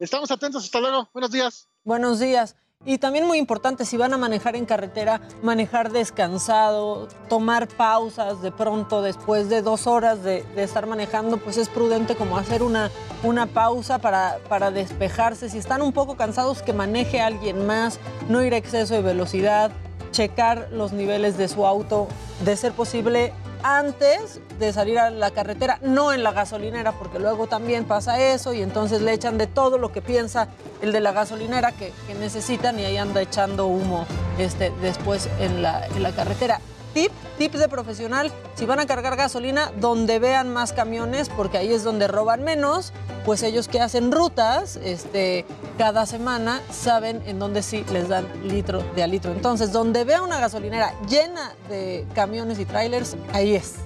[0.00, 1.08] Estamos atentos, hasta luego.
[1.12, 1.68] Buenos días.
[1.84, 2.56] Buenos días.
[2.84, 8.50] Y también muy importante, si van a manejar en carretera, manejar descansado, tomar pausas de
[8.50, 12.90] pronto después de dos horas de, de estar manejando, pues es prudente como hacer una,
[13.22, 15.48] una pausa para, para despejarse.
[15.48, 19.70] Si están un poco cansados, que maneje alguien más, no ir a exceso de velocidad,
[20.10, 22.08] checar los niveles de su auto,
[22.44, 23.32] de ser posible
[23.62, 28.52] antes de salir a la carretera, no en la gasolinera, porque luego también pasa eso
[28.52, 30.48] y entonces le echan de todo lo que piensa
[30.80, 34.06] el de la gasolinera que, necesitan y ahí anda echando humo
[34.38, 36.60] este, después en la carretera.
[36.94, 41.72] Tip, tip de profesional, si van a cargar gasolina, donde vean más camiones, porque ahí
[41.72, 42.92] es donde roban menos,
[43.24, 45.46] pues ellos que hacen rutas este,
[45.78, 49.32] cada semana saben en dónde sí les dan litro de a litro.
[49.32, 53.76] Entonces, donde vea una gasolinera llena de camiones y trailers, ahí es.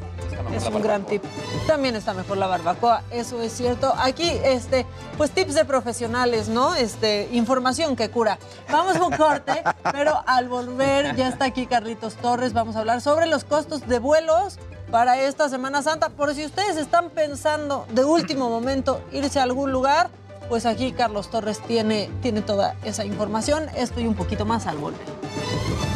[0.54, 1.22] Es un gran tip.
[1.66, 3.92] También está mejor la barbacoa, eso es cierto.
[3.98, 4.86] Aquí, este,
[5.16, 6.74] pues tips de profesionales, ¿no?
[6.74, 8.38] Este, información que cura.
[8.70, 9.62] Vamos a un corte,
[9.92, 12.52] pero al volver ya está aquí Carlitos Torres.
[12.52, 14.58] Vamos a hablar sobre los costos de vuelos
[14.90, 16.08] para esta Semana Santa.
[16.10, 20.10] Por si ustedes están pensando de último momento irse a algún lugar,
[20.48, 23.66] pues aquí Carlos Torres tiene, tiene toda esa información.
[23.76, 25.95] Esto y un poquito más al volver.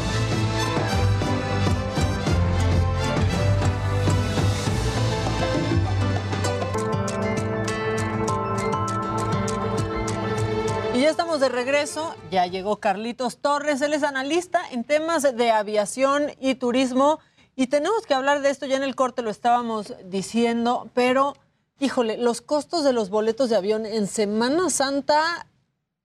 [11.11, 16.55] Estamos de regreso, ya llegó Carlitos Torres, él es analista en temas de aviación y
[16.55, 17.19] turismo.
[17.57, 21.35] Y tenemos que hablar de esto, ya en el corte lo estábamos diciendo, pero
[21.81, 25.49] híjole, los costos de los boletos de avión en Semana Santa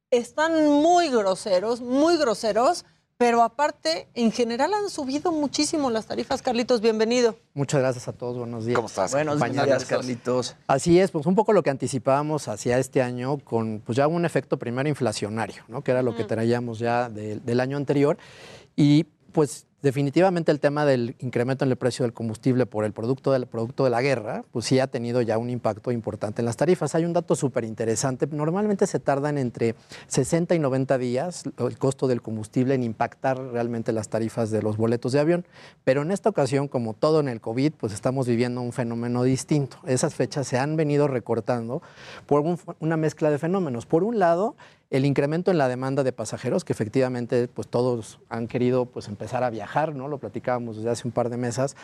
[0.09, 2.83] están muy groseros, muy groseros,
[3.17, 6.41] pero aparte, en general han subido muchísimo las tarifas.
[6.41, 7.37] Carlitos, bienvenido.
[7.53, 8.75] Muchas gracias a todos, buenos días.
[8.75, 9.11] ¿Cómo estás?
[9.11, 10.55] Buenos días, Carlitos.
[10.67, 14.25] Así es, pues un poco lo que anticipábamos hacia este año con pues ya un
[14.25, 15.81] efecto primero inflacionario, ¿no?
[15.81, 18.17] que era lo que traíamos ya de- del año anterior.
[18.75, 23.31] Y pues definitivamente el tema del incremento en el precio del combustible por el producto
[23.31, 26.57] del producto de la guerra, pues sí ha tenido ya un impacto importante en las
[26.57, 26.95] tarifas.
[26.95, 28.25] Hay un dato súper interesante.
[28.25, 29.75] Normalmente se tardan entre
[30.07, 34.75] 60 y 90 días el costo del combustible en impactar realmente las tarifas de los
[34.75, 35.45] boletos de avión.
[35.83, 39.77] Pero en esta ocasión, como todo en el COVID, pues estamos viviendo un fenómeno distinto.
[39.85, 41.83] Esas fechas se han venido recortando
[42.25, 43.85] por un- una mezcla de fenómenos.
[43.85, 44.55] Por un lado,
[44.95, 49.43] el incremento en la demanda de pasajeros, que efectivamente pues todos han querido pues empezar
[49.43, 50.07] a viajar, ¿no?
[50.07, 51.75] Lo platicábamos desde hace un par de mesas.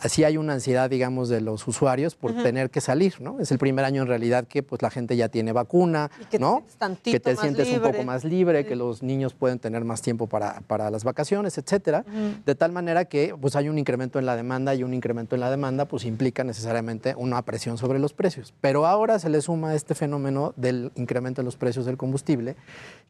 [0.00, 3.38] Así hay una ansiedad, digamos, de los usuarios por tener que salir, ¿no?
[3.38, 6.10] Es el primer año en realidad que pues la gente ya tiene vacuna,
[6.40, 6.64] ¿no?
[6.78, 10.26] tantito que te sientes un poco más libre, que los niños pueden tener más tiempo
[10.26, 12.04] para, para las vacaciones, etcétera.
[12.46, 15.40] De tal manera que pues hay un incremento en la demanda y un incremento en
[15.40, 18.54] la demanda pues implica necesariamente una presión sobre los precios.
[18.62, 22.53] Pero ahora se le suma este fenómeno del incremento en los precios del combustible,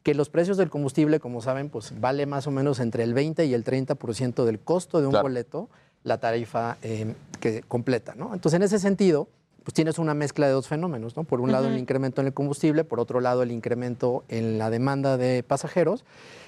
[0.03, 3.45] que los precios del combustible, como saben, pues vale más o menos entre el 20
[3.45, 5.23] y el 30% del costo de un Claro.
[5.23, 5.69] boleto
[6.03, 8.33] la tarifa eh, que completa, ¿no?
[8.35, 9.27] Entonces, en ese sentido,
[9.63, 11.23] pues tienes una mezcla de dos fenómenos, ¿no?
[11.23, 14.69] Por un lado, el incremento en el combustible, por otro lado, el incremento en la
[14.69, 16.05] demanda de pasajeros.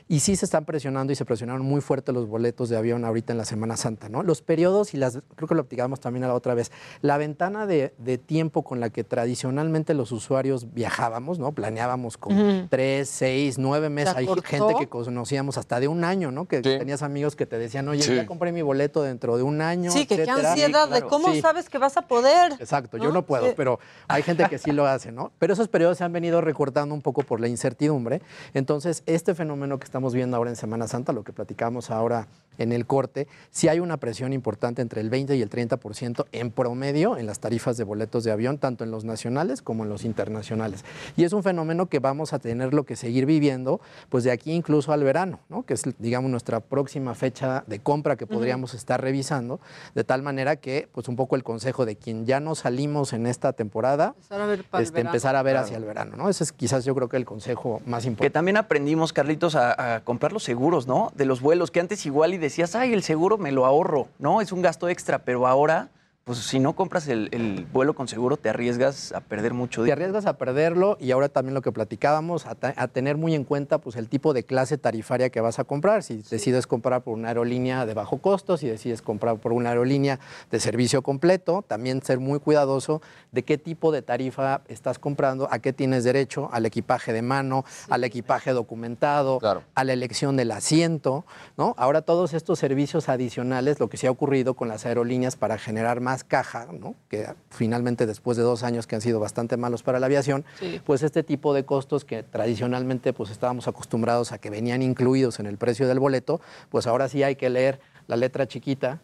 [0.09, 3.33] Y sí se están presionando y se presionaron muy fuerte los boletos de avión ahorita
[3.33, 4.23] en la Semana Santa, ¿no?
[4.23, 6.71] Los periodos y las, creo que lo platicamos también a la otra vez,
[7.01, 11.51] la ventana de, de tiempo con la que tradicionalmente los usuarios viajábamos, ¿no?
[11.51, 12.67] Planeábamos con Ujú.
[12.69, 14.13] tres, seis, nueve meses.
[14.13, 16.45] ¿Se Hay gente que conocíamos hasta de un año, ¿no?
[16.45, 18.15] Que tenías amigos que te decían, oye, Sí.
[18.15, 19.91] ya compré mi boleto dentro de un año.
[19.91, 20.51] Sí, que qué etcétera".
[20.51, 21.41] ansiedad de Claro, cómo sí.
[21.41, 22.53] sabes que vas a poder.
[22.59, 25.31] Exacto, yo no puedo, pero hay gente que sí lo hace, ¿no?
[25.39, 28.21] Pero esos periodos se han venido recortando un poco por la incertidumbre.
[28.53, 32.27] Entonces, este fenómeno que estamos viendo ahora en Semana Santa, lo que platicamos ahora
[32.59, 36.49] en el corte, sí hay una presión importante entre el 20 y el 30% en
[36.51, 40.03] promedio en las tarifas de boletos de avión, tanto en los nacionales como en los
[40.05, 40.83] internacionales.
[41.15, 43.79] Y es un fenómeno que vamos a tenerlo que seguir viviendo,
[44.09, 45.63] pues de aquí incluso al verano, ¿no?
[45.65, 49.59] Que es, digamos, nuestra próxima fecha de compra que podríamos estar revisando,
[49.95, 53.25] de tal manera que, pues un poco el consejo de quien ya no salimos en
[53.27, 55.65] esta temporada, Empezar a ver este, empezar a ver Claro.
[55.65, 56.29] hacia el verano, ¿no?
[56.29, 58.31] Ese es quizás yo creo que el consejo más Que importante.
[58.33, 61.11] también aprendimos, Carlitos, a, a comprar los seguros, ¿no?
[61.15, 64.41] De los vuelos, que antes igual y decías, ay, el seguro me lo ahorro, ¿no?
[64.41, 65.89] Es un gasto extra, pero ahora,
[66.27, 69.85] pues si no compras el, el vuelo con seguro, te arriesgas a perder mucho Te
[69.85, 70.01] dinero.
[70.01, 73.45] arriesgas a perderlo y ahora también lo que platicábamos, a, ta- a tener muy en
[73.45, 76.03] cuenta pues, el tipo de clase tarifaria que vas a comprar.
[76.03, 80.19] Si decides comprar por una aerolínea de bajo costo, si decides comprar por una aerolínea
[80.51, 83.01] de servicio completo, también ser muy cuidadoso
[83.31, 87.63] de qué tipo de tarifa estás comprando, a qué tienes derecho, al equipaje de mano,
[87.89, 89.39] al equipaje documentado,
[89.75, 91.25] a la elección del asiento.
[91.57, 91.73] ¿no?
[91.77, 96.01] Ahora todos estos servicios adicionales, lo que se ha ocurrido con las aerolíneas para generar
[96.01, 96.95] más caja, ¿no?
[97.09, 100.81] que finalmente después de dos años que han sido bastante malos para la aviación, Sí.
[100.85, 105.45] pues este tipo de costos que tradicionalmente pues estábamos acostumbrados a que venían incluidos en
[105.45, 109.01] el precio del boleto, pues ahora sí hay que leer la letra chiquita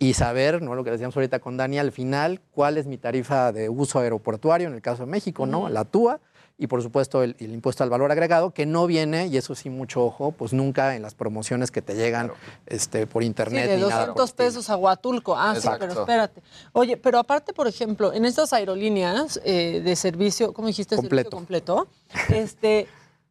[0.00, 0.74] y saber, ¿no?
[0.74, 4.66] lo que decíamos ahorita con Dani, al final, cuál es mi tarifa de uso aeroportuario,
[4.66, 5.68] en el caso de México, ¿no?
[5.68, 6.18] La TUA,
[6.60, 9.70] y por supuesto el, el impuesto al valor agregado, que no viene, y eso sí,
[9.70, 12.30] mucho ojo, pues nunca en las promociones que te llegan
[12.66, 14.06] este, por Sí, internet de ni nada.
[14.08, 15.34] 200 pesos a Huatulco.
[15.34, 16.42] Ah, sí, pero espérate.
[16.72, 20.96] Oye, pero aparte, por ejemplo, en estas aerolíneas eh, de servicio, ¿cómo dijiste?
[20.96, 21.30] Completo.
[21.30, 21.88] Servicio completo.
[22.28, 22.86] Este,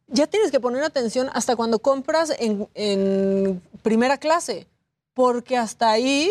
[0.08, 4.66] ya tienes que poner atención hasta cuando compras en, en primera clase,
[5.14, 6.28] porque hasta ahí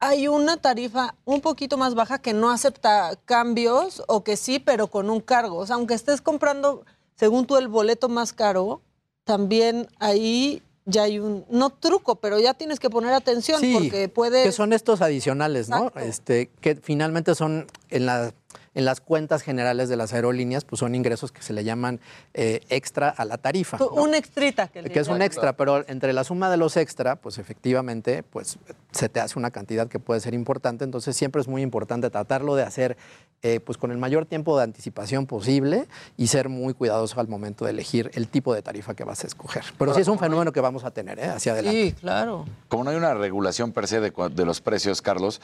[0.00, 4.88] hay una tarifa un poquito más baja que no acepta cambios o que sí, pero
[4.88, 5.58] con un cargo.
[5.58, 6.84] O sea, aunque estés comprando,
[7.16, 8.80] según tú, el boleto más caro,
[9.24, 14.08] también ahí ya hay un, no truco, pero ya tienes que poner atención Sí, porque
[14.08, 14.42] puede...
[14.42, 15.92] Que son estos adicionales, ¿no?
[15.96, 18.32] Este, que finalmente son en, la-
[18.74, 22.00] en las cuentas generales de las aerolíneas, pues son ingresos que se le llaman
[22.34, 23.78] eh, extra a la tarifa.
[23.78, 23.88] ¿no?
[23.88, 24.68] Un extrita.
[24.68, 28.22] Que, le que es un extra, pero entre la suma de los extra, pues efectivamente,
[28.22, 28.58] pues
[28.92, 30.84] se te hace una cantidad que puede ser importante.
[30.84, 32.96] Entonces siempre es muy importante tratarlo de hacer,
[33.42, 35.86] eh, pues con el mayor tiempo de anticipación posible
[36.16, 39.26] y ser muy cuidadoso al momento de elegir el tipo de tarifa que vas a
[39.26, 39.64] escoger.
[39.78, 41.26] Pero sí es un fenómeno que vamos a tener ¿eh?
[41.26, 41.90] hacia adelante.
[41.90, 42.46] Sí, claro.
[42.68, 45.40] Como no hay una regulación per se de, de los precios, Carlos,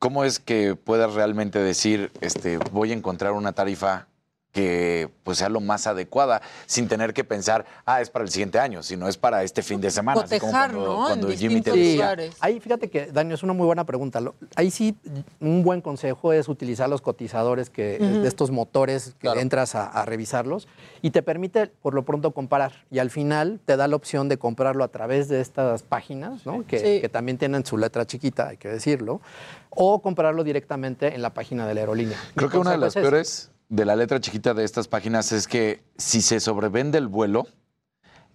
[0.00, 4.08] ¿cómo es que puedas realmente decir, este, voy a encontrar una tarifa
[4.52, 8.58] que pues sea lo más adecuada, sin tener que pensar, ah, es para el siguiente
[8.58, 10.20] año, sino es para este fin de semana.
[10.22, 11.06] así como Cotejar, cuando, ¿no?
[11.06, 12.16] cuando En Jimmy te decía.
[12.40, 14.20] Ahí fíjate que, Dani, es una muy buena pregunta.
[14.56, 14.96] Ahí sí,
[15.40, 18.22] un buen consejo es utilizar los cotizadores que, Ujú.
[18.22, 20.66] de estos motores que entras a, a revisarlos
[21.02, 22.72] y te permite, por lo pronto, comparar.
[22.90, 26.66] Y al final te da la opción de comprarlo a través de estas páginas, ¿no?
[26.66, 27.00] que, Sí.
[27.00, 29.20] que también tienen su letra chiquita, hay que decirlo,
[29.70, 32.18] o comprarlo directamente en la página de la aerolínea.
[32.34, 34.88] Creo Mi que una de las consejo es peores de la letra chiquita de estas
[34.88, 37.46] páginas es que si se sobrevende el vuelo,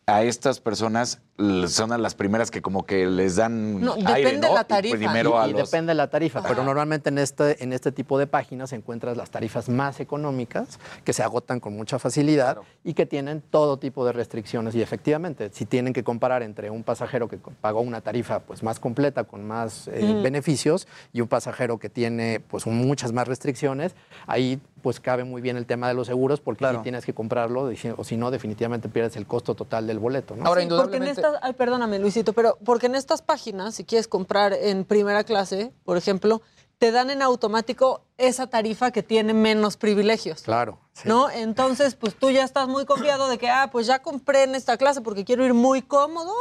[0.07, 1.19] a estas personas
[1.67, 4.53] son a las primeras que como que les dan No, aire, depende ¿no?
[4.53, 4.95] la Y tarifa.
[4.95, 7.91] primero Y- a y los- depende de la tarifa, pero normalmente en este, en este
[7.91, 12.93] tipo de páginas encuentras las tarifas más económicas que se agotan con mucha facilidad y
[12.93, 14.75] que tienen todo tipo de restricciones.
[14.75, 18.79] Y efectivamente, si tienen que comparar entre un pasajero que pagó una tarifa pues, más
[18.79, 23.95] completa, con más eh, beneficios, y un pasajero que tiene pues, muchas más restricciones,
[24.27, 27.71] ahí pues cabe muy bien el tema de los seguros porque si tienes que comprarlo
[27.97, 30.35] o si no, definitivamente pierdes el costo total del boleto.
[30.35, 30.43] ¿no?
[30.53, 34.53] Sí, porque en estas, ay, perdóname, Luisito, pero porque en estas páginas, si quieres comprar
[34.53, 36.43] en primera clase, por ejemplo,
[36.77, 40.43] te dan en automático esa tarifa que tiene menos privilegios.
[40.43, 40.77] Claro.
[41.03, 41.31] ¿No?
[41.31, 44.77] Entonces, pues tú ya estás muy confiado de que, ah, pues ya compré en esta
[44.77, 46.31] clase porque quiero ir muy cómodo.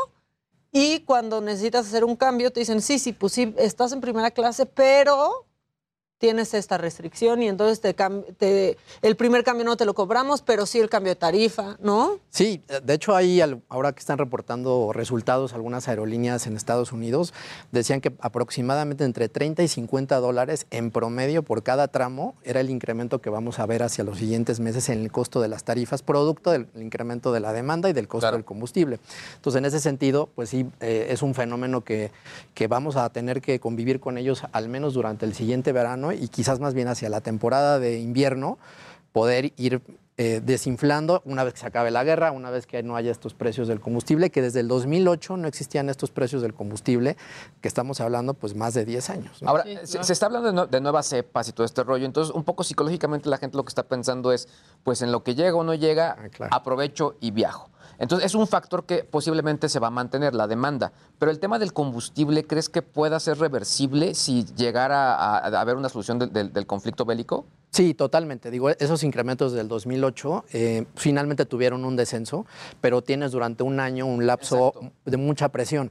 [0.71, 4.33] Y cuando necesitas hacer un cambio, te dicen, sí, sí, pues sí, estás en primera
[4.33, 5.47] clase, pero
[6.19, 10.79] tienes esta restricción y entonces te, el primer cambio no te lo cobramos, pero sí
[10.81, 12.19] el cambio de tarifa, ¿no?
[12.31, 17.35] Sí, de hecho hay, al- ahora que están reportando resultados algunas aerolíneas en Estados Unidos,
[17.73, 22.71] decían que aproximadamente entre 30 y 50 dólares en promedio por cada tramo era el
[22.71, 26.03] incremento que vamos a ver hacia los siguientes meses en el costo de las tarifas,
[26.03, 28.99] producto del incremento de la demanda y del costo del combustible.
[29.37, 32.11] Entonces, en ese sentido, pues sí, eh, es un fenómeno que,
[32.55, 36.29] que vamos a tener que convivir con ellos al menos durante el siguiente verano y
[36.29, 38.59] quizás más bien hacia la temporada de invierno,
[39.13, 39.81] poder ir
[40.17, 43.35] eh, desinflando una vez que se acabe la guerra, una vez que no haya estos
[43.35, 47.17] precios del combustible, que desde el 2008 no existían estos precios del combustible,
[47.61, 49.43] que estamos hablando pues más de 10 años.
[49.43, 49.49] ¿no?
[49.49, 52.33] Ahora, se, se está hablando de, nue- de nuevas cepas y todo este rollo, entonces
[52.33, 54.49] un poco psicológicamente la gente lo que está pensando es,
[54.85, 56.17] pues en lo que llega o no llega,
[56.53, 57.71] aprovecho y viajo.
[57.99, 60.93] Entonces es un factor que posiblemente se va a mantener, la demanda.
[61.19, 65.77] Pero el tema del combustible, ¿crees que pueda ser reversible si llegara a, a haber
[65.77, 67.47] una solución del- del- del conflicto bélico?
[67.71, 68.53] Sí, totalmente.
[68.53, 72.47] Digo, esos incrementos del 2008 eh, finalmente tuvieron un descenso,
[72.81, 74.73] pero tienes durante un año un lapso
[75.05, 75.91] de mucha presión.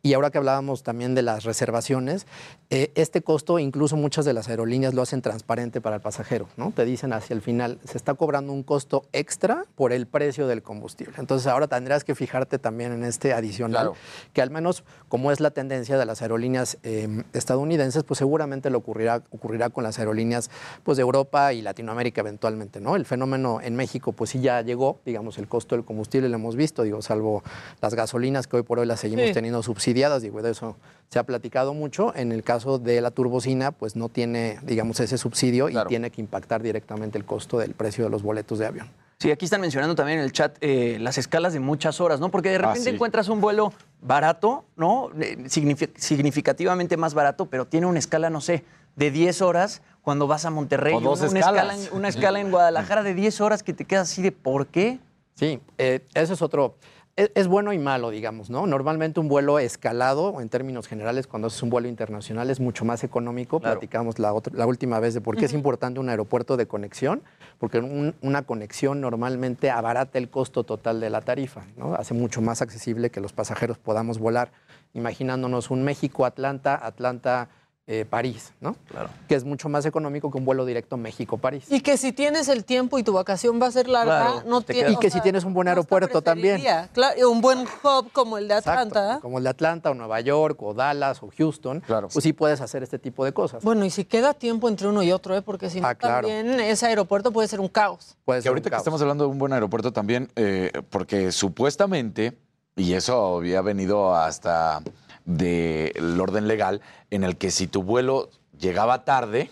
[0.00, 2.26] Y ahora que hablábamos también de las reservaciones,
[2.70, 6.72] eh, este costo incluso muchas de las aerolíneas lo hacen transparente para el pasajero, ¿no?
[6.74, 10.62] Te dicen hacia el final, se está cobrando un costo extra por el precio del
[10.62, 11.14] combustible.
[11.18, 13.90] Entonces ahora tendrás que fijarte también en este adicional,
[14.32, 18.78] que al menos como es la tendencia de las aerolíneas eh, estadounidenses, pues seguramente lo
[18.78, 20.48] ocurrirá, ocurrirá con las aerolíneas
[20.84, 22.94] pues, de Europa y Latinoamérica eventualmente, ¿no?
[22.94, 26.54] El fenómeno en México pues sí ya llegó, digamos, el costo del combustible lo hemos
[26.54, 27.42] visto, digo, salvo
[27.80, 29.32] las gasolinas que hoy por hoy las seguimos Sí.
[29.32, 30.76] teniendo subsidiadas, digo, de eso
[31.08, 32.14] se ha platicado mucho.
[32.14, 36.20] En el caso de la turbocina, pues no tiene, digamos, ese subsidio y tiene que
[36.20, 38.88] impactar directamente el costo del precio de los boletos de avión.
[39.20, 42.30] Sí, aquí están mencionando también en el chat eh, las escalas de muchas horas, ¿no?
[42.30, 42.90] Porque de repente sí.
[42.90, 45.10] encuentras un vuelo barato, ¿no?
[45.20, 48.62] Eh, signifi- significativamente más barato, pero tiene una escala, no sé,
[48.94, 50.94] de 10 horas cuando vas a Monterrey.
[50.94, 54.10] O dos una, escala en, una escala en Guadalajara de 10 horas que te quedas
[54.10, 55.00] así de ¿por qué?
[55.34, 56.76] Sí, eh, eso es otro.
[57.18, 58.66] Es, es bueno y malo, digamos, ¿no?
[58.68, 63.02] Normalmente un vuelo escalado, en términos generales, cuando es un vuelo internacional, es mucho más
[63.02, 63.58] económico.
[63.72, 67.22] Platicamos la, otra- la última vez de por qué es importante un aeropuerto de conexión,
[67.58, 71.94] porque un- una conexión normalmente abarata el costo total de la tarifa, ¿no?
[71.94, 74.52] Hace mucho más accesible que los pasajeros podamos volar,
[74.94, 77.48] imaginándonos un México-Atlanta, Atlanta.
[77.90, 78.76] Eh, París, ¿no?
[78.90, 79.08] Claro.
[79.28, 81.64] Que es mucho más económico que un vuelo directo México-París.
[81.70, 84.60] Y que si tienes el tiempo y tu vacación va a ser larga, Claro, no
[84.60, 84.92] te tienes.
[84.92, 86.62] y que si tienes un buen aeropuerto también.
[86.92, 89.20] Claro, un buen hub como el de Atlanta.
[89.22, 91.82] como el de Atlanta o Nueva York o Dallas o Houston,
[92.12, 93.64] pues sí puedes hacer este tipo de cosas.
[93.64, 95.40] Bueno, y si queda tiempo entre uno y otro, ¿eh?
[95.40, 96.28] porque si no, Ah, claro.
[96.28, 98.16] también ese aeropuerto puede ser un caos.
[98.26, 102.36] Puede que ahorita que estamos hablando de un buen aeropuerto también, eh, porque supuestamente,
[102.76, 104.82] y eso había venido hasta
[105.28, 106.80] del orden legal,
[107.10, 109.50] en el que si tu vuelo llegaba tarde,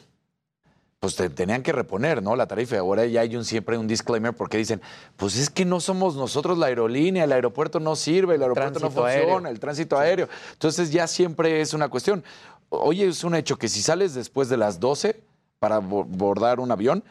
[1.00, 2.34] pues te tenían que reponer, ¿no?
[2.34, 2.78] La tarifa.
[2.78, 4.80] Ahora ya hay un, siempre un disclaimer porque dicen,
[5.16, 8.90] pues es que no somos nosotros la aerolínea, el aeropuerto no sirve, el aeropuerto no
[8.90, 9.46] funciona, aéreo.
[9.48, 10.28] el tránsito aéreo.
[10.54, 12.24] Entonces ya siempre es una cuestión.
[12.70, 15.20] Hoy es un hecho que si sales después de las 12
[15.58, 17.04] para bo- bordar un avión,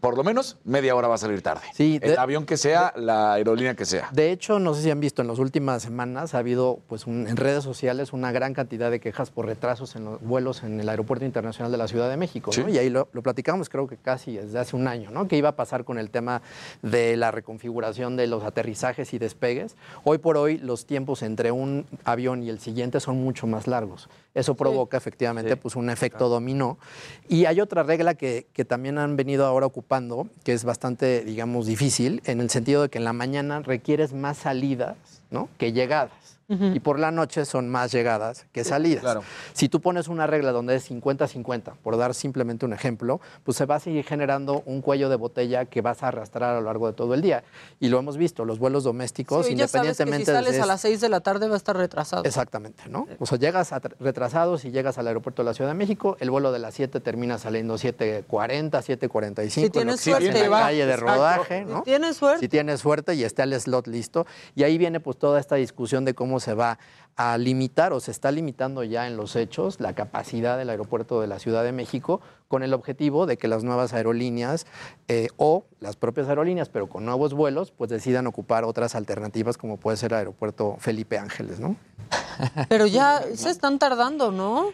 [0.00, 1.62] por lo menos media hora va a salir tarde.
[1.72, 4.08] Sí, el avión que sea, la aerolínea que sea.
[4.12, 7.28] De hecho, no sé si han visto en las últimas semanas, ha habido pues, un-
[7.28, 10.88] en redes sociales una gran cantidad de quejas por retrasos en los vuelos en el
[10.88, 12.50] Aeropuerto Internacional de la Ciudad de México.
[12.68, 15.28] Y ahí lo, lo platicamos creo que casi desde hace un año, ¿no?
[15.28, 16.42] ¿Qué iba a pasar con el tema
[16.82, 19.76] de la reconfiguración de los aterrizajes y despegues?
[20.02, 24.08] Hoy por hoy los tiempos entre un avión y el siguiente son mucho más largos.
[24.34, 26.76] Eso provoca efectivamente pues, un efecto dominó.
[27.28, 31.66] Y hay otra regla que, que también han venido ahora ocupando, que es bastante, digamos,
[31.66, 34.96] difícil, en el sentido de que en la mañana requieres más salidas
[35.58, 36.25] que llegadas.
[36.48, 39.18] Y por la noche son más llegadas que salidas.
[39.52, 43.66] Si tú pones una regla donde es 50-50, por dar simplemente un ejemplo, pues se
[43.66, 46.86] va a seguir generando un cuello de botella que vas a arrastrar a lo largo
[46.86, 47.42] de todo el día.
[47.80, 50.62] Y lo hemos visto, los vuelos domésticos, Sí, ya sabes que si independientemente sales de
[50.62, 52.22] a las 6 de la tarde va a estar retrasado.
[52.24, 53.08] Exactamente, ¿no?
[53.18, 56.30] O sea, llegas a- retrasado si llegas al aeropuerto de la Ciudad de México, el
[56.30, 59.50] vuelo de las 7 termina saliendo 7.40, 7.45.
[59.50, 60.44] Si tienes suerte.
[60.44, 61.82] en la calle de rodaje, Si ¿no?
[61.82, 62.40] tienes suerte.
[62.40, 64.26] Si tienes suerte y está el slot listo.
[64.54, 66.78] Y ahí viene pues toda esta discusión de cómo se va
[67.16, 71.26] a limitar o se está limitando ya en los hechos la capacidad del aeropuerto de
[71.26, 74.66] la Ciudad de México con el objetivo de que las nuevas aerolíneas
[75.08, 79.78] eh, o las propias aerolíneas, pero con nuevos vuelos, pues decidan ocupar otras alternativas como
[79.78, 81.76] puede ser el aeropuerto Felipe Ángeles, ¿no?
[82.68, 84.72] Pero ya se están tardando, ¿no?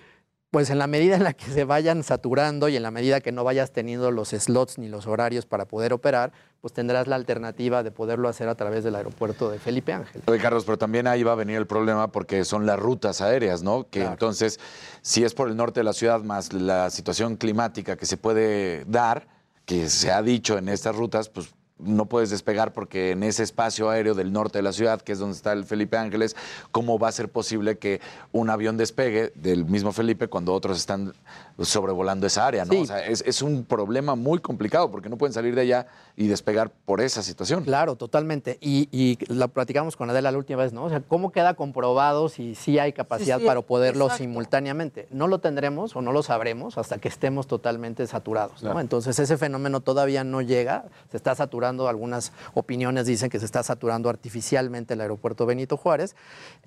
[0.53, 3.33] Pues en la medida en la que se vayan saturando y en la medida que
[3.33, 6.31] no vayas teniendo los slots ni los horarios para poder operar,
[6.61, 10.21] pues tendrás la alternativa de poderlo hacer a través del aeropuerto de Felipe Ángel.
[10.43, 13.89] Carlos, pero también ahí va a venir el problema porque son las rutas aéreas, ¿no?
[13.89, 14.61] Que entonces,
[15.01, 18.85] si es por el norte de la ciudad más la situación climática que se puede
[18.85, 19.27] dar,
[19.65, 21.49] que se ha dicho en estas rutas, pues
[21.85, 25.19] no puedes despegar porque en ese espacio aéreo del norte de la ciudad, que es
[25.19, 26.37] donde está el Felipe Ángeles,
[26.71, 28.01] ¿cómo va a ser posible que
[28.33, 31.15] un avión despegue del mismo Felipe cuando otros están
[31.61, 32.65] sobrevolando esa área?
[32.65, 32.73] ¿no?
[32.73, 32.79] Sí.
[32.79, 35.87] O sea, es, es un problema muy complicado porque no pueden salir de allá
[36.17, 37.65] y despegar por esa situación.
[37.65, 38.59] Claro, totalmente.
[38.61, 40.85] Y, y la platicamos con Adela la última vez, ¿no?
[40.85, 44.25] O sea, ¿cómo queda comprobado si sí hay capacidad Sí, sí, para poderlo exacto.
[44.25, 45.09] simultáneamente?
[45.11, 48.71] No lo tendremos o no lo sabremos hasta que estemos totalmente saturados, ¿no?
[48.71, 48.81] Claro.
[48.81, 53.63] Entonces ese fenómeno todavía no llega, se está saturando, algunas opiniones dicen que se está
[53.63, 56.15] saturando artificialmente el aeropuerto Benito Juárez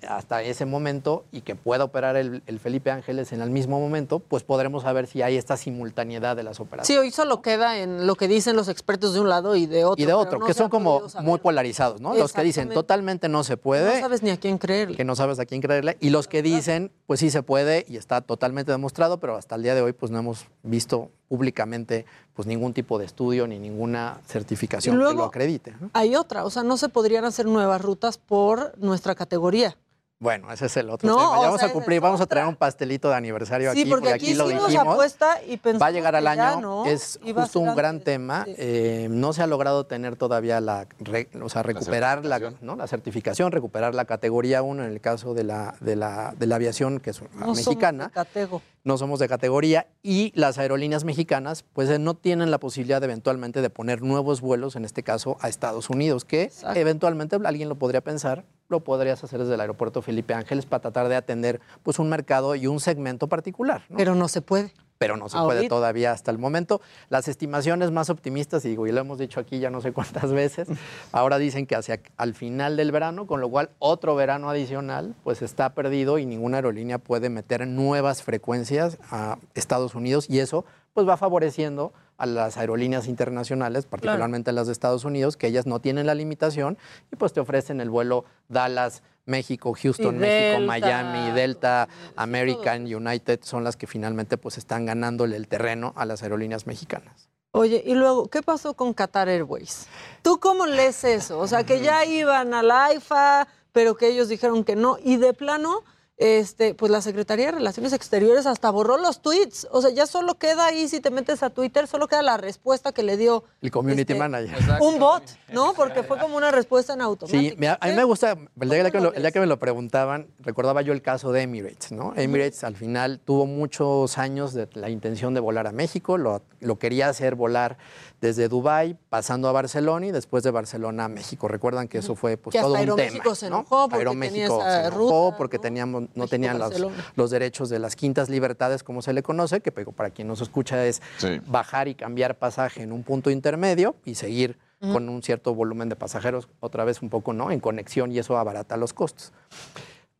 [0.08, 4.18] hasta ese momento y que pueda operar el, el Felipe Ángeles en el mismo momento,
[4.18, 6.86] pues podremos saber si hay esta simultaneidad de las operaciones.
[6.88, 9.84] Sí, hoy solo queda en lo que dicen los expertos de un lado y de
[9.84, 10.02] otro.
[10.02, 12.14] y de pero otro, no que son como muy polarizados, ¿no?
[12.14, 13.96] Los que dicen totalmente no se puede.
[13.96, 14.96] No sabes ni a quién creerle.
[14.96, 17.96] que no sabes a quién creerle, y los que dicen, pues sí se puede y
[17.96, 22.46] está totalmente demostrado, pero hasta el día de hoy pues no hemos visto públicamente pues
[22.46, 25.74] ningún tipo de estudio ni ninguna certificación Y que luego- lo acredite.
[25.80, 25.90] ¿no?
[25.92, 29.76] Hay otra, o sea, no se podrían hacer nuevas rutas por nuestra categoría.
[30.18, 31.30] Bueno, ese es el otro No, tema.
[31.36, 34.12] Ya vamos sea, a cumplir, vamos a traer un pastelito de aniversario Sí, aquí, porque
[34.14, 34.94] aquí lo dijimos.
[34.94, 36.86] apuesta y pensamos Va a llegar al año, ¿no?
[36.86, 38.44] es justo un gran tema.
[38.48, 42.76] eh, no se ha logrado tener todavía la, re- o sea, recuperar la, ¿no?
[42.76, 46.56] la certificación, recuperar la categoría 1 en el caso de la, de la, de la
[46.56, 48.62] aviación que es No somos mexicana de Catego.
[48.86, 53.60] No somos de categoría y las aerolíneas mexicanas pues eh, no tienen la posibilidad eventualmente
[53.60, 58.00] de poner nuevos vuelos, en este caso a Estados Unidos, que eventualmente alguien lo podría
[58.00, 62.08] pensar, lo podrías hacer desde el aeropuerto Felipe Ángeles para tratar de atender pues un
[62.08, 63.82] mercado y un segmento particular.
[63.88, 63.96] ¿no?
[63.96, 64.72] Pero no se puede.
[64.98, 66.80] Pero no se puede todavía hasta el momento.
[67.08, 70.32] Las estimaciones más optimistas, y digo, y lo hemos dicho aquí ya no sé cuántas
[70.32, 70.68] veces,
[71.12, 75.42] ahora dicen que hacia al final del verano, con lo cual otro verano adicional, pues
[75.42, 80.64] está perdido y ninguna aerolínea puede meter nuevas frecuencias a Estados Unidos y eso
[80.94, 85.80] pues va favoreciendo a las aerolíneas internacionales, particularmente las de Estados Unidos, que ellas no
[85.80, 86.78] tienen la limitación
[87.12, 93.64] y pues te ofrecen el vuelo Dallas, México, Houston, México, Miami, Delta, American, United, son
[93.64, 97.28] las que finalmente pues están ganándole el terreno a las aerolíneas mexicanas.
[97.50, 99.86] Oye, y luego, ¿qué pasó con Qatar Airways?
[100.22, 101.38] ¿Tú cómo lees eso?
[101.38, 104.98] O sea, que ya iban a la AIFA, pero que ellos dijeron que no.
[105.02, 105.82] Y de plano,
[106.18, 109.68] este, pues la Secretaría de Relaciones Exteriores hasta borró los tweets.
[109.70, 112.92] O sea, ya solo queda ahí, si te metes a Twitter, solo queda la respuesta
[112.92, 114.56] que le dio El community Este, manager.
[114.80, 115.22] un bot,
[115.52, 115.74] ¿no?
[115.74, 117.38] Porque fue como una respuesta en automático.
[117.38, 120.26] Sí, a mí me gusta, el día, que lo- el día que me lo preguntaban,
[120.40, 122.14] recordaba yo el caso de Emirates, ¿no?
[122.16, 126.78] Emirates al final tuvo muchos años de la intención de volar a México, lo, lo
[126.78, 127.76] quería hacer volar
[128.20, 131.48] desde Dubái, pasando a Barcelona y después de Barcelona a México.
[131.48, 133.02] Recuerdan que eso fue pues, Que hasta todo un tema.
[133.02, 133.60] Aeroméxico se ¿no?
[133.60, 137.78] enojó porque Aeroméxico tenía esa se enojó ruta, porque teníamos, no tenían los, derechos de
[137.78, 141.02] las quintas libertades, como se le conoce, que para quien nos escucha es
[141.46, 145.96] bajar y cambiar pasaje en un punto intermedio y seguir con un cierto volumen de
[145.96, 149.32] pasajeros, otra vez un poco no en conexión y eso abarata los costos.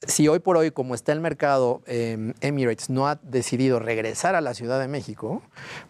[0.07, 4.43] Si hoy por hoy, como está el mercado, eh, Emirates no ha decidido regresar a
[4.43, 5.43] la Ciudad de México,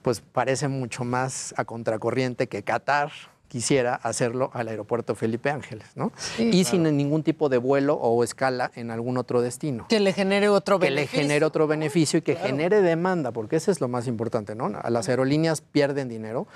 [0.02, 3.10] pues parece mucho más a contracorriente que Qatar
[3.48, 6.12] quisiera hacerlo al aeropuerto Felipe Ángeles, ¿no?
[6.38, 10.48] y sin ningún tipo de vuelo o escala en algún otro destino Que le genere
[10.48, 11.20] otro que le beneficio.
[11.22, 14.68] genere otro beneficio y que genere demanda, porque eso es lo más importante, ¿no?
[14.68, 16.48] Las aerolíneas pierden dinero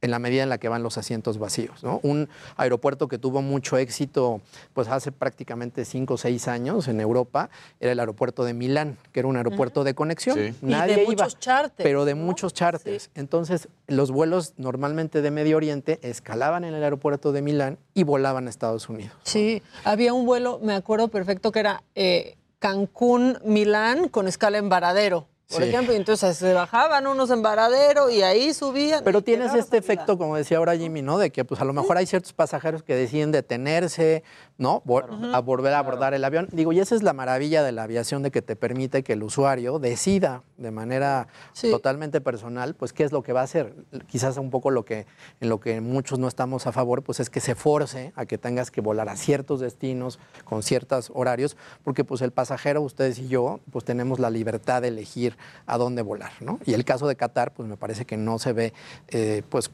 [0.00, 2.00] en la medida en la que van los asientos vacíos, ¿no?
[2.02, 4.40] Un aeropuerto que tuvo mucho éxito,
[4.74, 7.50] pues hace prácticamente cinco o seis años en Europa,
[7.80, 10.38] era el aeropuerto de Milán, que era un aeropuerto de conexión.
[10.38, 13.10] Y de Nadie iba, muchos charters, pero de muchos charters.
[13.14, 18.46] Entonces, los vuelos normalmente de Medio Oriente escalaban en el aeropuerto de Milán y volaban
[18.46, 19.16] a Estados Unidos.
[19.22, 25.28] Sí, había un vuelo, me acuerdo perfecto, que era eh, Cancún-Milán con escala en Varadero,
[25.48, 25.68] por Sí.
[25.68, 25.92] ejemplo.
[25.94, 29.02] Y entonces se bajaban unos en Varadero y ahí subían.
[29.04, 31.18] Pero tienes este efecto, como decía ahora Jimmy, ¿no?
[31.18, 34.24] De que pues a lo mejor hay ciertos pasajeros que deciden detenerse,
[34.58, 34.82] ¿no?
[34.84, 36.48] Vol- A volver a abordar el avión.
[36.52, 39.22] Digo, y esa es la maravilla de la aviación, de que te permite que el
[39.22, 41.28] usuario decida de manera
[41.70, 43.74] totalmente personal, pues qué es lo que va a hacer.
[44.08, 45.06] Quizás un poco lo que,
[45.40, 48.38] en lo que muchos no estamos a favor, pues es que se force a que
[48.38, 53.28] tengas que volar a ciertos destinos con ciertos horarios, porque pues el pasajero, ustedes y
[53.28, 55.35] yo, pues tenemos la libertad de elegir
[55.66, 56.58] a dónde volar, ¿no?
[56.64, 58.72] Y el caso de Qatar, pues me parece que no se ve,
[59.08, 59.70] eh, pues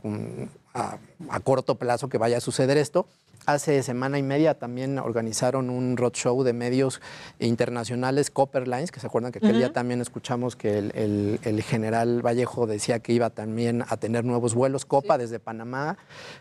[0.74, 3.06] a corto plazo que vaya a suceder esto.
[3.44, 7.00] Hace semana y media también organizaron un roadshow de medios
[7.40, 11.62] internacionales, Copper Lines, que se acuerdan que aquel día también escuchamos que el, el- el
[11.62, 15.98] general Vallejo decía que iba también a tener nuevos vuelos, Copa desde Panamá.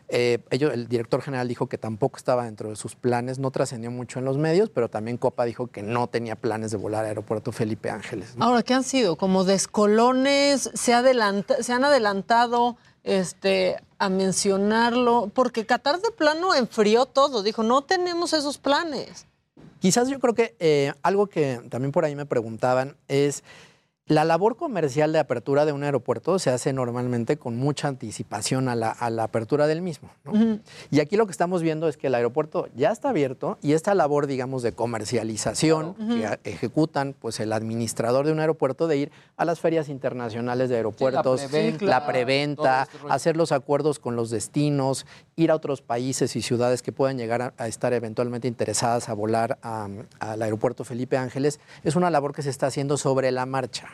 [0.09, 3.89] Eh, ellos- el director general dijo que tampoco estaba dentro de sus planes, no trascendió
[3.91, 7.07] mucho en los medios, pero también Copa dijo que no tenía planes de volar a
[7.07, 8.35] Aeropuerto Felipe Ángeles.
[8.35, 8.45] ¿no?
[8.45, 9.15] Ahora, ¿qué han sido?
[9.15, 17.05] Como descolones, se, adelanta- se han adelantado este, a mencionarlo, porque Qatar de plano enfrió
[17.05, 19.27] todo, dijo, no tenemos esos planes.
[19.79, 23.43] Quizás yo creo que eh, algo que también por ahí me preguntaban es,
[24.11, 28.75] la labor comercial de apertura de un aeropuerto se hace normalmente con mucha anticipación a
[28.75, 30.09] la, a la apertura del mismo.
[30.25, 30.59] ¿no?
[30.89, 33.95] Y aquí lo que estamos viendo es que el aeropuerto ya está abierto y esta
[33.95, 39.45] labor, digamos, de comercialización que ejecutan pues, el administrador de un aeropuerto de ir a
[39.45, 41.47] las ferias internacionales de aeropuertos,
[41.79, 45.05] la preventa, este hacer los acuerdos con los destinos,
[45.37, 49.13] ir a otros países y ciudades que puedan llegar a, a estar eventualmente interesadas a
[49.13, 53.87] volar al aeropuerto Felipe Ángeles, es una labor que se está haciendo sobre la marcha.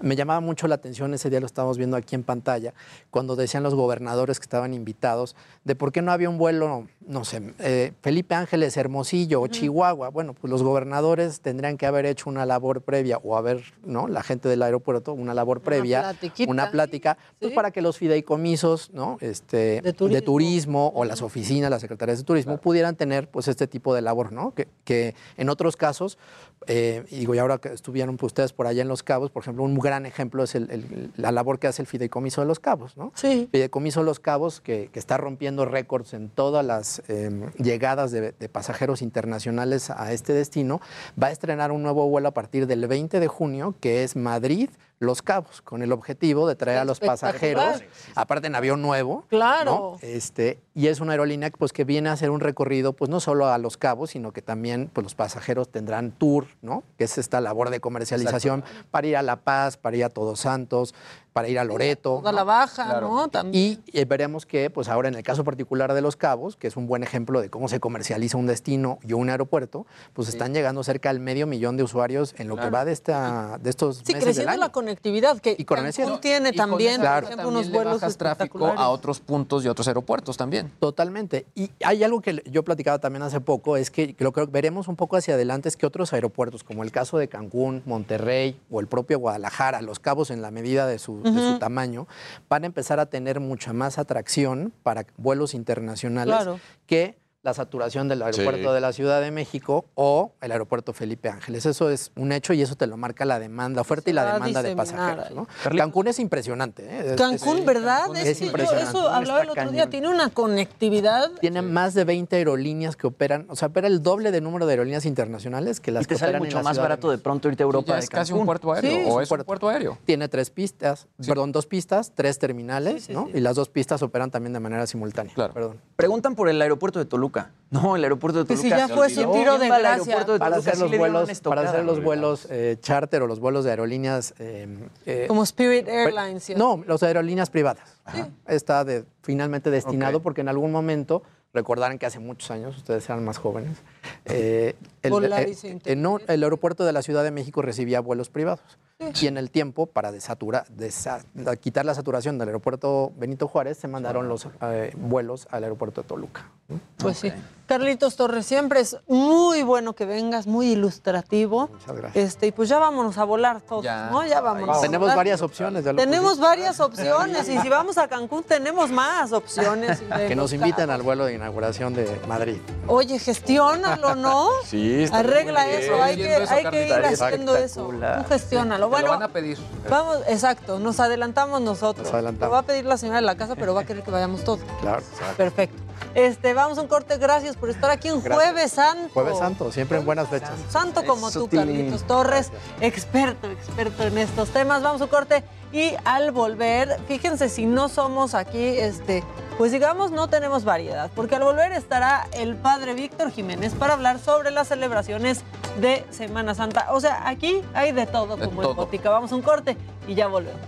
[0.00, 2.74] Me llamaba mucho la atención, ese día lo estábamos viendo aquí en pantalla,
[3.10, 7.24] cuando decían los gobernadores que estaban invitados, de por qué no había un vuelo, no
[7.24, 10.08] sé, eh, Felipe Ángeles, Hermosillo o Chihuahua.
[10.10, 14.08] Bueno, pues los gobernadores tendrían que haber hecho una labor previa o haber, ¿no?
[14.08, 16.14] La gente del aeropuerto, una labor previa,
[16.46, 19.18] una plática, pues para que los fideicomisos, ¿no?
[19.20, 20.92] Este, de, turismo.
[20.94, 24.54] o las oficinas, las secretarías de turismo, pudieran tener pues este tipo de labor, ¿no?
[24.54, 26.18] Que, que en otros casos,
[26.66, 29.42] eh, y digo, y ahora que estuvieron pues, ustedes por allá en Los Cabos, por
[29.42, 32.60] ejemplo, un gran ejemplo es el- el- la labor que hace el Fideicomiso de Los
[32.60, 33.12] Cabos, ¿no?
[33.14, 33.48] Sí.
[33.52, 38.32] Fideicomiso de Los Cabos, que, que está rompiendo récords en todas las eh, llegadas de,
[38.32, 40.80] de pasajeros internacionales a este destino,
[41.20, 44.70] va a estrenar un nuevo vuelo a partir del 20 de junio, que es Madrid.
[45.00, 47.82] Los Cabos, con el objetivo de traer a los pasajeros,
[48.16, 49.74] aparte en avión nuevo, Claro.
[49.74, 49.98] ¿no?
[50.02, 53.46] Este, y es una aerolínea pues, que viene a hacer un recorrido, pues no solo
[53.46, 56.82] a Los Cabos, sino que también pues, los pasajeros tendrán tour, ¿no?
[56.96, 60.40] Que es esta labor de comercialización para ir a La Paz, para ir a Todos
[60.40, 60.94] Santos,
[61.38, 62.16] para ir a Loreto.
[62.18, 63.28] Toda la baja, ¿no?
[63.28, 63.80] También.
[63.92, 66.76] Y eh, veremos que, pues ahora en el caso particular de Los Cabos, que es
[66.76, 70.82] un buen ejemplo de cómo se comercializa un destino y un aeropuerto, pues están llegando
[70.82, 72.72] cerca al medio millón de usuarios en lo que Claro.
[72.74, 74.60] va de, esta, de estos Sí, meses del creciendo año.
[74.62, 77.56] la conectividad, que con Cancún esa- tiene y con también, esa por ruta ejemplo, También
[77.66, 80.72] unos vuelos bajas tráfico a otros puntos y otros aeropuertos también.
[80.80, 81.46] Totalmente.
[81.54, 84.96] Y hay algo que yo platicaba también hace poco, es que lo que veremos un
[84.96, 88.88] poco hacia adelante es que otros aeropuertos, como el caso de Cancún, Monterrey o el
[88.88, 92.06] propio Guadalajara, Los Cabos en la medida de su, de su tamaño,
[92.48, 96.60] van a empezar a tener mucha más atracción para vuelos internacionales Claro.
[96.86, 97.18] que
[97.48, 98.74] la saturación del aeropuerto Sí.
[98.74, 101.64] de la Ciudad de México o el aeropuerto Felipe Ángeles.
[101.64, 104.24] Eso es un hecho y eso te lo marca la demanda, la oferta y la
[104.24, 105.46] va a demanda de pasajeros.
[105.76, 106.84] Cancún es impresionante.
[106.84, 107.12] ¿eh?
[107.12, 108.14] Es- Cancún, es- ¿verdad?
[108.16, 108.90] Es, Es que yo impresionante.
[108.90, 111.30] eso hablaba el otro día, tiene una conectividad.
[111.40, 114.72] Tiene más de 20 aerolíneas que operan, o sea, opera el doble de número de
[114.74, 117.10] aerolíneas internacionales que las Y te que sale en mucho la más Ciudad de barato
[117.10, 118.40] de pronto irte a Europa de es casi Cancún.
[118.42, 119.96] un puerto aéreo, Sí, o es un puerto aéreo.
[120.04, 123.26] Tiene tres pistas, perdón, dos pistas, tres terminales, Sí, sí, ¿no?
[123.26, 123.32] sí.
[123.38, 125.32] Y las dos pistas operan también de manera simultánea.
[125.34, 125.80] Perdón.
[125.96, 127.37] Preguntan por el aeropuerto de Toluca.
[127.70, 128.62] No, el aeropuerto de Que Toluca.
[128.62, 129.90] si ya fue su ¿Quién tiro de gracia.
[129.92, 130.70] aeropuerto de Para Toluca?
[130.70, 134.32] hacer Sí los vuelos, para hacer los vuelos eh, charter o los vuelos de aerolíneas.
[134.38, 134.66] eh,
[135.04, 136.44] eh, Como Spirit Airlines.
[136.44, 136.54] ¿sí?
[136.54, 137.82] No, las aerolíneas privadas.
[138.06, 138.28] Ajá.
[138.46, 143.22] Está de- finalmente destinado porque en algún momento, recordarán que hace muchos años, ustedes eran
[143.22, 143.76] más jóvenes,
[144.24, 148.78] eh, el, Volaris eh, no, el aeropuerto de la Ciudad de México recibía vuelos privados.
[149.20, 151.22] Y en el tiempo, para desatura- desa-
[151.60, 156.08] quitar la saturación del aeropuerto Benito Juárez, se mandaron los eh, vuelos al aeropuerto de
[156.08, 156.50] Toluca.
[156.98, 157.32] Pues sí.
[157.66, 161.68] Carlitos Torres, siempre es muy bueno que vengas, muy ilustrativo.
[161.68, 162.24] Muchas gracias.
[162.26, 164.26] Este, y pues ya vámonos a volar todos, ¿no?
[164.26, 164.78] Ya vámonos.
[164.78, 165.84] a Tenemos varias opciones.
[165.84, 166.46] ya lo Tenemos pusiste.
[166.46, 170.02] varias opciones y si vamos a Cancún tenemos más opciones.
[170.26, 172.56] Que nos invitan al vuelo de inauguración de Madrid.
[172.88, 174.48] Oye, gestiónalo, ¿no?
[174.64, 177.88] Sí, está Arregla eso, hay que, eso, hay que ir haciendo eso.
[177.88, 178.87] Tú gestiónalo.
[178.88, 179.58] Te Bueno, lo van a pedir.
[179.88, 182.06] vamos, exacto, nos adelantamos nosotros.
[182.06, 182.48] Nos adelantamos.
[182.48, 184.44] Lo va a pedir la señora de la casa, pero va a querer que vayamos
[184.44, 184.60] todos.
[184.80, 185.02] Claro.
[185.36, 185.82] Perfecto.
[186.14, 188.34] Este, vamos a un corte, gracias por estar aquí en Gracias.
[188.52, 189.10] Jueves Santo.
[189.12, 190.52] Jueves Santo, siempre en buenas fechas.
[190.70, 191.48] Santo como Eso, tú.
[191.56, 192.50] Carlitos Torres,
[192.80, 194.82] experto, experto en estos temas.
[194.82, 199.22] Vamos a un corte y al volver, fíjense si no somos aquí, este,
[199.58, 204.18] pues digamos no tenemos variedad, porque al volver estará el padre Víctor Jiménez para hablar
[204.18, 205.42] sobre las celebraciones
[205.80, 206.86] de Semana Santa.
[206.90, 208.74] O sea, aquí hay de todo De como en todo.
[208.74, 209.10] Botica.
[209.10, 209.76] Vamos a un corte
[210.06, 210.60] y ya volvemos.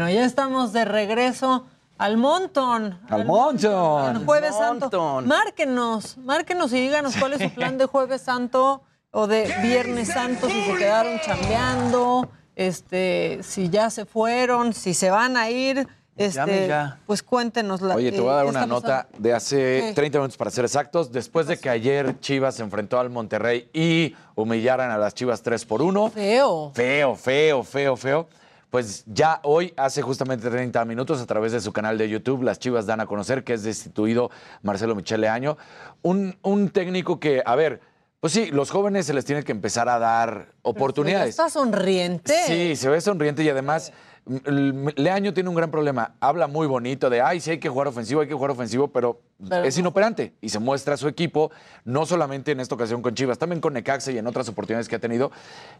[0.00, 1.66] Bueno, ya estamos de regreso
[1.98, 2.98] al montón.
[3.10, 4.16] Al montón.
[4.16, 5.20] Al Jueves Santo.
[5.26, 10.48] Márquenos, márquenos y díganos cuál es su plan de Jueves Santo o de Viernes Santo,
[10.48, 15.86] si se quedaron chambeando, este, si ya se fueron, si se van a ir.
[16.16, 16.98] Este, ya.
[17.06, 19.18] Pues cuéntenos la Oye, te voy a dar ¿qué una nota pasando?
[19.18, 19.56] de hace
[19.88, 19.92] ¿Qué?
[19.96, 21.12] 30 minutos para ser exactos.
[21.12, 25.62] Después de que ayer Chivas se enfrentó al Monterrey y humillaran a las Chivas 3
[25.66, 26.10] por 1.
[26.10, 26.72] Feo.
[26.74, 28.28] Feo, feo, feo, feo.
[28.70, 32.60] Pues ya hoy, hace justamente 30 minutos, a través de su canal de YouTube, las
[32.60, 34.30] Chivas dan a conocer que es destituido
[34.62, 35.58] Marcelo Michele Año.
[36.02, 37.80] Un, un técnico que, a ver,
[38.20, 41.30] pues sí, los jóvenes se les tiene que empezar a dar oportunidades.
[41.30, 42.34] Está sonriente.
[42.46, 43.92] Sí, se ve sonriente y además
[44.26, 46.14] Leaño tiene un gran problema.
[46.20, 49.20] Habla muy bonito de, ay, sí hay que jugar ofensivo, hay que jugar ofensivo, pero,
[49.48, 49.80] Pero es no.
[49.80, 51.50] inoperante y se muestra a su equipo,
[51.84, 54.96] no solamente en esta ocasión con Chivas, también con Necaxa y en otras oportunidades que
[54.96, 55.32] ha tenido,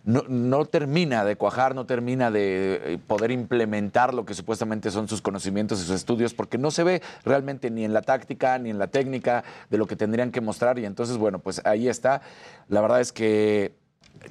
[0.04, 5.06] no, no termina de cuajar, no termina de eh, poder implementar lo que supuestamente son
[5.06, 8.70] sus conocimientos y sus estudios, porque no se ve realmente ni en la táctica ni
[8.70, 12.22] en la técnica de lo que tendrían que mostrar y entonces, bueno, pues ahí está.
[12.68, 13.79] La verdad es que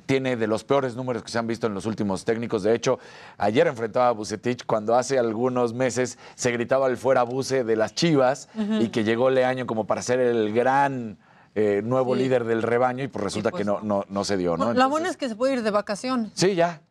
[0.05, 2.63] tiene de los peores números que se han visto en los últimos técnicos.
[2.63, 2.99] De hecho,
[3.37, 7.95] ayer enfrentaba a Bucetich cuando hace algunos meses se gritaba el fuera Buce de las
[7.95, 8.49] Chivas
[8.79, 11.17] y que llegó Leaño como para ser el gran
[11.55, 12.21] eh, nuevo Sí.
[12.21, 14.71] líder del rebaño y pues resulta pues que no, no, no se dio, ¿no?
[14.73, 16.81] la buena es que se puede ir de vacaciones, Sí, ya.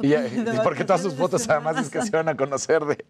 [0.00, 0.22] Y ya-
[0.62, 3.04] porque todas sus fotos de además es que se van a conocer de,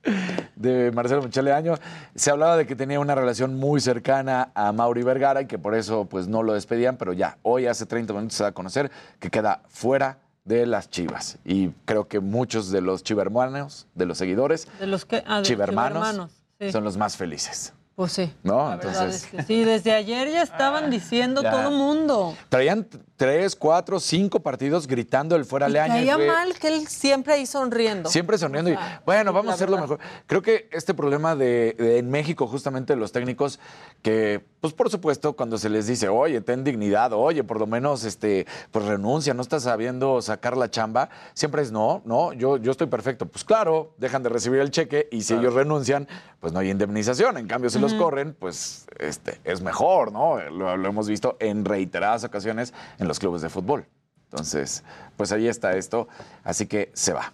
[0.57, 1.75] de Marcelo Michele Año.
[2.15, 5.75] Se hablaba de que tenía una relación muy cercana a Mauri Vergara y que por
[5.75, 8.91] eso pues no lo despedían, pero ya, hoy hace 30 minutos se da a conocer
[9.19, 11.39] que queda fuera de las Chivas.
[11.45, 15.23] Y creo que muchos de los chivermanos, de los seguidores, De los que.
[15.27, 16.73] Ah, de chivermanos, chivermanos, sí.
[16.73, 17.73] son los más felices.
[18.01, 18.33] Pues sí.
[18.43, 18.67] ¿No?
[18.69, 21.51] La Entonces, es que sí, desde ayer ya estaban diciendo Ya.
[21.51, 22.35] todo mundo.
[22.49, 22.87] traían
[23.19, 25.93] tres, cuatro, cinco partidos gritando el fuera Y Leaño.
[25.93, 28.09] caía fue- mal que él siempre ahí sonriendo.
[28.09, 29.99] Siempre sonriendo O y bueno, sí, vamos a hacerlo verdad.
[29.99, 30.07] mejor.
[30.27, 33.61] Creo que este problema de, de en México, justamente los técnicos,
[34.01, 38.05] que, pues por supuesto, cuando se les dice, oye, ten dignidad, oye, por lo menos
[38.05, 42.71] este, pues renuncia, no estás sabiendo sacar la chamba, siempre es no, no, yo, yo
[42.71, 43.27] estoy perfecto.
[43.27, 46.09] Pues claro, dejan de recibir el cheque y si ellos renuncian,
[46.41, 47.37] pues no hay indemnización.
[47.37, 50.41] En cambio, si los Corren, pues este, es mejor, ¿no?
[50.51, 53.87] Lo, lo hemos visto en reiteradas ocasiones en los clubes de fútbol.
[54.31, 54.85] Entonces,
[55.17, 56.09] pues ahí está esto.
[56.45, 57.33] Así que se va.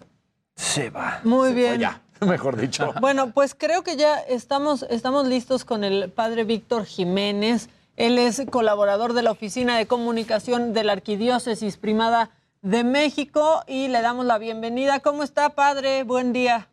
[0.55, 1.21] Se va.
[1.23, 1.79] Muy Se fue bien.
[1.79, 2.93] ya, mejor dicho.
[3.01, 7.69] Bueno, pues creo que ya estamos, estamos listos con el padre Víctor Jiménez.
[7.95, 12.31] Él es colaborador de la Oficina de Comunicación de la Arquidiócesis Primada
[12.61, 14.99] de México y le damos la bienvenida.
[14.99, 16.03] ¿Cómo está, padre?
[16.03, 16.67] Buen día.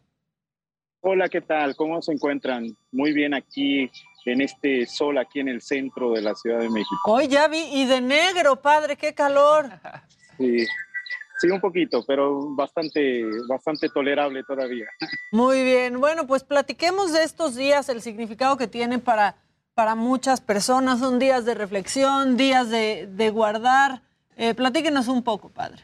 [1.06, 1.76] Hola, ¿qué tal?
[1.76, 2.74] ¿Cómo se encuentran?
[2.90, 3.90] Muy bien aquí
[4.24, 6.96] en este sol, aquí en el centro de la Ciudad de México.
[7.04, 9.68] Hoy ya vi, y de negro, padre, qué calor.
[10.38, 10.66] Sí,
[11.36, 14.86] sí, un poquito, pero bastante, bastante tolerable todavía.
[15.30, 19.36] Muy bien, bueno, pues platiquemos de estos días, el significado que tienen para,
[19.74, 21.00] para muchas personas.
[21.00, 24.00] Son días de reflexión, días de, de guardar.
[24.38, 25.82] Eh, platíquenos un poco, padre.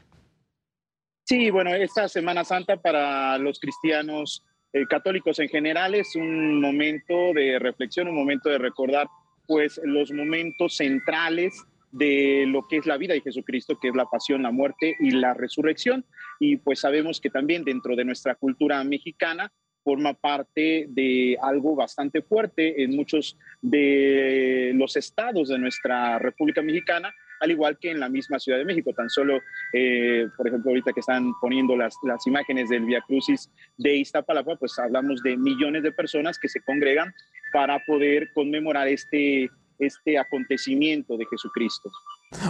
[1.25, 7.33] Sí, bueno, esta Semana Santa para los cristianos eh, católicos en general es un momento
[7.35, 9.09] de reflexión, un momento de recordar
[9.47, 14.07] pues los momentos centrales de lo que es la vida de Jesucristo, que es la
[14.07, 16.05] pasión, la muerte y la resurrección.
[16.39, 19.53] Y pues sabemos que también dentro de nuestra cultura mexicana
[19.83, 27.13] forma parte de algo bastante fuerte en muchos de los estados de nuestra República Mexicana,
[27.41, 28.93] al igual que en la misma Ciudad de México.
[28.95, 29.41] Tan solo,
[29.73, 31.97] eh, por ejemplo, ahorita que están poniendo las,
[32.27, 37.13] imágenes del Via Crucis de Iztapalapa, pues hablamos de millones de personas que se congregan
[37.53, 41.91] para poder conmemorar este, este acontecimiento de Jesucristo.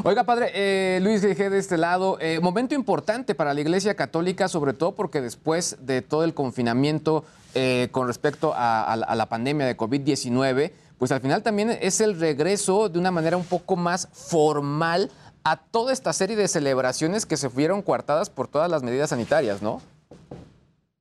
[0.04, 1.48] Oiga, padre, eh, Luis G.
[1.48, 6.02] de este lado, eh, momento importante para la Iglesia Católica, sobre todo porque después de
[6.02, 7.24] todo el confinamiento
[7.90, 12.98] con respecto a la pandemia de COVID-19, pues al final también es el regreso de
[12.98, 15.10] una manera un poco más formal
[15.44, 19.62] a toda esta serie de celebraciones que se fueron coartadas por todas las medidas sanitarias,
[19.62, 19.80] ¿no?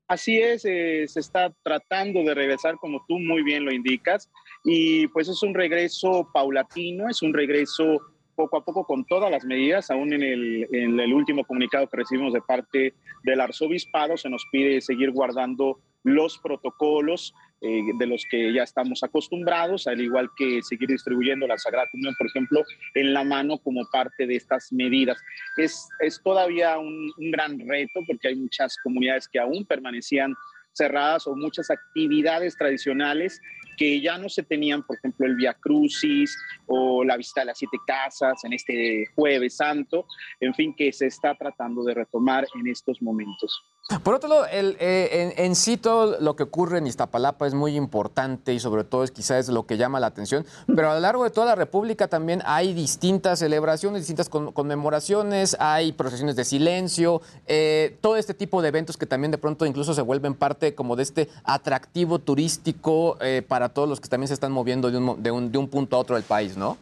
[0.07, 4.29] Así es, eh, se está tratando de regresar como tú muy bien lo indicas
[4.63, 7.99] y pues es un regreso paulatino, es un regreso
[8.35, 11.97] poco a poco con todas las medidas, aún en el, en el último comunicado que
[11.97, 12.93] recibimos de parte
[13.25, 19.03] del arzobispado se nos pide seguir guardando los protocolos eh, de los que ya estamos
[19.03, 22.63] acostumbrados, al igual que seguir distribuyendo la Sagrada Comunión, por ejemplo,
[22.95, 25.17] en la mano como parte de estas medidas.
[25.57, 30.33] Es, es todavía un, un gran reto porque hay muchas comunidades que aún permanecían
[30.73, 33.41] cerradas o muchas actividades tradicionales
[33.79, 36.37] que ya no se tenían, por ejemplo, el Via Crucis
[36.67, 40.05] o la visita de las siete casas en este jueves santo,
[40.41, 43.63] en fin, que se está tratando de retomar en estos momentos.
[44.03, 47.55] Por otro lado, el, eh, en, en, sí todo lo que ocurre en Iztapalapa es
[47.55, 50.99] muy importante y sobre todo es quizás lo que llama la atención, pero a lo
[50.99, 56.45] largo de toda la República también hay distintas celebraciones, distintas con, conmemoraciones, hay procesiones de
[56.45, 60.75] silencio, eh, todo este tipo de eventos que también de pronto incluso se vuelven parte
[60.75, 64.99] como de este atractivo turístico eh, para todos los que también se están moviendo de
[64.99, 66.77] un, de, un, de un punto a otro del país, ¿no?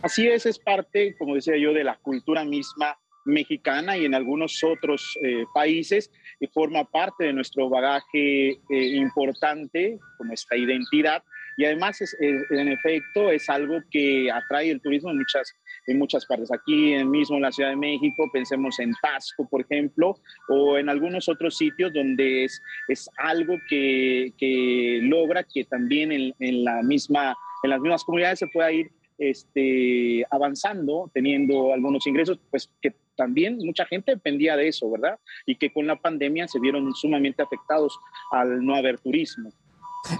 [0.00, 4.62] Así es, es parte, como decía yo, de la cultura misma mexicana y en algunos
[4.64, 11.22] otros eh, países y forma parte de nuestro bagaje eh, importante, como esta identidad.
[11.56, 15.54] Y además, es, en efecto, es algo que atrae el turismo en muchas,
[15.86, 16.50] en muchas partes.
[16.50, 20.16] Aquí en mismo en la Ciudad de México, pensemos en Tasco, por ejemplo,
[20.48, 26.34] o en algunos otros sitios donde es, es algo que, que logra que también en,
[26.38, 32.40] en, la misma, en las mismas comunidades se pueda ir este, avanzando, teniendo algunos ingresos,
[32.50, 35.18] pues que también mucha gente dependía de eso, ¿verdad?
[35.46, 37.98] Y que con la pandemia se vieron sumamente afectados
[38.30, 39.50] al no haber turismo.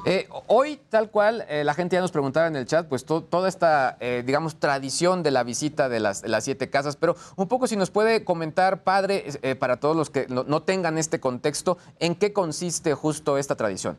[0.06, 3.23] Eh, hoy, tal cual, eh, la gente ya nos preguntaba en el chat, pues to
[3.23, 7.16] toda esta, eh, digamos, tradición de la visita de las, de las, siete casas, pero
[7.36, 9.24] un poco si nos puede comentar, padre,
[9.59, 13.98] para todos los que no, no tengan este contexto, ¿en qué consiste justo esta tradición?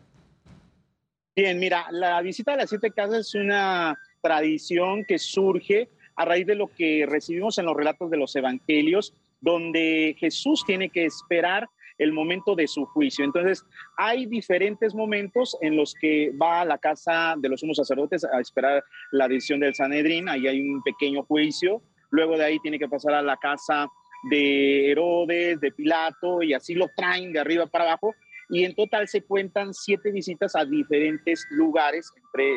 [1.36, 6.46] Bien, mira, la visita de las siete casas es una tradición que surge a raíz
[6.46, 11.68] de lo que recibimos en los relatos de los evangelios, donde Jesús tiene que esperar
[11.98, 13.24] el momento de su juicio.
[13.24, 13.64] Entonces,
[13.98, 18.40] hay diferentes momentos en los que va a la casa de los sumos sacerdotes a
[18.40, 22.88] esperar la decisión del Sanedrín, ahí hay un pequeño juicio, luego de ahí tiene que
[22.88, 23.88] pasar a la casa
[24.30, 28.16] de Herodes, de Pilato, y así lo traen de arriba para abajo,
[28.50, 32.54] y en total se cuentan siete visitas a diferentes lugares entre,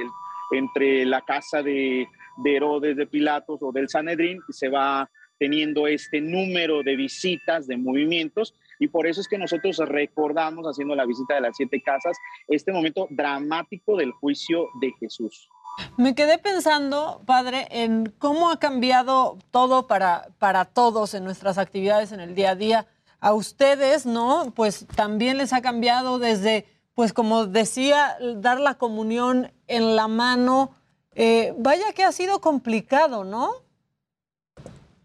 [0.52, 2.06] entre la casa de,
[2.36, 7.76] de Herodes, de Pilatos o del Sanedrín, se va teniendo este número de visitas, de
[7.76, 12.16] movimientos, y por eso es que nosotros recordamos, haciendo la visita de las siete casas,
[12.48, 15.48] este momento dramático del juicio de Jesús.
[15.96, 22.12] Me quedé pensando, padre, en cómo ha cambiado todo para, para todos en nuestras actividades
[22.12, 22.86] en el día a día.
[23.20, 24.52] A ustedes, ¿no?
[24.54, 30.70] Pues también les ha cambiado desde, pues como decía, dar la comunión en la mano.
[31.18, 33.50] Eh, vaya que ha sido complicado, ¿no?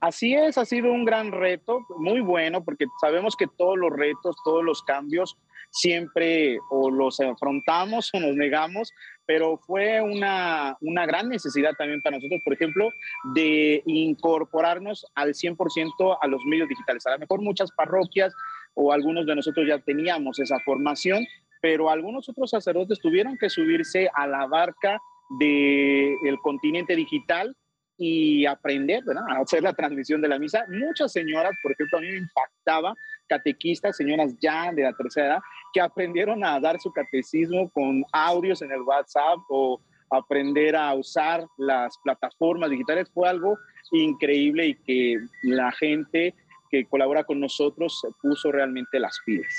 [0.02, 4.36] Así es, ha sido un gran reto, muy bueno, porque sabemos que todos los retos,
[4.44, 5.38] todos los cambios,
[5.70, 8.92] siempre o los afrontamos o nos negamos,
[9.26, 12.90] pero fue una, una gran necesidad también para nosotros, por ejemplo,
[13.34, 17.08] de incorporarnos al 100% a los medios digitales.
[17.08, 18.34] A lo mejor muchas parroquias
[18.74, 21.26] o algunos de nosotros ya teníamos esa formación,
[21.62, 25.00] pero algunos otros sacerdotes tuvieron que subirse a la barca
[25.40, 27.56] del el continente digital
[27.98, 30.66] y aprender a hacer la transmisión de la misa.
[30.70, 32.96] Muchas señoras, por ejemplo, a mí me impactaba,
[33.28, 35.40] catequistas, señoras ya de la tercera edad,
[35.72, 39.80] que aprendieron a dar su catecismo con audios en el WhatsApp o
[40.10, 43.10] aprender a usar las plataformas digitales.
[43.14, 43.56] Fue algo
[43.92, 46.34] increíble y que la gente
[46.72, 49.54] que colabora con nosotros puso realmente las pilas.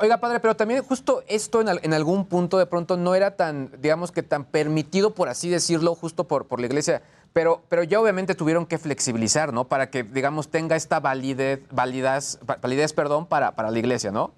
[0.00, 3.70] Oiga, padre, pero también justo esto en, en, algún punto de pronto no era tan,
[3.80, 7.02] digamos que tan permitido, por así decirlo, justo por, por la iglesia.
[7.32, 9.64] Pero, pero ya obviamente tuvieron que flexibilizar, ¿no?
[9.64, 14.34] Para que, digamos, tenga esta validez, validez, validez perdón, para, para la iglesia, ¿no?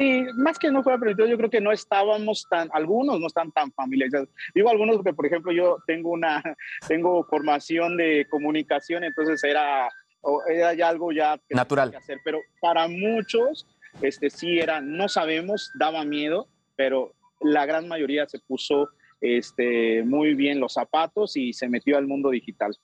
[0.00, 3.52] Sí, más que no fuera permitido, yo creo que no estábamos tan, algunos no están
[3.52, 4.30] tan familiarizados.
[4.54, 6.42] Digo algunos porque, por ejemplo, yo tengo una,
[6.88, 9.90] tengo formación de comunicación, entonces era,
[10.48, 13.66] era ya algo ya que natural que hacer, pero para muchos,
[14.02, 18.88] este sí era, no sabemos, daba miedo, pero la gran mayoría se puso
[19.20, 22.76] este, muy bien los zapatos y se metió al mundo digital.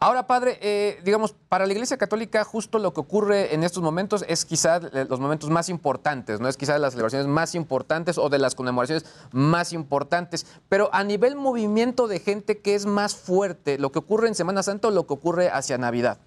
[0.00, 4.24] Ahora, padre, eh, digamos, para la Iglesia Católica justo lo que ocurre en estos momentos
[4.28, 6.48] es quizás los momentos más importantes, ¿no?
[6.48, 11.36] Es quizás las celebraciones más importantes o de las conmemoraciones más importantes, pero a nivel
[11.36, 13.78] movimiento de gente, ¿qué es más fuerte?
[13.78, 16.18] ¿Lo que ocurre en Semana Santa o lo que ocurre hacia Navidad?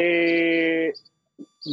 [0.00, 0.92] Eh,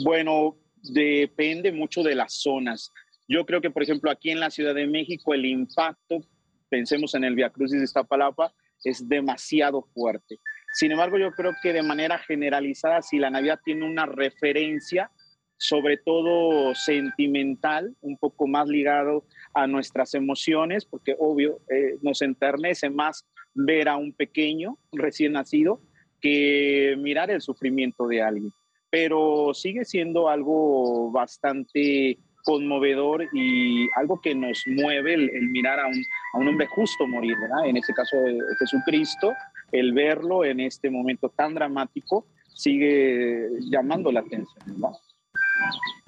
[0.04, 2.92] bueno, depende mucho de las zonas.
[3.28, 6.26] Yo creo que, por ejemplo, aquí en la Ciudad de México, el impacto,
[6.68, 8.52] pensemos en el Via Crucis de Iztapalapa,
[8.84, 10.40] es demasiado fuerte.
[10.74, 15.12] Sin embargo, yo creo que de manera generalizada, si la Navidad tiene una referencia,
[15.58, 19.24] sobre todo sentimental, un poco más ligado
[19.54, 23.24] a nuestras emociones, porque obvio, eh, nos enternece más
[23.54, 25.80] ver a un pequeño recién nacido
[26.26, 28.52] que mirar el sufrimiento de alguien.
[28.90, 35.86] Pero sigue siendo algo bastante conmovedor y algo que nos mueve el, el mirar a
[35.86, 36.04] un,
[36.34, 37.68] a un, hombre justo morir, ¿verdad?
[37.68, 39.34] En este caso de Jesucristo,
[39.72, 42.26] el verlo en este momento tan dramático,
[42.56, 44.94] sigue llamando la atención, ¿no?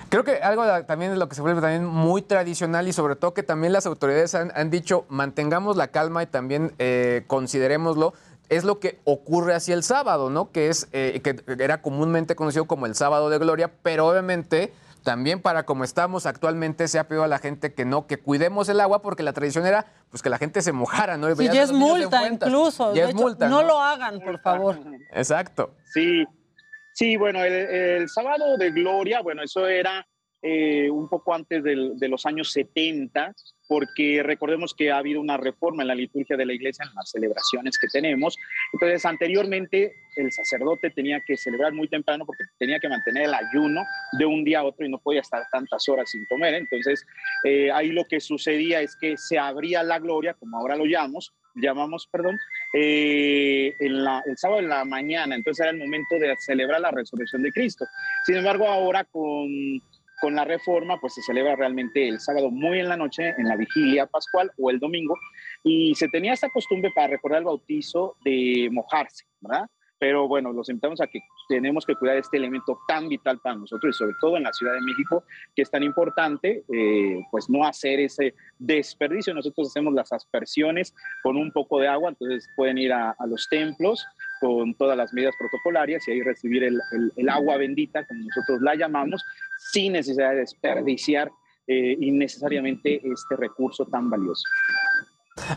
[0.10, 3.34] Creo que algo también de lo que se vuelve también muy tradicional y sobre todo
[3.34, 8.14] que también las autoridades han, han dicho mantengamos la calma y también eh, considerémoslo.
[8.50, 10.52] Es lo que ocurre hacia el sábado, ¿no?
[10.52, 14.72] Que es eh, que era comúnmente conocido como el sábado de gloria, pero obviamente
[15.04, 18.68] también para como estamos actualmente se ha pedido a la gente que no, que cuidemos
[18.68, 21.30] el agua porque la tradición era pues que la gente se mojara, ¿no?
[21.32, 22.94] Y Sí, ya es multa incluso.
[22.94, 23.48] Ya de es hecho, multa.
[23.48, 24.78] no lo hagan, por favor.
[25.14, 25.74] Exacto.
[25.94, 26.26] Sí,
[26.94, 30.06] sí, bueno, el, el sábado de gloria, bueno, eso era
[30.42, 33.34] eh, un poco antes del- de los años 70,
[33.68, 37.10] porque recordemos que ha habido una reforma en la liturgia de la iglesia, en las
[37.12, 38.38] celebraciones que tenemos.
[38.74, 43.82] Entonces, anteriormente el sacerdote tenía que celebrar muy temprano porque tenía que mantener el ayuno
[44.18, 46.54] de un día a otro y no podía estar tantas horas sin comer.
[46.54, 47.06] Entonces,
[47.44, 51.34] eh, ahí lo que sucedía es que se abría la gloria, como ahora lo llamamos,
[51.56, 52.38] llamamos, perdón,
[52.74, 54.08] eh, el
[54.38, 57.86] sábado en la mañana, entonces era el momento de celebrar la resurrección de Cristo.
[58.26, 59.50] Sin embargo, ahora con,
[60.20, 63.56] con la reforma, pues se celebra realmente el sábado muy en la noche, en la
[63.56, 65.16] vigilia pascual o el domingo,
[65.64, 69.70] y se tenía esta costumbre para recordar el bautizo de mojarse, ¿verdad?
[70.00, 71.20] Pero bueno, los invitamos a que
[71.50, 74.74] tenemos que cuidar este elemento tan vital para nosotros y sobre todo en la Ciudad
[74.74, 75.24] de México,
[75.56, 79.34] que es tan importante, eh, pues no hacer ese desperdicio.
[79.34, 83.48] Nosotros hacemos las aspersiones con un poco de agua, entonces pueden ir a, a los
[83.50, 84.06] templos
[84.40, 89.24] con todas las medidas protocolarias y ahí recibir el, agua bendita, como nosotros la llamamos,
[89.72, 91.32] sin necesidad de desperdiciar
[91.68, 94.44] eh, innecesariamente este recurso tan valioso.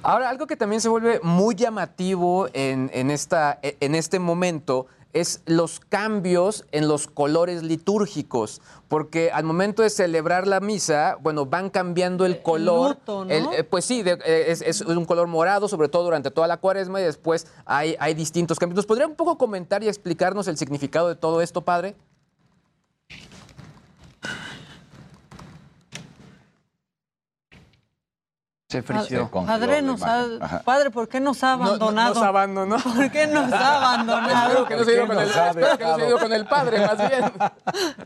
[0.02, 6.86] Ahora, algo que también se vuelve muy llamativo en este momento es los cambios en
[6.86, 12.90] los colores litúrgicos, porque al momento de celebrar la misa, bueno, van cambiando el color.
[12.90, 13.30] luto, ¿no?
[13.30, 16.46] El- eh, pues sí, de- eh, es, es un color morado, sobre todo durante toda
[16.46, 18.76] la cuaresma, y después hay, hay distintos cambios.
[18.76, 21.96] ¿Nos podría un poco comentar y explicarnos el significado de todo esto, padre?
[28.70, 32.14] Se Padre, padre, nos ha- padre, ¿por qué nos ha No- no- abandonado?
[32.14, 32.76] nos abandonó.
[32.94, 34.50] ¿Por qué nos ha abandonado?
[34.52, 36.32] Espero que no se ha ido con el- espero que no se ha ido con
[36.32, 37.32] el padre, más bien.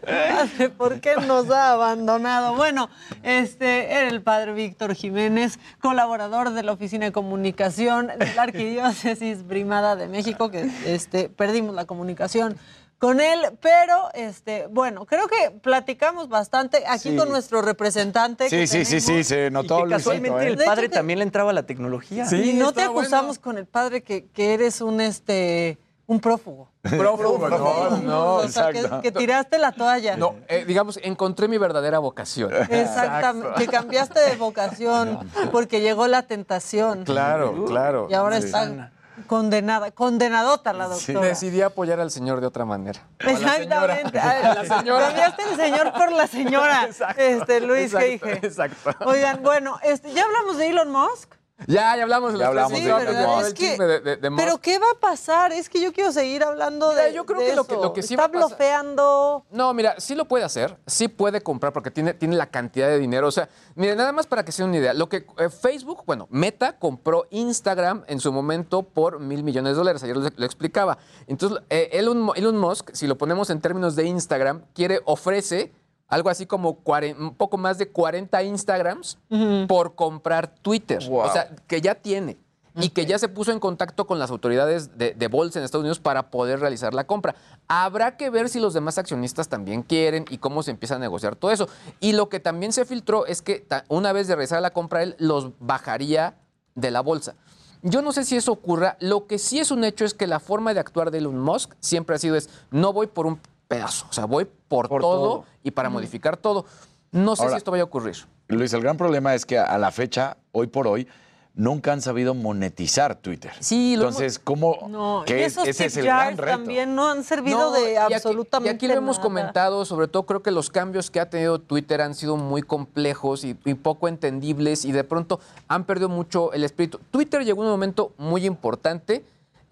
[0.04, 2.54] Padre, ¿por qué nos ha abandonado?
[2.54, 2.88] Bueno,
[3.22, 9.42] este era el padre Víctor Jiménez, colaborador de la Oficina de Comunicación de la Arquidiócesis
[9.42, 12.56] Primada de México, que este, perdimos la comunicación
[13.04, 17.16] con él, pero este, bueno, creo que platicamos bastante aquí Sí.
[17.16, 18.48] con nuestro representante.
[18.48, 20.64] Sí, que sí, sí, sí, se Y notó, que casualmente Luisito, ¿eh?
[20.64, 22.24] el padre también le entraba a la tecnología.
[22.32, 23.00] y no te bueno.
[23.00, 25.76] acusamos con el padre que, que eres un este
[26.06, 26.70] un prófugo.
[26.82, 29.02] Prófugo, no, no, o sea, que, exacto.
[29.02, 30.16] que tiraste la toalla.
[30.16, 32.52] No, eh, digamos, encontré mi verdadera vocación.
[32.70, 35.18] Exactamente, que cambiaste de vocación
[35.52, 37.04] porque llegó la tentación.
[37.04, 38.06] Claro, claro.
[38.10, 38.46] Y ahora Sí.
[38.46, 38.92] está
[39.26, 41.20] condenada, condenadota la doctora.
[41.20, 43.00] Decidí apoyar al señor de otra manera.
[43.18, 44.18] Exactamente.
[44.18, 45.06] A la señora.
[45.06, 46.88] Cambiaste el señor por la señora.
[47.16, 48.46] Este, Luis Exacto, Geige.
[48.46, 48.90] Exacto.
[49.06, 51.34] Oigan, bueno, este, ya hablamos de Elon Musk.
[51.68, 54.30] Ya, ya hablamos de Ya los hablamos tres de de Es el que- de, de-.
[54.32, 55.52] Pero ¿qué va a pasar?
[55.52, 57.92] Es que yo quiero seguir hablando Mira, de yo creo de que lo que- lo
[57.92, 59.44] que sí Está va a pasar- blofeando.
[59.52, 62.98] No, mira, sí lo puede hacer, sí puede comprar porque tiene, tiene la cantidad de
[62.98, 63.28] dinero.
[63.28, 66.26] O sea, mire, nada más para que sea una idea, lo que eh, Facebook, bueno,
[66.30, 70.98] Meta compró Instagram en su momento por mil millones de dólares, ayer lo, lo explicaba.
[71.28, 75.72] Entonces, eh, Elon, Elon Musk, si lo ponemos en términos de Instagram, quiere, ofrece
[76.14, 76.78] algo así como
[77.18, 79.18] un poco más de 40 Instagrams
[79.66, 81.02] por comprar Twitter.
[81.10, 82.38] O sea, que ya tiene.
[82.76, 85.82] Y que ya se puso en contacto con las autoridades de, de bolsa en Estados
[85.82, 87.34] Unidos para poder realizar la compra.
[87.68, 91.36] Habrá que ver si los demás accionistas también quieren y cómo se empieza a negociar
[91.36, 91.68] todo eso.
[92.00, 95.16] Y lo que también se filtró es que una vez de realizar la compra, él
[95.18, 96.36] los bajaría
[96.76, 97.34] de la bolsa.
[97.82, 98.96] Yo no sé si eso ocurra.
[99.00, 101.74] Lo que sí es un hecho es que la forma de actuar de Elon Musk
[101.80, 105.20] siempre ha sido es, no voy por un pedazo, o sea, voy por, Por todo,
[105.22, 105.44] todo.
[105.62, 106.64] y para modificar todo.
[107.12, 108.16] No sé Ahora- si esto vaya a ocurrir.
[108.48, 111.08] Luis, el gran problema es que a la fecha, hoy por hoy,
[111.56, 113.52] nunca han sabido monetizar Twitter.
[113.60, 114.88] Sí, lo Entonces, ¿cómo?
[114.90, 116.58] No, que es- esos ese es el gran reto.
[116.58, 120.08] también no han servido No, de y aquí- absolutamente Y aquí lo hemos comentado, sobre
[120.08, 123.74] todo creo que los cambios que ha tenido Twitter han sido muy complejos y, y
[123.74, 125.38] poco entendibles y de pronto
[125.68, 126.98] han perdido mucho el espíritu.
[127.12, 129.24] Twitter llegó a un momento muy importante,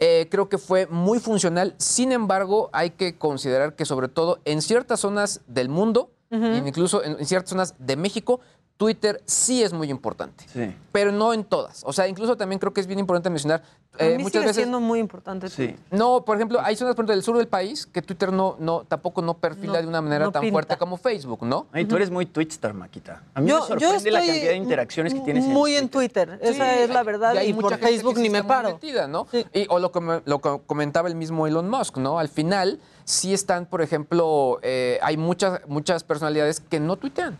[0.04, 4.60] eh, creo que fue muy funcional, sin embargo hay que considerar que sobre todo en
[4.60, 8.40] ciertas zonas del mundo, incluso en, en ciertas zonas de México,
[8.82, 10.74] Twitter sí es muy importante, Sí.
[10.92, 11.82] pero no en todas.
[11.84, 13.62] O sea, incluso también creo que es bien importante mencionar
[13.98, 15.48] A eh, mí muchas sigue veces siendo muy importante.
[15.50, 15.76] Sí.
[15.90, 18.84] no, por ejemplo, hay zonas por ejemplo, del sur del país que Twitter no, no,
[18.84, 20.52] tampoco no perfila No, de una manera no tan pinta.
[20.54, 21.66] fuerte como Facebook, ¿no?
[21.72, 23.22] Ay, tú eres muy Twitstar, Maquita.
[23.34, 25.88] A mí Yo- me yo sorprende la cantidad de interacciones que tienes en Muy en
[25.90, 28.42] Twitter, esa es la verdad, Y hay y mucha por gente Facebook que ni me
[28.44, 28.70] paro.
[28.72, 29.26] metida, ¿no?
[29.52, 29.92] Y, o lo
[30.24, 32.18] lo comentaba el mismo Elon Musk, ¿no?
[32.18, 37.36] Al final, sí están, por ejemplo, eh, hay muchas, muchas personalidades que no tuitean,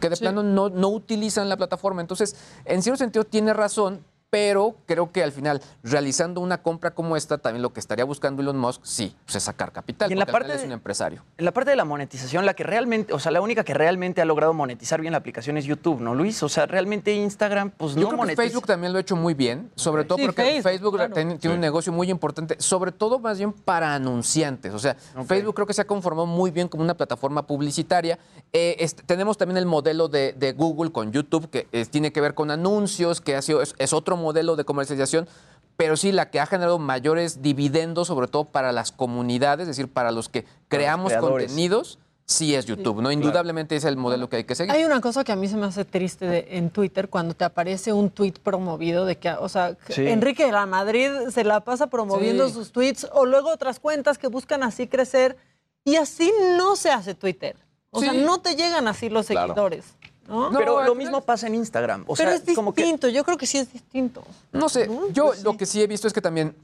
[0.00, 2.00] que de plano no, no utilizan la plataforma.
[2.00, 7.16] Entonces, en cierto sentido, tiene razón, pero creo que al final, realizando una compra como
[7.16, 10.18] esta, también lo que estaría buscando Elon Musk, sí, pues es sacar capital, Y en
[10.18, 11.24] la parte es un de- empresario.
[11.38, 14.20] En la parte de la monetización, la que realmente, o sea, la única que realmente
[14.20, 16.42] ha logrado monetizar bien la aplicación es YouTube, ¿no, Luis?
[16.42, 18.42] O sea, realmente Instagram, pues Yo no creo que monetiza.
[18.42, 21.14] Facebook también lo ha hecho muy bien, sobre todo Sí, porque Facebook, Facebook, claro.
[21.14, 24.74] tiene, tiene un negocio muy importante, sobre todo más bien para anunciantes.
[24.74, 24.94] O sea,
[25.26, 28.18] Facebook creo que se ha conformado muy bien como una plataforma publicitaria.
[28.52, 32.20] Eh, este, tenemos también el modelo de, de Google con YouTube, que eh, tiene que
[32.20, 35.28] ver con anuncios, que ha sido, es, es otro modelo de comercialización.
[35.76, 39.88] Pero sí, la que ha generado mayores dividendos, sobre todo para las comunidades, es decir,
[39.88, 43.10] para los que creamos contenidos, sí es YouTube, ¿no?
[43.12, 44.72] Indudablemente es el modelo que hay que seguir.
[44.74, 47.44] Hay una cosa que a mí se me hace triste de- en Twitter cuando te
[47.44, 50.06] aparece un tweet promovido de que, o sea, Sí.
[50.08, 52.54] Enrique de la Madrid se la pasa promoviendo Sí.
[52.54, 55.36] sus tweets o luego otras cuentas que buscan así crecer
[55.84, 57.56] y así no se hace Twitter.
[57.90, 59.54] O sea, no te llegan así los Claro.
[59.54, 59.84] seguidores.
[60.28, 60.50] ¿No?
[60.56, 62.02] Pero lo mismo pasa en Instagram.
[62.06, 64.22] O Pero sea, es como que distinto, yo creo que sí es distinto.
[64.52, 66.54] No sé, yo Pues lo que sí he visto es que también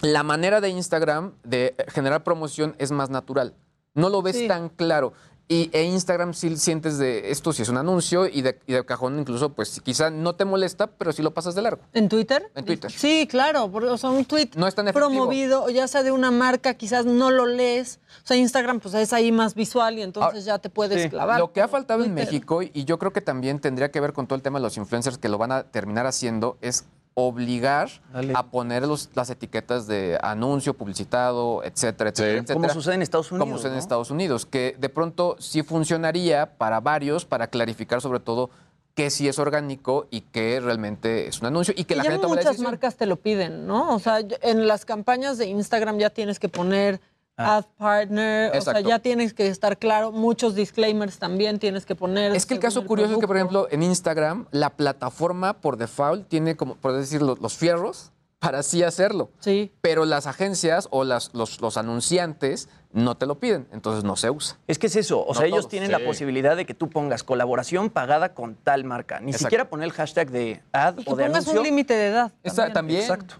[0.00, 3.54] la manera de Instagram de generar promoción es más natural.
[3.94, 4.48] No lo ves Sí.
[4.48, 5.12] tan claro.
[5.48, 8.84] Y e Instagram sí sientes de esto si es un anuncio y de, y de
[8.84, 11.82] cajón incluso, pues quizá no te molesta, pero sí lo pasas de largo.
[11.92, 12.50] ¿En Twitter?
[12.56, 12.90] En Twitter.
[12.90, 16.32] Sí, claro, porque, o sea, un tweet No es tan promovido, ya sea de una
[16.32, 18.00] marca, quizás no lo lees.
[18.24, 21.10] O sea, Instagram pues es ahí más visual y entonces ya te puedes Sí.
[21.10, 21.38] clavar.
[21.38, 22.12] Lo que ha faltado en.
[22.14, 24.76] México, y yo creo que también tendría que ver con todo el tema de los
[24.76, 26.86] influencers que lo van a terminar haciendo, es
[27.18, 27.88] obligar
[28.34, 32.60] a poner los- las etiquetas de anuncio, publicitado, etcétera, etcétera, etcétera.
[32.60, 33.78] Como sucede en Estados Unidos, Como sucede en.
[33.78, 38.50] Estados Unidos, que de pronto sí funcionaría para varios, para clarificar sobre todo
[38.94, 42.10] qué sí es orgánico y qué realmente es un anuncio y que Y la ya
[42.10, 42.70] gente la muchas decisión.
[42.70, 43.94] marcas te lo piden, ¿no?
[43.94, 47.00] O sea, en las campañas de Instagram ya tienes que poner
[47.38, 47.56] Ah.
[47.58, 48.88] ad partner, o sea, Exacto.
[48.88, 50.10] ya tienes que estar claro.
[50.10, 52.34] Muchos disclaimers también tienes que poner.
[52.34, 56.28] Es que el caso curioso es que, por ejemplo, en Instagram, la plataforma por default
[56.28, 59.30] tiene como, por decir, los, los fierros para así hacerlo.
[59.40, 59.70] Sí.
[59.82, 64.30] Pero las agencias o las, los, los anunciantes no te lo piden, entonces no se
[64.30, 64.56] usa.
[64.66, 65.70] Es que es eso, o No sea, ellos todos.
[65.70, 65.92] tienen Sí.
[65.92, 69.20] la posibilidad de que tú pongas colaboración pagada con tal marca.
[69.20, 69.44] Ni Exacto.
[69.46, 71.60] siquiera poner el hashtag de ad que o de pongas anuncio.
[71.60, 72.32] un límite de edad.
[72.42, 73.02] Esa- también.
[73.02, 73.34] Exacto.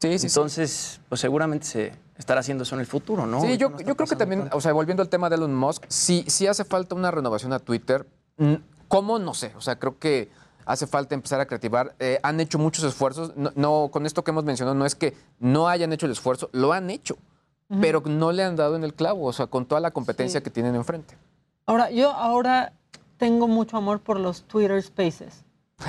[0.00, 3.40] Sí, sí, Entonces, pues seguramente se estará haciendo eso en el futuro, ¿no?
[3.40, 4.56] Sí, yo, No yo creo que también, tanto.
[4.56, 7.58] o sea, volviendo al tema de Elon Musk, sí, sí hace falta una renovación a
[7.58, 8.06] Twitter.
[8.88, 9.18] ¿Cómo?
[9.18, 9.52] No sé.
[9.56, 10.30] O sea, creo que
[10.64, 11.94] hace falta empezar a creativar.
[11.98, 13.36] Eh, han hecho muchos esfuerzos.
[13.36, 16.50] No, no, con esto que hemos mencionado, no es que no hayan hecho el esfuerzo,
[16.52, 17.16] lo han hecho,
[17.80, 20.50] pero no le han dado en el clavo, o sea, con toda la competencia que
[20.50, 21.16] tienen enfrente.
[21.66, 22.72] Ahora, yo ahora
[23.18, 25.44] tengo mucho amor por los Twitter Spaces.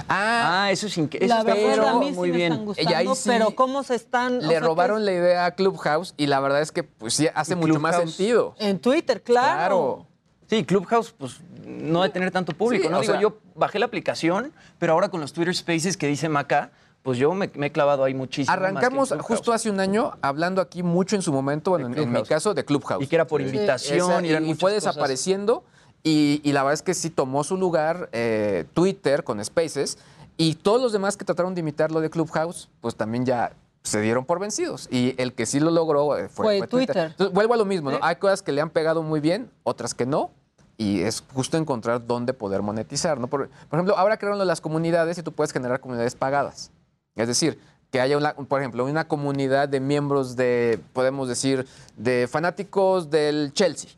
[0.08, 1.28] Ah, eso es increíble.
[1.34, 4.40] La verdad, a mí sí me están gustando, Y ahí sí pero cómo se están...
[4.40, 7.56] Le sea, robaron la idea a Clubhouse y la verdad es que pues sí hace
[7.56, 8.56] mucho más sentido.
[8.60, 10.06] En Twitter, claro.
[10.48, 13.02] Sí, Clubhouse, pues no de tener tanto público, Sí, ¿no?
[13.02, 16.72] Digo, sea- yo bajé la aplicación, pero ahora con los Twitter Spaces que dice Maca,
[17.04, 18.52] pues yo me, me he clavado ahí muchísimo.
[18.52, 21.88] más que en Arrancamos justo hace un año hablando aquí mucho en su momento, bueno,
[21.88, 23.04] en, en mi caso, de Clubhouse.
[23.04, 24.84] Y que era por invitación, Esa- y eran fue cosas.
[24.96, 25.64] desapareciendo.
[26.04, 29.98] Y, y la verdad es que sí tomó su lugar eh, Twitter con Spaces.
[30.38, 33.52] Y todos los demás que trataron de imitar lo de Clubhouse, pues también ya
[33.84, 34.88] se dieron por vencidos.
[34.92, 36.98] Y el que sí lo logró eh, fue, Fue fue Twitter.
[37.12, 38.00] Entonces, vuelvo a lo mismo, ¿no?
[38.02, 40.32] Hay cosas que le han pegado muy bien, otras que no.
[40.78, 43.28] Y es justo encontrar dónde poder monetizar, ¿no?
[43.28, 46.72] Por, por ejemplo, ahora crearon las comunidades y tú puedes generar comunidades pagadas.
[47.18, 47.60] Es decir,
[47.92, 51.68] que haya, una, por ejemplo, una comunidad de miembros de, podemos decir,
[51.98, 53.90] de fanáticos del Chelsea.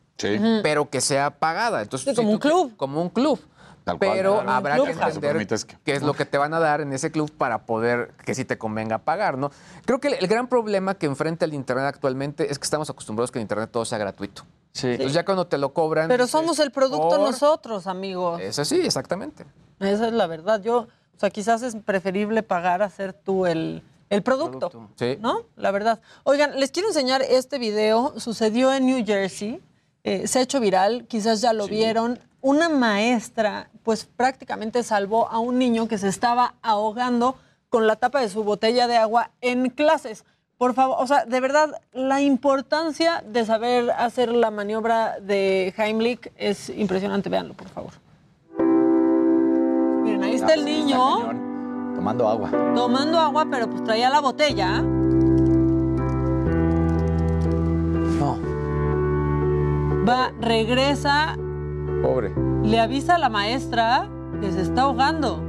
[0.64, 1.81] Pero que sea pagada.
[1.81, 2.77] Entonces, Sí, como si un club.
[2.77, 3.39] Como un club.
[3.84, 4.11] Tal cual.
[4.14, 4.52] Pero Claro.
[4.52, 7.31] habrá que entender que- qué es lo que te van a dar en ese club
[7.31, 9.49] para poder que sí te convenga pagar, ¿no?
[9.85, 13.31] Creo que el, el gran problema que enfrenta el Internet actualmente es que estamos acostumbrados
[13.31, 14.43] que en Internet todo sea gratuito.
[14.73, 14.88] Sí.
[14.88, 16.07] Entonces ya cuando te lo cobran...
[16.10, 17.19] Pero dices, somos el producto "Por".
[17.22, 18.39] nosotros, amigos.
[18.39, 19.45] Es así, exactamente.
[19.80, 20.61] Esa es la verdad.
[20.61, 23.81] Yo, o sea, quizás es preferible pagar a ser tú el,
[24.11, 24.89] el producto.
[24.95, 25.18] Sí.
[25.19, 25.41] ¿No?
[25.56, 26.02] La verdad.
[26.23, 28.14] Oigan, les quiero enseñar este video.
[28.19, 29.60] Sucedió en New Jersey.
[30.03, 31.06] Eh, se ha hecho viral.
[31.07, 32.19] Quizás ya lo vieron.
[32.41, 37.36] Una maestra, pues prácticamente salvó a un niño que se estaba ahogando
[37.69, 40.26] con la tapa de su botella de agua en clases.
[40.57, 46.32] Por favor, o sea, de verdad, la importancia de saber hacer la maniobra de Heimlich
[46.36, 47.30] es impresionante.
[47.30, 47.91] Véanlo, por favor.
[50.23, 50.98] está el niño
[51.95, 52.49] Tomando agua.
[52.76, 54.84] tomando agua, pero pues traía la botella.
[60.07, 61.36] Va, regresa,
[62.02, 62.34] Pobre.
[62.64, 64.10] le avisa a la maestra
[64.40, 65.44] que se está ahogando.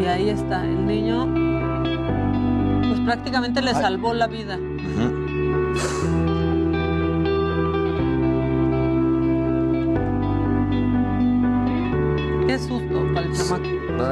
[0.00, 1.26] Y ahí está, el niño,
[2.88, 4.58] pues prácticamente le salvó la vida.
[4.58, 5.15] Qué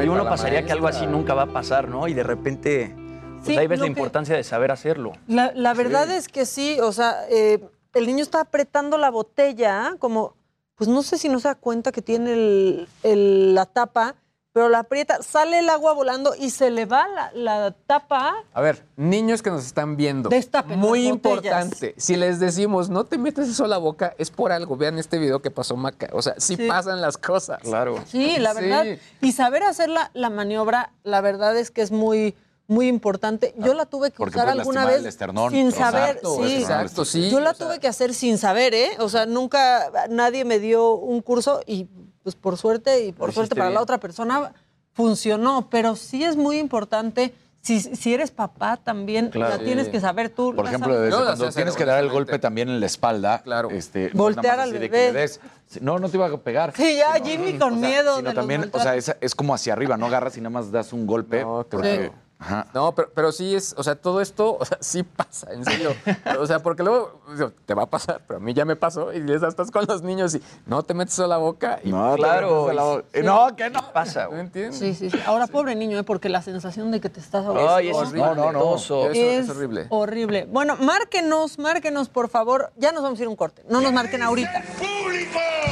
[0.05, 2.07] y uno pasaría que algo así nunca va a pasar, ¿no?
[2.09, 5.13] Y de repente, pues Sí, ahí ves la que- importancia de saber hacerlo.
[5.27, 7.61] La, la verdad es que sí, o sea, eh,
[7.95, 10.35] el niño está apretando la botella, como,
[10.77, 14.15] pues no sé si no se da cuenta que tiene el- el- la tapa,
[14.55, 18.37] pero la aprieta, sale el agua volando y se le va la, la tapa.
[18.53, 20.29] A ver, niños que nos están viendo.
[20.29, 21.93] Destapen Muy importante.
[21.99, 24.77] Si les decimos, no te metes eso a la boca, es por algo.
[24.77, 26.09] Vean este video que pasó Maca.
[26.13, 26.69] O sea, sí, Sí.
[26.69, 27.59] pasan las cosas.
[27.63, 27.97] Claro.
[28.07, 28.61] Sí, la Sí.
[28.61, 28.87] verdad.
[29.21, 32.37] Y saber hacer la, la maniobra, la verdad es que es muy,
[32.69, 33.55] muy importante.
[33.59, 35.51] Yo la tuve que Porque usar alguna vez el esternón.
[35.51, 36.11] sin saber.
[36.19, 36.55] exacto, sí.
[36.55, 37.29] Exacto, sí.
[37.29, 38.91] Yo la o sea, tuve que hacer sin saber, ¿eh?
[39.01, 41.89] O sea, nunca nadie me dio un curso y
[42.25, 44.53] pues por suerte y por Lo suerte para la otra persona
[44.95, 47.35] funcionó, pero sí es muy importante.
[47.61, 49.57] Si, si eres papá también, Claro.
[49.57, 49.93] la tienes Sí.
[49.93, 50.55] que saber tú.
[50.55, 53.71] Por ejemplo, desde cuando tienes que dar el golpe también en la espalda, claro.
[53.71, 55.13] este, Voltear nada más al bebé.
[55.13, 55.41] des.
[55.81, 56.75] No, no te iba a pegar.
[56.77, 58.17] Sí, ya Jimmy con O sea, miedo.
[58.17, 60.51] Sino de los también, o sea, es, es como hacia arriba, no agarras y nada
[60.51, 61.41] más das un golpe.
[61.41, 62.24] No, porque- claro.
[62.45, 62.67] Ajá.
[62.75, 65.95] No, pero, pero sí es, o sea, todo esto, o sea, sí pasa, en serio.
[66.39, 69.13] O sea, porque luego digo, te va a pasar, pero a mí ya me pasó
[69.13, 72.15] y les estás con los niños y no te metes a la boca y No,
[72.17, 73.05] Claro, la boca.
[73.23, 73.93] No, que no.
[73.93, 74.41] Pasa, ¿no güey.
[74.43, 74.79] entiendes?
[74.79, 75.19] Sí, sí, sí.
[75.27, 76.03] Ahora, pobre niño, ¿eh?
[76.03, 78.21] porque la sensación de que te estás ahogando es horrible.
[78.21, 78.77] No, no, no.
[78.77, 79.87] Eso es horrible.
[79.89, 80.47] horrible.
[80.51, 82.73] Bueno, márquenos, márquenos, por favor.
[82.77, 83.63] Ya nos vamos a ir a un corte.
[83.69, 84.63] No nos marquen ahorita.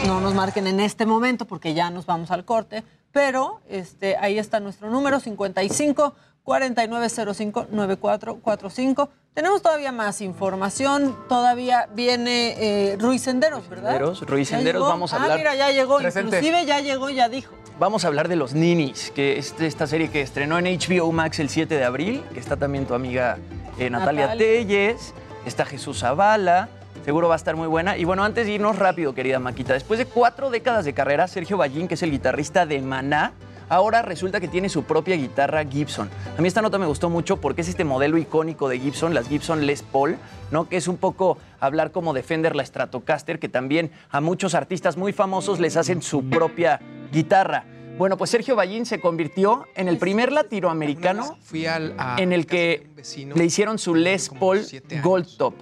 [0.07, 2.85] No nos marquen en este momento porque ya nos vamos al corte.
[3.13, 9.09] Pero este, ahí está nuestro número 55 4905 9445.
[9.35, 11.17] Tenemos todavía más información.
[11.29, 13.91] Todavía viene eh, Ruiz Senderos, ¿verdad?
[13.93, 15.39] Senderos, Ruiz ¿Ya Senderos, vamos a Ah, hablar.
[15.39, 15.99] mira, ya llegó.
[15.99, 16.37] Presente.
[16.37, 17.55] Inclusive ya llegó, ya dijo.
[17.79, 21.39] Vamos a hablar de Los Ninis, que es esta serie que estrenó en HBO Max
[21.41, 23.39] el 7 de abril, que está también tu amiga
[23.79, 24.37] eh, Natalia, Natalia.
[24.37, 25.15] Telles,
[25.47, 26.69] está Jesús Zavala,
[27.07, 27.97] seguro va a estar muy buena.
[27.97, 31.57] Y bueno, antes de irnos rápido, querida Maquita, después de cuatro décadas de carrera, Sergio
[31.57, 33.33] Ballín, que es el guitarrista de Maná,
[33.73, 36.11] ahora resulta que tiene su propia guitarra Gibson.
[36.37, 39.29] A mí esta nota me gustó mucho porque es este modelo icónico de Gibson, las
[39.29, 40.19] Gibson Les Paul,
[40.51, 40.69] ¿no?
[40.69, 45.15] Que es un poco hablar como Defender la Stratocaster, que también a muchos artistas muy
[45.15, 46.81] famosos les hacen su propia
[47.13, 47.65] guitarra.
[47.97, 52.47] Bueno, pues Sergio Ballín se convirtió en el primer latinoamericano Fui al, a en el
[52.47, 54.67] que vecino le hicieron su Les Paul.
[55.03, 55.55] Gold Top.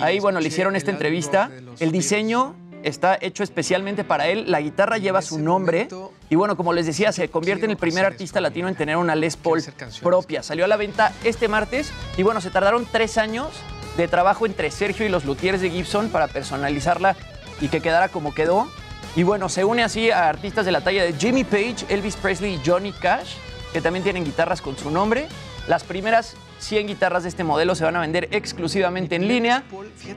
[0.00, 1.50] Ahí, bueno, le hicieron esta entrevista.
[1.80, 4.50] El diseño está hecho especialmente para él.
[4.50, 5.88] La guitarra lleva su nombre.
[6.30, 9.14] Y bueno, como les decía, se convierte en el primer artista latino en tener una
[9.14, 9.62] Les Paul
[10.02, 10.42] propia.
[10.42, 11.92] Salió a la venta este martes.
[12.16, 13.48] Y bueno, se tardaron tres años
[13.96, 17.16] de trabajo entre Sergio y los luthiers de Gibson para personalizarla
[17.60, 18.68] y que quedara como quedó.
[19.16, 22.54] Y bueno, se une así a artistas de la talla de Jimmy Page, Elvis Presley
[22.54, 23.34] y Johnny Cash,
[23.72, 25.26] que también tienen guitarras con su nombre.
[25.66, 29.62] Las primeras 100 guitarras de este modelo se van a vender exclusivamente en línea.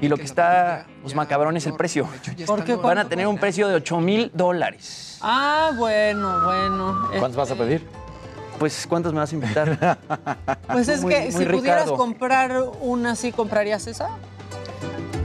[0.01, 2.07] Y lo que está pues, macabrón es el precio.
[2.45, 2.75] ¿Por qué?
[2.75, 5.17] Van a tener un precio de 8 mil dólares.
[5.21, 7.07] Ah, bueno, bueno.
[7.19, 7.87] ¿Cuántos vas a Este, pedir?
[8.59, 9.97] Pues, ¿cuántos me vas a invitar?
[10.71, 14.09] Pues es Muy- que muy si pudieras comprar una así, ¿comprarías esa?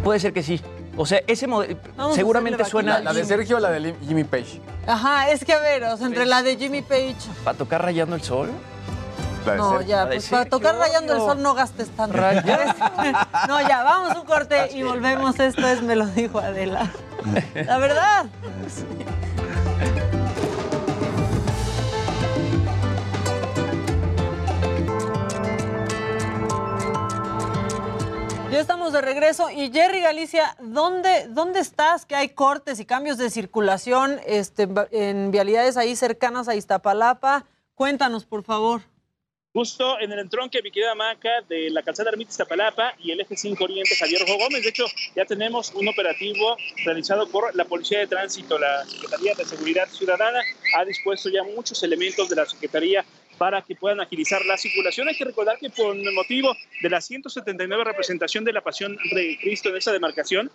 [0.02, 0.60] Puede ser que sí.
[0.97, 1.78] O sea, ese modelo
[2.14, 3.12] seguramente suena vaquita.
[3.12, 4.60] La de Sergio o la de Jimmy Page.
[4.86, 7.14] Ajá, es que a ver, o sea, entre la de Jimmy Page.
[7.44, 8.51] para tocar rayando el sol.
[9.55, 12.16] No, ya, pues para tocar rayando el sol no gastes tanto.
[13.48, 15.39] No, ya, vamos a un corte y volvemos.
[15.39, 16.90] Esto es Me lo dijo Adela.
[17.55, 18.27] La verdad.
[28.51, 32.06] Ya estamos de regreso y Jerry Galicia, ¿dónde, ¿dónde estás?
[32.06, 37.44] Que hay cortes y cambios de circulación este, en vialidades ahí cercanas a Iztapalapa.
[37.74, 38.81] Cuéntanos, por favor.
[39.56, 43.38] Justo en el entronque, mi querida Maca, de la calzada Ermita Iztapalapa y el eje
[43.38, 44.62] 5 Oriente Javier Rojo Gómez.
[44.62, 44.84] De hecho,
[45.14, 48.58] ya tenemos un operativo realizado por la Policía de Tránsito.
[48.58, 50.40] La Secretaría de Seguridad Ciudadana
[50.76, 53.02] ha dispuesto ya muchos elementos de la Secretaría
[53.38, 55.08] para que puedan agilizar la circulación.
[55.08, 59.70] Hay que recordar que por motivo de la 179 representación de la Pasión de Cristo
[59.70, 60.50] en esa demarcación,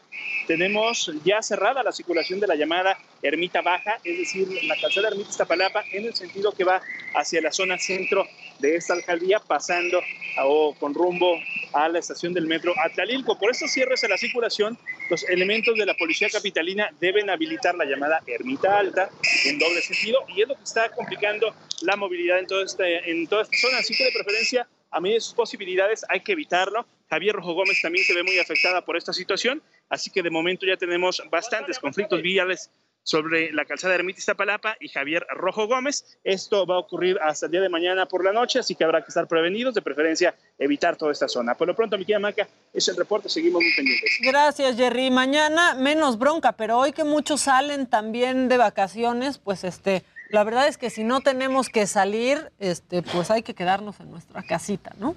[0.46, 5.32] tenemos ya cerrada la circulación de la llamada Ermita Baja, es decir, la calzada Ermita
[5.32, 6.82] Iztapalapa, en el sentido que va
[7.16, 8.28] hacia la zona centro
[8.62, 10.00] de esta alcaldía, pasando
[10.44, 11.38] o con rumbo
[11.74, 13.38] a la estación del metro Atlalilco.
[13.38, 14.78] Por estos cierres a la circulación,
[15.10, 19.10] los elementos de la policía capitalina deben habilitar la llamada Ermita Alta
[19.46, 23.28] en doble sentido y es lo que está complicando la movilidad en, todo este, en
[23.28, 23.80] toda esta zona.
[23.80, 26.86] Así que de preferencia, a medida de sus posibilidades, hay que evitarlo.
[27.10, 30.66] Javier Rojo Gómez también se ve muy afectada por esta situación, así que de momento
[30.66, 32.72] ya tenemos bastantes conflictos viales
[33.04, 36.20] sobre la calzada Ermita Iztapalapa y Javier Rojo Gómez.
[36.24, 39.02] Esto va a ocurrir hasta el día de mañana por la noche, así que habrá
[39.02, 41.56] que estar prevenidos, de preferencia evitar toda esta zona.
[41.56, 44.12] Por lo pronto, mi querida Maca, es el reporte, seguimos muy pendientes.
[44.22, 45.12] Gracias, Jerry.
[45.12, 50.68] Mañana menos bronca, pero hoy que muchos salen también de vacaciones, pues este, la verdad
[50.68, 54.94] es que si no tenemos que salir, este, pues hay que quedarnos en nuestra casita,
[54.98, 55.16] ¿no?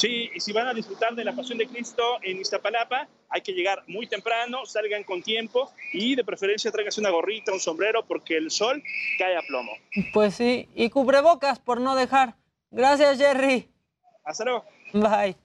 [0.00, 3.52] Sí, y si van a disfrutar de la Pasión de Cristo en Iztapalapa, hay que
[3.52, 8.38] llegar muy temprano, salgan con tiempo y de preferencia tráiganse una gorrita, un sombrero, porque
[8.38, 8.82] el sol
[9.18, 9.72] cae a plomo.
[10.14, 12.34] Pues sí, y cubrebocas por no dejar.
[12.70, 13.68] Gracias, Jerry.
[14.24, 14.64] Hasta luego.
[14.94, 15.36] Bye.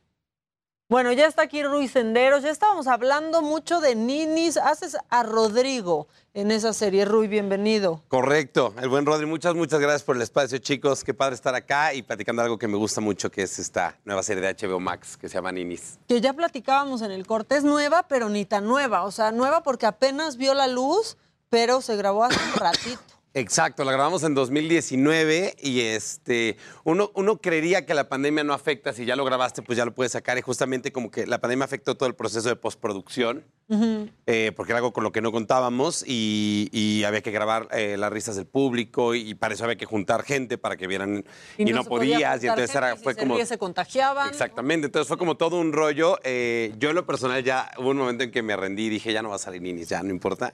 [0.87, 2.43] Bueno, ya está aquí Ruiz Senderos.
[2.43, 4.55] Ya estábamos hablando mucho de ninis.
[4.55, 7.05] Haces a Rodrigo en esa serie.
[7.05, 8.03] Rui, bienvenido.
[8.07, 8.71] Correcto.
[8.79, 11.03] El buen Rodri, muchas, muchas gracias por el espacio, chicos.
[11.03, 14.21] Qué padre estar acá y platicando algo que me gusta mucho, que es esta nueva
[14.21, 15.97] serie de HBO Max que se llama Ninis.
[16.07, 17.57] Que ya platicábamos en el corte.
[17.57, 19.05] Es nueva, pero ni tan nueva.
[19.05, 21.17] O sea, nueva porque apenas vio la luz,
[21.49, 23.14] pero se grabó hace un ratito.
[23.37, 26.55] Exacto, la grabamos en 2019 y este,
[26.85, 29.93] uno, uno creería que la pandemia no afecta, si ya lo grabaste, pues ya lo
[29.93, 33.43] puedes sacar y justamente como que la pandemia afectó todo el proceso de postproducción,
[34.25, 37.97] eh, porque era algo con lo que no contábamos y, y había que grabar eh,
[37.97, 41.25] las risas del público y, para eso había que juntar gente para que vieran
[41.57, 43.35] y, no, se podía podías y entonces era, si fue se como...
[43.35, 44.29] ríe, se contagiaban.
[44.29, 46.19] Exactamente, entonces fue como todo un rollo.
[46.23, 49.11] eh, yo en lo personal ya hubo un momento en que me rendí y dije,
[49.11, 50.53] ya no va a salir Ninis, ya no importa.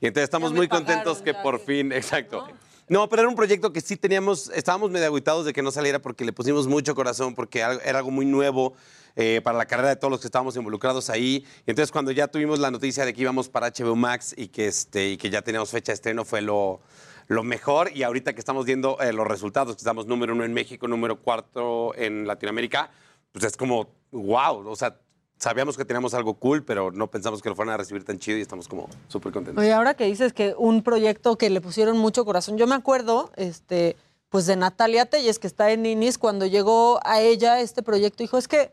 [0.00, 2.46] Y entonces estamos muy pagaron, contentos que por fin, exacto.
[2.88, 5.98] No, pero era un proyecto que sí teníamos, estábamos medio aguitados de que no saliera
[5.98, 8.74] porque le pusimos mucho corazón, porque era algo muy nuevo
[9.16, 11.44] eh, para la carrera de todos los que estábamos involucrados ahí.
[11.66, 14.68] Y entonces cuando ya tuvimos la noticia de que íbamos para HBO Max y que,
[14.68, 16.80] este, y que ya teníamos fecha de estreno fue lo,
[17.26, 17.90] lo mejor.
[17.92, 21.16] Y ahorita que estamos viendo eh, los resultados, que estamos número uno en México, número
[21.20, 22.90] cuarto en Latinoamérica,
[23.32, 24.96] pues es como, wow, o sea,
[25.38, 28.38] sabíamos que teníamos algo cool, pero no pensamos que lo fueran a recibir tan chido
[28.38, 29.62] y estamos como súper contentos.
[29.62, 33.30] Oye, ahora que dices que un proyecto que le pusieron mucho corazón, yo me acuerdo,
[33.36, 33.96] este,
[34.28, 38.38] pues de Natalia Telles, que está en Ninis, cuando llegó a ella este proyecto, dijo,
[38.38, 38.72] es que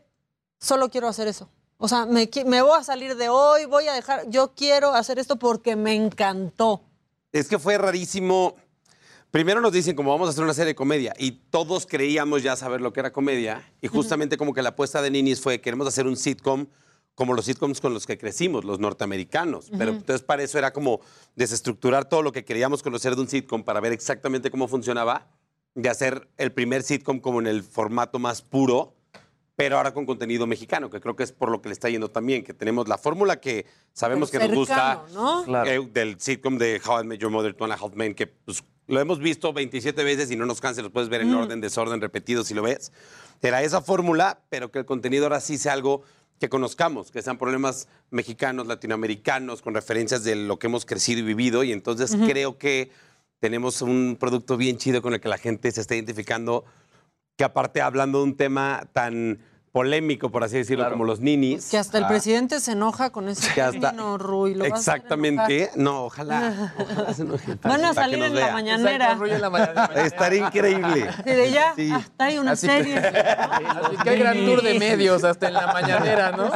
[0.58, 1.48] solo quiero hacer eso.
[1.78, 5.18] O sea, me, me voy a salir de hoy, voy a dejar, yo quiero hacer
[5.18, 6.80] esto porque me encantó.
[7.32, 8.54] Es que fue rarísimo.
[9.34, 12.54] Primero nos dicen como vamos a hacer una serie de comedia y todos creíamos ya
[12.54, 15.88] saber lo que era comedia y justamente como que la apuesta de Ninis fue queremos
[15.88, 16.68] hacer un sitcom
[17.16, 19.72] como los sitcoms con los que crecimos, los norteamericanos.
[19.76, 21.00] Pero entonces para eso era como
[21.34, 25.26] desestructurar todo lo que queríamos conocer de un sitcom para ver exactamente cómo funcionaba,
[25.74, 28.93] de hacer el primer sitcom como en el formato más puro,
[29.56, 32.10] pero ahora con contenido mexicano, que creo que es por lo que le está yendo
[32.10, 35.64] también, que tenemos la fórmula que sabemos que nos gusta ¿no?
[35.64, 38.26] eh, del sitcom de How I Met Your Mother, Two and a Half Men, que
[38.26, 41.36] pues, lo hemos visto 27 veces y no nos cansa, lo puedes ver en Mm.
[41.36, 42.92] orden, desorden, repetido si lo ves.
[43.42, 46.02] Era esa fórmula, pero que el contenido ahora sí sea algo
[46.40, 51.22] que conozcamos, que sean problemas mexicanos, latinoamericanos, con referencias de lo que hemos crecido y
[51.22, 51.62] vivido.
[51.62, 52.90] Y entonces creo que
[53.38, 56.64] tenemos un producto bien chido con el que la gente se está identificando,
[57.36, 59.38] que aparte hablando de un tema tan
[59.72, 61.68] polémico, por así decirlo, como los ninis.
[61.68, 64.54] Que hasta el ah, presidente se enoja con ese Que hasta- término, Rui.
[64.54, 65.70] lo vas a hacer Exactamente.
[65.74, 66.72] No, ojalá.
[66.78, 69.18] ojalá se enoje Van a salir en la mañanera.
[69.96, 71.10] Estaría increíble.
[71.16, 71.90] Sí, de ya, Sí.
[71.90, 72.98] hasta hay una Así- serie.
[72.98, 76.52] Así que hay gran tour de medios hasta en la mañanera, ¿no?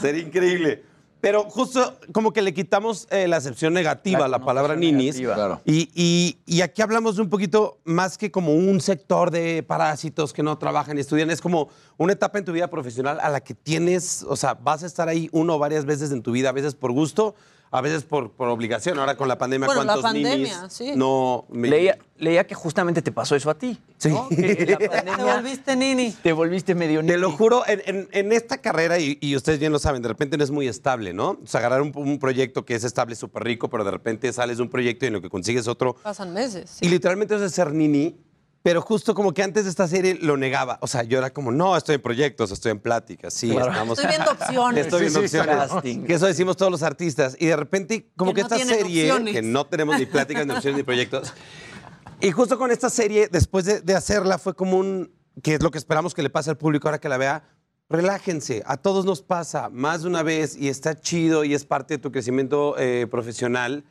[0.00, 0.82] Sería increíble.
[1.26, 5.16] Pero justo como que le quitamos eh, la acepción negativa a la palabra ninis.
[5.20, 5.60] Claro.
[5.64, 10.32] Y, y- y aquí hablamos de un poquito más que como un sector de parásitos
[10.32, 11.28] que no trabajan y estudian.
[11.32, 14.84] Es como una etapa en tu vida profesional a la que tienes, o sea, vas
[14.84, 17.34] a estar ahí uno o varias veces en tu vida, a veces por gusto,
[17.70, 18.98] a veces por, por obligación.
[18.98, 20.92] Ahora con la pandemia, Bueno, la ¿cuántos pandemia, ninis sí.
[20.96, 21.46] no...
[21.50, 23.78] me- Leía, leía que justamente te pasó eso a ti.
[23.98, 24.10] Sí.
[24.10, 24.28] ¿no?
[24.28, 26.12] Que la pandemia Te volviste nini.
[26.22, 29.72] te volviste medio Te lo juro, en, en- en esta carrera, y, y ustedes bien
[29.72, 31.30] lo saben, de repente no es muy estable, ¿no?
[31.42, 34.56] O sea, agarrar un, un proyecto que es estable, súper rico, pero de repente sales
[34.58, 35.94] de un proyecto y en lo que consigues otro.
[36.02, 36.78] Pasan meses.
[36.80, 38.16] Y literalmente eso es ser nini,
[38.66, 40.78] pero justo como que antes de esta serie lo negaba.
[40.80, 43.70] O sea, yo era como, no, estoy en proyectos, estoy en pláticas, sí, Claro.
[43.70, 43.96] estamos...
[43.96, 44.84] Estoy viendo opciones.
[44.86, 45.70] Estoy viendo Sí, sí, opciones.
[45.70, 46.02] casting.
[46.04, 47.36] Que eso decimos todos los artistas.
[47.38, 49.34] Y de repente, como Que que, no esta serie, opciones.
[49.34, 51.32] que no tenemos ni pláticas, ni opciones, ni proyectos,
[52.20, 55.12] Y justo con esta serie, después de, de hacerla, fue como un,
[55.44, 57.44] que es lo que esperamos que le pase al público ahora que la vea,
[57.88, 61.94] relájense, a todos nos pasa más de una vez y está chido y es parte
[61.94, 63.84] de tu crecimiento eh, profesional.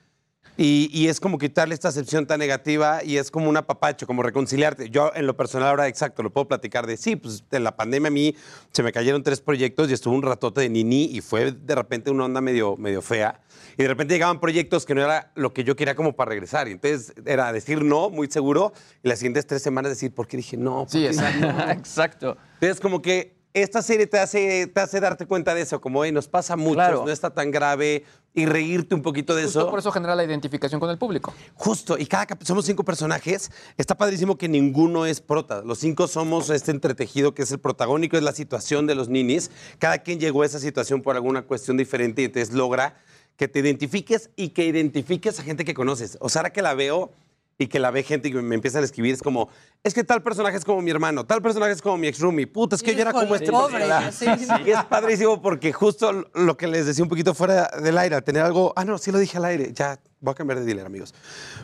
[0.57, 4.23] Y, y es como quitarle esta acepción tan negativa y es como un apapacho, como
[4.23, 4.90] reconciliarte.
[4.90, 8.07] Yo en lo personal ahora, exacto, lo puedo platicar de, sí, pues en la pandemia
[8.07, 8.36] a mí
[8.72, 12.10] se me cayeron tres proyectos y estuvo un ratote de nini y fue de repente
[12.10, 13.41] una onda medio, medio fea.
[13.77, 16.69] Y de repente llegaban proyectos que no era lo que yo quería como para regresar.
[16.69, 18.72] Y entonces era decir no, muy seguro,
[19.03, 20.82] y las siguientes tres semanas decir, ¿por qué dije no?
[20.86, 21.52] ¿Por Sí, qué exacto.
[21.52, 21.72] no?
[21.72, 22.38] exacto.
[22.53, 26.11] Entonces, como que esta serie te hace, te hace darte cuenta de eso, como, "Ey,
[26.11, 27.06] nos pasa mucho, Claro.
[27.06, 28.03] no está tan grave,
[28.38, 29.69] y reírte un poquito de Justo eso.
[29.69, 31.34] por eso genera la identificación con el público.
[31.53, 33.49] Justo, y cada somos cinco personajes.
[33.77, 35.61] Está padrísimo que ninguno es prota.
[35.61, 39.52] Los cinco somos este entretejido que es el protagónico, es la situación de los ninis.
[39.80, 42.98] Cada quien llegó a esa situación por alguna cuestión diferente y entonces logra
[43.38, 46.18] que te identifiques y que identifiques a gente que conoces.
[46.19, 47.11] O sea, ahora que la veo
[47.57, 49.48] y que la ve gente y que me empiezan a escribir, es como,
[49.84, 52.48] es que tal personaje es como mi hermano, tal personaje es como mi ex roomie.
[52.48, 54.45] Puta, es que yo era como este pobre, sí, sí.
[54.65, 58.23] Y es padrísimo porque justo lo que les decía un poquito fuera del aire, al
[58.23, 60.86] tener algo, ah, no, sí lo dije al aire, ya voy a cambiar de dealer,
[60.86, 61.14] amigos.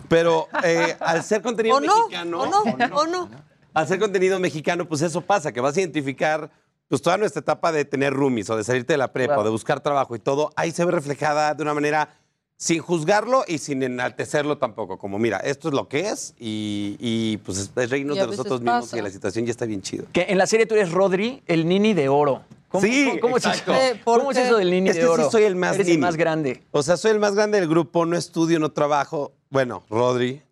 [0.07, 2.07] Pero eh, al ser contenido ¿O no?
[2.07, 2.61] mexicano, ¿O no?
[2.95, 3.29] ¿O no?
[3.73, 6.49] al ser contenido mexicano, pues eso pasa, que vas a identificar
[6.87, 9.41] pues toda nuestra etapa de tener roomies o de salirte de la prepa Claro.
[9.41, 12.09] o de buscar trabajo y todo, ahí se ve reflejada de una manera
[12.61, 14.99] sin juzgarlo y sin enaltecerlo tampoco.
[14.99, 18.61] Como, mira, esto es lo que es y, y, pues es, es reírnos de nosotros
[18.61, 18.99] mismos pasa.
[18.99, 20.05] y la situación ya está bien chido.
[20.13, 22.43] Que en la serie tú eres Rodri, el nini de oro.
[22.69, 23.73] ¿Cómo, Sí, cómo, cómo es exacto.
[23.73, 23.81] eso?
[23.95, 25.23] Eh, ¿Cómo es eso del nini es de que oro?
[25.23, 25.95] sí soy el más Eres nini.
[25.95, 26.61] el más grande.
[26.69, 29.31] O sea, soy el más grande del grupo, no estudio, no trabajo.
[29.49, 30.43] Bueno, Rodri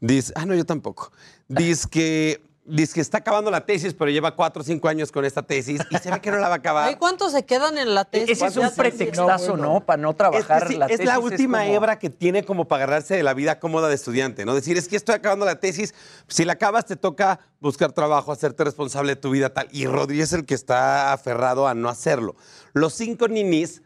[0.00, 1.12] dice, ah, no, yo tampoco.
[1.48, 5.24] Dice que, dice que está acabando la tesis, pero lleva cuatro o cinco años con
[5.24, 6.88] esta tesis y se ve que no la va a acabar.
[6.88, 8.30] Ay, ¿Cuántos se quedan en la tesis?
[8.40, 9.80] Ese es un pretextazo, ¿no?
[9.80, 11.06] Para no trabajar Es, que sí, la es tesis.
[11.06, 14.44] la última como- hebra que tiene como para agarrarse de la vida cómoda de estudiante,
[14.44, 14.54] ¿no?
[14.54, 15.94] Decir, es que estoy acabando la tesis,
[16.28, 19.68] si la acabas te toca buscar trabajo, hacerte responsable de tu vida tal.
[19.72, 22.36] Y Rodri es el que está aferrado a no hacerlo.
[22.74, 23.82] Los cinco ninis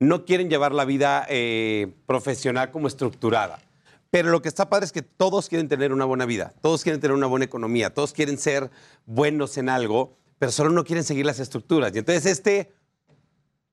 [0.00, 3.58] no quieren llevar la vida eh, profesional como estructurada.
[4.14, 7.00] Pero lo que está padre es que todos quieren tener una buena vida, todos quieren
[7.00, 8.70] tener una buena economía, todos quieren ser
[9.06, 11.92] buenos en algo, pero solo no quieren seguir las estructuras.
[11.96, 12.72] Y entonces este,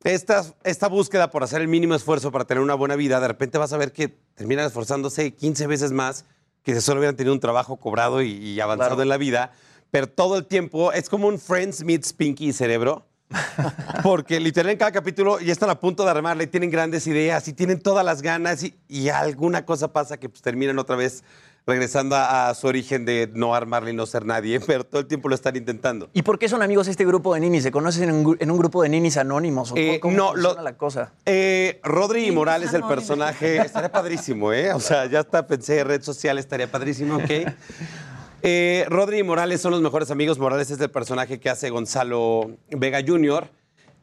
[0.04, 3.60] esta, esta búsqueda por hacer el mínimo esfuerzo para tener una buena vida, de repente
[3.60, 6.26] vas a ver que terminan esforzándose 15 veces más
[6.64, 9.04] que si solo hubieran tenido un trabajo cobrado y, y avanzado Claro.
[9.04, 9.52] en la vida.
[9.92, 13.06] Pero todo el tiempo es como un Friends meets Pinky y Cerebro.
[14.04, 17.54] Porque literal en cada capítulo ya están a punto de armarle, tienen grandes ideas y
[17.54, 21.24] tienen todas las ganas y, y alguna cosa pasa que pues terminan otra vez
[21.68, 25.08] regresando a, a su origen de no armarle y no ser nadie, pero todo el
[25.08, 26.10] tiempo lo están intentando.
[26.12, 27.62] ¿Y por qué son amigos este grupo de ninis?
[27.64, 29.72] ¿Se conocen en un, gru- en un grupo de ninis anónimos?
[29.72, 31.12] ¿O Eh, cómo no, funciona lo- la cosa?
[31.26, 34.74] Eh, Rodri Sí, Morales, el personaje, estaría padrísimo, ¿eh?
[34.74, 37.30] O sea, ya está, pensé, red social estaría padrísimo, ¿ok?
[38.44, 40.40] Eh, Rodri y Morales son los mejores amigos.
[40.40, 43.50] Morales es el personaje que hace Gonzalo Vega Jr.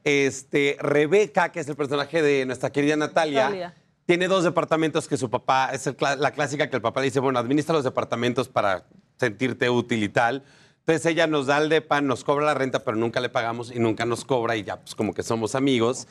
[0.05, 3.75] Este, Rebeca, que es el personaje de nuestra querida Natalia, Natalia.
[4.07, 7.21] tiene dos departamentos que su papá, es el la clásica que el papá le dice,
[7.21, 8.85] bueno, administra los departamentos para
[9.19, 10.45] sentirte útil y tal.
[10.81, 13.79] Entonces ella nos da el depa, nos cobra la renta, pero nunca le pagamos y
[13.79, 16.07] nunca nos cobra y ya pues como que somos amigos.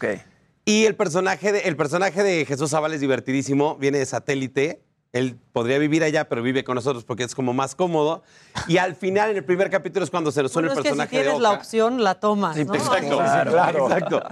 [0.66, 4.82] Y el personaje, de, el personaje de Jesús Zavala es divertidísimo, viene de satélite.
[5.14, 8.24] Él podría vivir allá, pero vive con nosotros porque es como más cómodo.
[8.68, 10.90] Y al final, en el primer capítulo, es cuando se nos Bueno, el es que
[10.90, 12.76] si personaje de tienes la opción, la tomas, ¿no?
[12.76, 14.24] Exacto, exacto.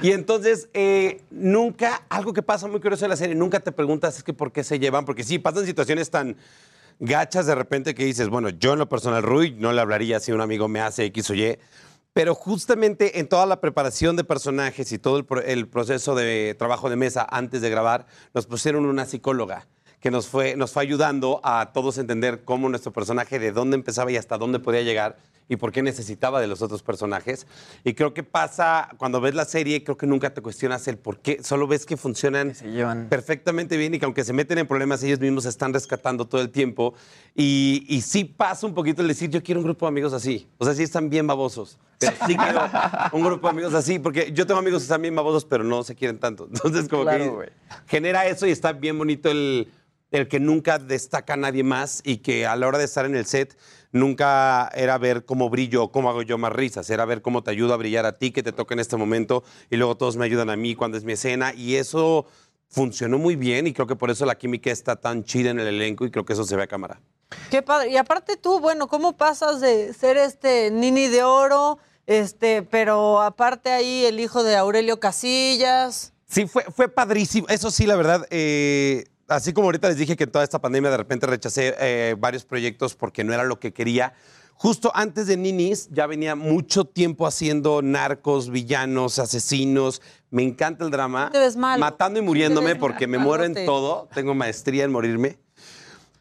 [0.00, 4.18] Y entonces, eh, nunca, algo que pasa muy curioso en la serie, nunca te preguntas
[4.18, 6.36] es que por qué se llevan, porque sí, pasan situaciones tan
[7.00, 10.30] gachas de repente que dices, bueno, yo en lo personal, Rui, no le hablaría si
[10.30, 11.58] un amigo me hace X o Y,
[12.12, 16.54] pero justamente en toda la preparación de personajes y todo el, pro- el proceso de
[16.58, 19.66] trabajo de mesa antes de grabar, nos pusieron una psicóloga
[20.00, 24.10] que nos fue, nos fue ayudando a todos entender cómo nuestro personaje, de dónde empezaba
[24.10, 25.16] y hasta dónde podía llegar
[25.52, 27.46] y por qué necesitaba de los otros personajes.
[27.84, 31.18] Y creo que pasa, cuando ves la serie, creo que nunca te cuestionas el por
[31.18, 32.54] qué, solo ves que funcionan
[33.10, 36.40] perfectamente bien y que aunque se meten en problemas, ellos mismos se están rescatando todo
[36.40, 36.94] el tiempo.
[37.34, 40.48] Y, y sí pasa un poquito el decir, yo quiero un grupo de amigos así.
[40.58, 41.78] O sea, sí están bien babosos.
[41.98, 42.62] Pero sí quiero
[43.12, 45.82] un grupo de amigos así, porque yo tengo amigos que están bien babosos, pero no
[45.84, 46.48] se quieren tanto.
[46.52, 47.48] Entonces, como Claro, que güey.
[47.86, 49.70] genera eso y está bien bonito el,
[50.10, 53.14] el que nunca destaca a nadie más y que a la hora de estar en
[53.16, 53.56] el set
[53.92, 57.50] nunca era ver cómo brillo o cómo hago yo más risas, era ver cómo te
[57.50, 60.24] ayudo a brillar a ti, que te toca en este momento y luego todos me
[60.24, 62.26] ayudan a mí cuando es mi escena y eso
[62.68, 65.68] funcionó muy bien y creo que por eso la química está tan chida en el
[65.68, 67.00] elenco y creo que eso se ve a cámara.
[67.50, 67.90] Qué padre.
[67.90, 73.70] Y aparte tú, bueno, ¿cómo pasas de ser este Nini de oro, este, pero aparte
[73.70, 76.14] ahí el hijo de Aurelio Casillas?
[76.26, 77.46] Sí, fue, fue padrísimo.
[77.48, 80.90] Eso sí, la verdad, eh, así como ahorita les dije que en toda esta pandemia
[80.90, 84.14] de repente rechacé eh, varios proyectos porque no era lo que quería,
[84.54, 90.02] justo antes de Ninis ya venía mucho tiempo haciendo narcos, villanos, asesinos.
[90.30, 91.30] Me encanta el drama.
[91.32, 91.80] Te ves malo.
[91.80, 94.08] Matando y muriéndome porque me muero en todo.
[94.14, 95.38] Tengo maestría en morirme.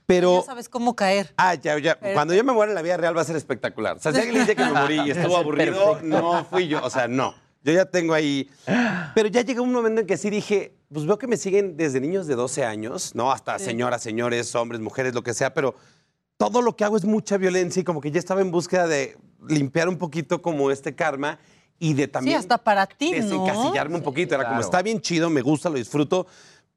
[0.06, 1.34] Pero Ya sabes cómo caer.
[1.38, 1.98] Ah, ya, ya.
[1.98, 3.96] Pero- Cuando yo me muera en la vida real va a ser espectacular.
[3.98, 6.84] O sea, si alguien le dice que me morí y estuvo aburrido, no fui yo.
[6.84, 7.34] O sea, no.
[7.64, 8.50] Yo ya tengo ahí.
[9.16, 12.00] Pero ya llegó un momento en que sí dije, pues veo que me siguen desde
[12.02, 13.32] niños de 12 años, ¿no?
[13.32, 13.66] Hasta Sí.
[13.66, 15.76] señoras, señores, hombres, mujeres, lo que sea, pero
[16.38, 19.18] todo lo que hago es mucha violencia y como que ya estaba en búsqueda de
[19.48, 21.40] limpiar un poquito como este karma
[21.80, 23.18] y de Sí, también hasta para ti, ¿no?
[23.24, 24.36] desencasillarme un poquito.
[24.36, 24.66] Era como, claro.
[24.66, 26.28] está bien chido, me gusta, lo disfruto,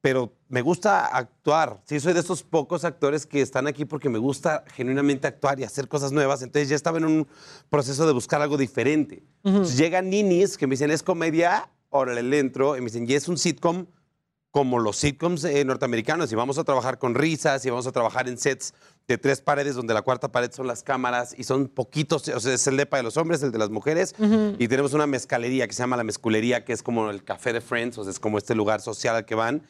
[0.01, 1.81] pero me gusta actuar.
[1.85, 5.63] Sí, soy de esos pocos actores que están aquí porque me gusta genuinamente actuar y
[5.63, 6.41] hacer cosas nuevas.
[6.43, 7.27] Entonces ya estaba en un
[7.69, 9.23] proceso de buscar algo diferente.
[9.43, 12.77] Entonces llegan ninis que me dicen, es comedia, órale, le entro.
[12.77, 13.87] Y me dicen, y es un sitcom
[14.55, 18.29] como los sitcoms eh, norteamericanos y vamos a trabajar con risas y vamos a trabajar
[18.29, 18.73] en sets
[19.05, 22.53] de tres paredes donde la cuarta pared son las cámaras y son poquitos, o sea,
[22.53, 24.55] es el depa de los hombres, el de las mujeres Ujú.
[24.57, 27.59] y tenemos una mezcalería que se llama la mezculería, que es como el café de
[27.59, 29.61] Friends, o sea, es como este lugar social al que van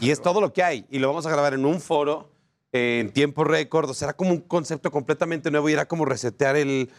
[0.00, 2.28] y es todo lo que hay y lo vamos a grabar en un foro
[2.72, 6.56] en tiempo récord, o sea, era como un concepto completamente nuevo y era como resetear
[6.56, 6.90] el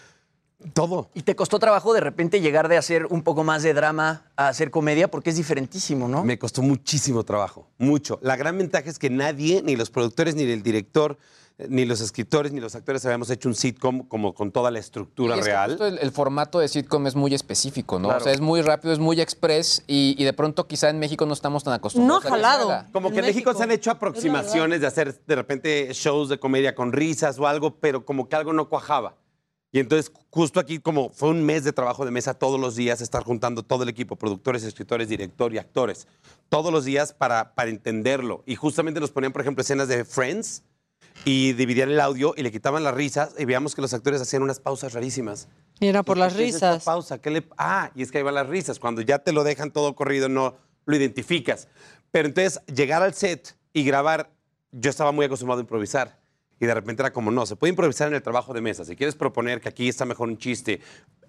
[0.74, 1.10] todo.
[1.14, 4.48] ¿Y te costó trabajo de repente llegar de hacer un poco más de drama a
[4.50, 5.10] hacer comedia?
[5.10, 6.24] Porque es diferentísimo, ¿no?
[6.24, 8.20] Me costó muchísimo trabajo, mucho.
[8.22, 11.18] La gran ventaja es que nadie, ni los productores, ni el director,
[11.70, 15.36] ni los escritores, ni los actores habíamos hecho un sitcom como con toda la estructura
[15.36, 15.70] Y es que real.
[15.70, 18.08] justo el, el formato de sitcom es muy específico, ¿no?
[18.08, 18.22] Claro.
[18.22, 21.28] O sea, es muy rápido, es muy express y, y de pronto quizá en México
[21.28, 22.24] no estamos tan acostumbrados.
[22.24, 22.88] se haga.
[22.92, 26.74] Como que en México, se han hecho aproximaciones de hacer de repente shows de comedia
[26.74, 29.16] con risas o algo, pero como que algo no cuajaba.
[29.74, 33.02] Y entonces, justo aquí, como fue un mes de trabajo de mesa todos los días,
[33.02, 36.08] estar juntando todo el equipo, productores, escritores, director y actores,
[36.48, 38.44] todos los días para, para entenderlo.
[38.46, 40.62] Y justamente nos ponían, por ejemplo, escenas de Friends
[41.26, 44.44] y dividían el audio y le quitaban las risas y veíamos que los actores hacían
[44.44, 45.48] unas pausas rarísimas.
[45.80, 46.84] Y era por las ¿Qué es risas.
[46.84, 47.20] pausa?
[47.20, 47.44] ¿Qué le...
[47.58, 48.78] Ah, y es que ahí van las risas.
[48.78, 51.68] Cuando ya te lo dejan todo corrido, no lo identificas.
[52.12, 54.30] Pero entonces, llegar al set y grabar,
[54.72, 56.22] yo estaba muy acostumbrado a improvisar.
[56.64, 58.86] Y de repente era como, no, se puede improvisar en el trabajo de mesa.
[58.86, 60.80] Si quieres proponer que aquí está mejor un chiste,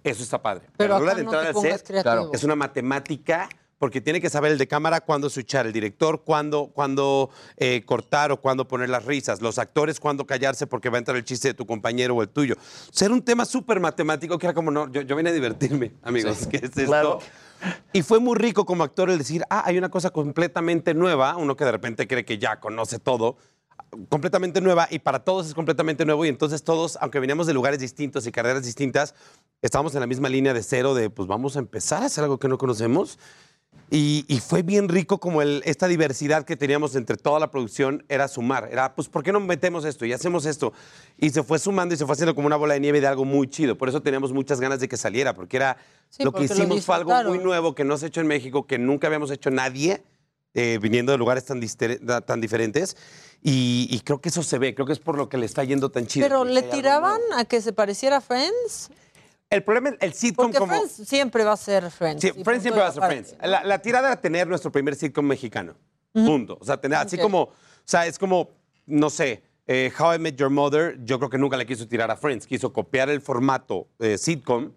[0.01, 0.67] eso está padre.
[0.77, 2.31] Pero hora acá de no entrar te al pongas set, creativo.
[2.33, 6.71] es una matemática porque tiene que saber el de cámara cuándo switchar, el director cuándo,
[6.73, 10.99] cuándo eh, cortar o cuándo poner las risas, los actores cuándo callarse porque va a
[10.99, 12.55] entrar el chiste de tu compañero o el tuyo.
[12.55, 15.33] O sea, era un tema súper matemático que era como, no, yo, yo vine a
[15.33, 16.85] divertirme, amigos, ¿qué es esto?
[16.85, 17.19] Claro.
[17.91, 21.57] Y fue muy rico como actor el decir, ah, hay una cosa completamente nueva, uno
[21.57, 23.37] que de repente cree que ya conoce todo,
[24.09, 27.79] completamente nueva y para todos es completamente nuevo y entonces todos, aunque veníamos de lugares
[27.79, 29.15] distintos y carreras distintas,
[29.61, 32.39] estábamos en la misma línea de cero de, pues vamos a empezar a hacer algo
[32.39, 33.19] que no conocemos.
[33.91, 38.03] Y, y fue bien rico como el, esta diversidad que teníamos entre toda la producción
[38.09, 38.67] era sumar.
[38.71, 40.73] Era, pues, ¿por qué no metemos esto y hacemos esto?
[41.19, 43.25] Y se fue sumando y se fue haciendo como una bola de nieve de algo
[43.25, 43.77] muy chido.
[43.77, 45.77] Por eso teníamos muchas ganas de que saliera, porque era
[46.09, 48.27] Sí, lo que porque hicimos fue algo muy nuevo que no se ha hecho en
[48.27, 50.03] México, que nunca habíamos hecho nadie,
[50.53, 51.61] eh, viniendo de lugares tan,
[52.25, 52.95] tan diferentes.
[53.47, 55.63] Y, y creo que eso se ve, creo que es por lo que le está
[55.63, 56.25] yendo tan chido.
[56.25, 58.89] Pero le tiraban a que se pareciera a Friends.
[59.51, 60.73] El problema es el sitcom Porque como...
[60.73, 62.23] Friends siempre va a ser Friends.
[62.23, 63.03] Sí, Friends siempre va a ser.
[63.03, 63.35] Friends.
[63.43, 65.75] La, la tirada era tener nuestro primer sitcom mexicano.
[66.11, 66.57] Punto.
[66.59, 67.21] O sea, tener así Ok.
[67.21, 68.49] como, o sea, es como,
[68.87, 72.09] no sé, eh, How I Met Your Mother, yo creo que nunca le quiso tirar
[72.09, 72.47] a Friends.
[72.47, 74.71] Quiso copiar el formato eh, sitcom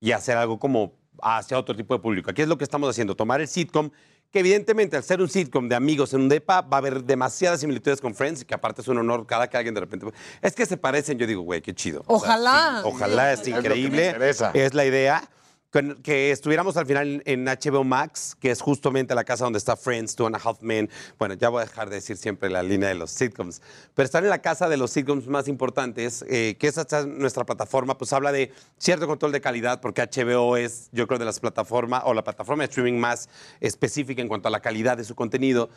[0.00, 2.30] y hacer algo como hacia otro tipo de público.
[2.30, 3.90] Aquí es lo que estamos haciendo, tomar el sitcom,
[4.30, 7.60] que evidentemente al ser un sitcom de amigos en un depa va a haber demasiadas
[7.60, 10.06] similitudes con Friends, que aparte es un honor cada que alguien de repente...
[10.42, 12.02] Es que se parecen, yo digo, güey, qué chido.
[12.06, 12.80] O sea, Ojalá.
[12.82, 14.14] sí, ojalá, es increíble.
[14.54, 15.28] Es la idea.
[15.70, 20.16] Que estuviéramos al final en HBO Max, que es justamente la casa donde está Friends,
[20.16, 20.88] Two and a Half Men.
[21.18, 23.60] Bueno, ya voy a dejar de decir siempre la línea de los sitcoms.
[23.94, 27.98] Pero estar en la casa de los sitcoms más importantes, eh, que en nuestra plataforma,
[27.98, 32.02] pues habla de cierto control de calidad, porque HBO es, yo creo, de las plataformas
[32.06, 33.28] o la plataforma de streaming más
[33.60, 35.68] específica en cuanto a la calidad de su contenido.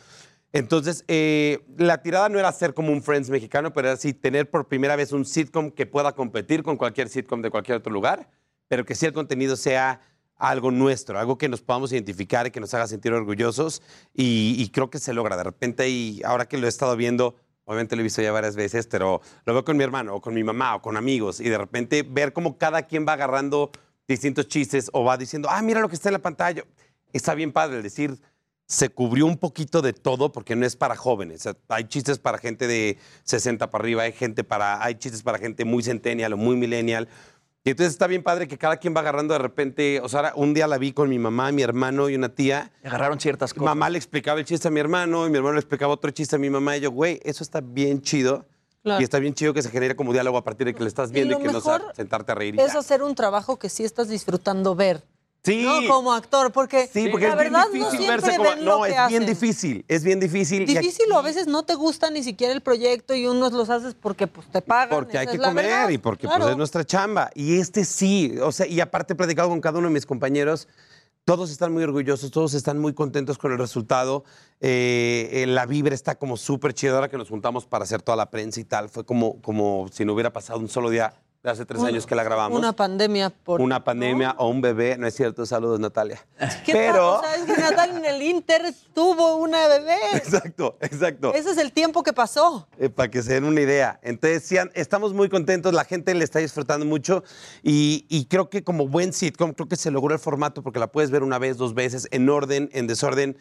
[0.52, 4.50] Entonces, eh, la tirada no era ser como un Friends mexicano, pero era así tener
[4.50, 8.28] por primera vez un sitcom que pueda competir con cualquier sitcom de cualquier otro lugar,
[8.70, 10.00] pero que sí el contenido sea
[10.36, 13.82] algo nuestro, algo que nos podamos identificar y que nos haga sentir orgullosos.
[14.14, 15.36] Y, creo que se logra.
[15.36, 17.34] De repente, y ahora que lo he estado viendo,
[17.64, 20.34] obviamente lo he visto ya varias veces, pero lo veo con mi hermano o con
[20.34, 23.72] mi mamá o con amigos, y de repente ver cómo cada quien va agarrando
[24.06, 26.62] distintos chistes o va diciendo, ah, mira lo que está en la pantalla.
[27.12, 28.20] Está bien padre el decir,
[28.70, 31.48] se cubrió un poquito de todo porque no es para jóvenes.
[31.66, 35.64] Hay chistes para gente de 60 para arriba, hay gente para, hay chistes para gente
[35.64, 37.08] muy centennial o muy millennial.
[37.62, 40.54] Y entonces está bien padre que cada quien va agarrando de repente, o sea, un
[40.54, 42.72] día la vi con mi mamá, mi hermano y una tía.
[42.82, 43.66] Agarraron ciertas cosas.
[43.66, 46.36] Mamá le explicaba el chiste a mi hermano y mi hermano le explicaba otro chiste
[46.36, 48.46] a mi mamá y yo, güey, eso está bien chido.
[48.82, 48.98] Claro.
[49.02, 51.12] Y está bien chido que se genere como diálogo a partir de que le estás
[51.12, 51.60] viendo y, lo que no
[51.92, 52.54] sentarte a reír.
[52.54, 52.78] y Es ya.
[52.78, 55.02] hacer un trabajo que sí estás disfrutando ver.
[55.42, 55.64] Sí.
[55.64, 55.88] ¿no?
[55.88, 58.50] Como actor, porque, Sí, porque la es bien verdad no difícil siempre verse como.
[58.50, 59.26] ven No, lo que es bien hacen.
[59.26, 59.84] difícil.
[59.88, 60.60] Es bien difícil.
[60.60, 63.52] y aquí- Difícil o a veces no te gusta ni siquiera el proyecto y unos
[63.52, 64.90] los haces porque pues te pagan.
[64.90, 65.88] Porque hay que comer verdad.
[65.88, 66.42] y porque Claro.
[66.42, 67.30] pues, es nuestra chamba.
[67.34, 70.68] Y este sí, o sea, y aparte he platicado con cada uno de mis compañeros,
[71.24, 74.24] todos están muy orgullosos, todos están muy contentos con el resultado.
[74.60, 78.16] Eh, eh, la vibra está como súper chida ahora que nos juntamos para hacer toda
[78.16, 78.88] la prensa y tal.
[78.90, 82.06] Fue como, como si no hubiera pasado un solo día de hace tres Una- años
[82.06, 82.58] que la grabamos.
[82.58, 83.60] Una pandemia por.
[83.62, 86.20] Una pandemia o un bebé, no es cierto, saludos Natalia.
[86.66, 87.02] ¿Qué Pero, tal?
[87.18, 88.62] O sea, es que Natal en el Inter
[88.92, 89.96] tuvo una bebé.
[90.14, 91.32] exacto, exacto.
[91.34, 92.68] Ese es el tiempo que pasó.
[92.78, 93.98] Eh, para que se den una idea.
[94.02, 97.24] Entonces, sí, estamos muy contentos, la gente le está disfrutando mucho
[97.62, 100.88] y, y creo que como buen sitcom, creo que se logró el formato porque la
[100.92, 103.38] puedes ver una vez, dos veces, en orden, en desorden.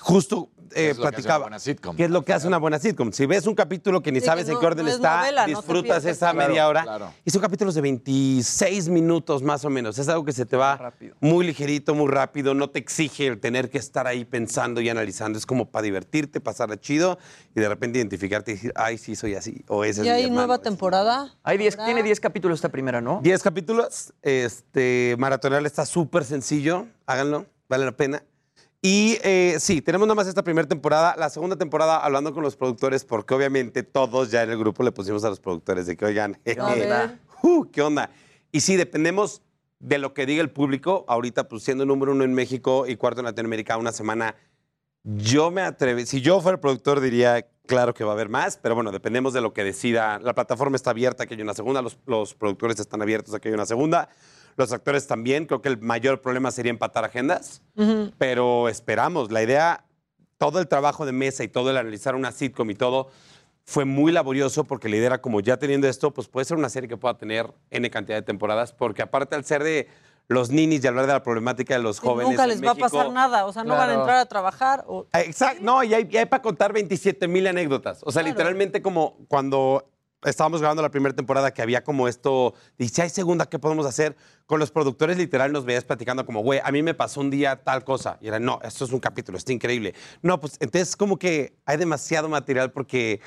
[0.00, 1.44] Justo eh, es que platicaba.
[1.44, 1.96] buena sitcom?
[1.96, 3.10] ¿Qué es lo que hace una buena sitcom?
[3.12, 5.20] Si ves un capítulo que ni Sí, sabes que en qué orden no es está,
[5.20, 6.82] novela, disfrutas esa media hora.
[6.82, 7.12] claro.
[7.24, 9.98] Y son capítulos de 26 minutos más o menos.
[9.98, 12.52] Es algo que se te va muy ligerito, muy rápido.
[12.54, 15.38] No te exige el tener que estar ahí pensando y analizando.
[15.38, 17.18] Es como para divertirte, pasarla chido
[17.56, 19.64] y de repente identificarte y decir, ay, sí, soy así.
[19.68, 20.40] O ese es ¿Y mi hay hermano.
[20.40, 21.34] nueva temporada?
[21.44, 23.20] Hay diez, tiene 10 capítulos esta primera, ¿no?
[23.22, 24.12] 10 capítulos.
[24.22, 26.86] Este, maratonear está súper sencillo.
[27.06, 28.22] Háganlo, vale la pena.
[28.80, 31.16] Y eh, sí, tenemos nada más esta primera temporada.
[31.18, 34.92] La segunda temporada, hablando con los productores, porque obviamente todos ya en el grupo le
[34.92, 37.18] pusimos a los productores de que, oigan, A ver.
[37.42, 38.10] uh, ¿qué onda?
[38.52, 39.42] Y sí, dependemos
[39.80, 41.04] de lo que diga el público.
[41.08, 44.36] Ahorita, pues siendo número uno en México y cuarto en Latinoamérica, una semana,
[45.02, 48.58] yo me atrevo, si yo fuera el productor diría, claro que va a haber más,
[48.58, 50.18] pero bueno, dependemos de lo que decida.
[50.20, 53.48] La plataforma está abierta, que hay una segunda, los, los productores están abiertos a que
[53.48, 54.08] hay una segunda,
[54.58, 58.10] los actores también, creo que el mayor problema sería empatar agendas, Ujú.
[58.18, 59.84] pero esperamos, la idea,
[60.36, 63.08] todo el trabajo de mesa y todo el analizar una sitcom y todo,
[63.64, 66.68] fue muy laborioso porque la idea era como ya teniendo esto, pues puede ser una
[66.70, 69.88] serie que pueda tener N cantidad de temporadas, porque aparte al ser de
[70.26, 72.72] los ninis y hablar de la problemática de los Y jóvenes nunca en les va
[72.72, 74.00] a pasar nada, o sea, no van a Claro.
[74.00, 74.84] entrar a trabajar.
[74.88, 75.06] O...
[75.12, 78.00] Exacto, no, y hay, y hay para contar 27 mil anécdotas.
[78.04, 79.88] O sea, literalmente como cuando
[80.24, 83.86] estábamos grabando la primera temporada que había como esto, y si hay segunda, ¿qué podemos
[83.86, 84.16] hacer?
[84.46, 87.62] Con los productores literal nos veías platicando como, güey, a mí me pasó un día
[87.62, 88.18] tal cosa.
[88.20, 89.94] Y era, no, esto es un capítulo, está increíble.
[90.22, 93.20] No, pues entonces como que hay demasiado material porque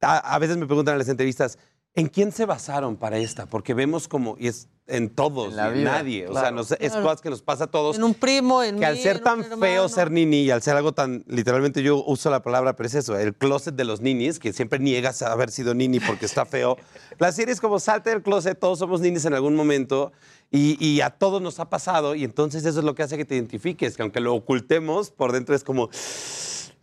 [0.00, 1.58] a, a veces me preguntan en las entrevistas,
[1.96, 3.46] ¿en quién se basaron para esta?
[3.46, 6.28] Porque vemos como, y es en todos, En la nadie.
[6.28, 7.02] O sea, nos- es Claro.
[7.02, 9.88] cosas que nos pasa a todos En un primo, en que al ser tan feo
[9.88, 13.18] ser nini y al ser algo tan, literalmente yo uso la palabra, pero es eso,
[13.18, 16.76] el closet de los ninis, que siempre niegas a haber sido nini porque está feo.
[17.18, 20.12] La serie es como salte del closet, todos somos ninis en algún momento
[20.52, 23.24] y, y a todos nos ha pasado y entonces eso es lo que hace que
[23.24, 25.88] te identifiques, que aunque lo ocultemos, por dentro es como,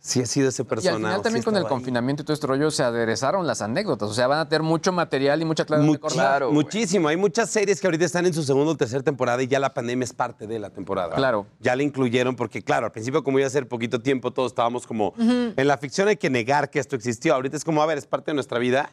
[0.06, 0.92] sí he sido esa Y persona.
[0.92, 1.74] al final también sí con el estaba ahí".
[1.80, 4.10] confinamiento y todo este rollo se aderezaron las anécdotas.
[4.10, 6.44] O sea, van a tener mucho material y mucha de Muchi- cortar.
[6.50, 7.08] muchísimo.
[7.08, 9.72] Hay muchas series que ahorita están en su segunda o tercera temporada y ya la
[9.72, 11.14] pandemia es parte de la temporada.
[11.14, 11.46] Claro.
[11.60, 14.86] Ya la incluyeron porque, claro, al principio, como iba a ser poquito tiempo, todos estábamos
[14.86, 15.14] como.
[15.18, 17.34] En la ficción hay que negar que esto existió.
[17.34, 18.90] Ahorita es como, a ver, es parte de nuestra vida.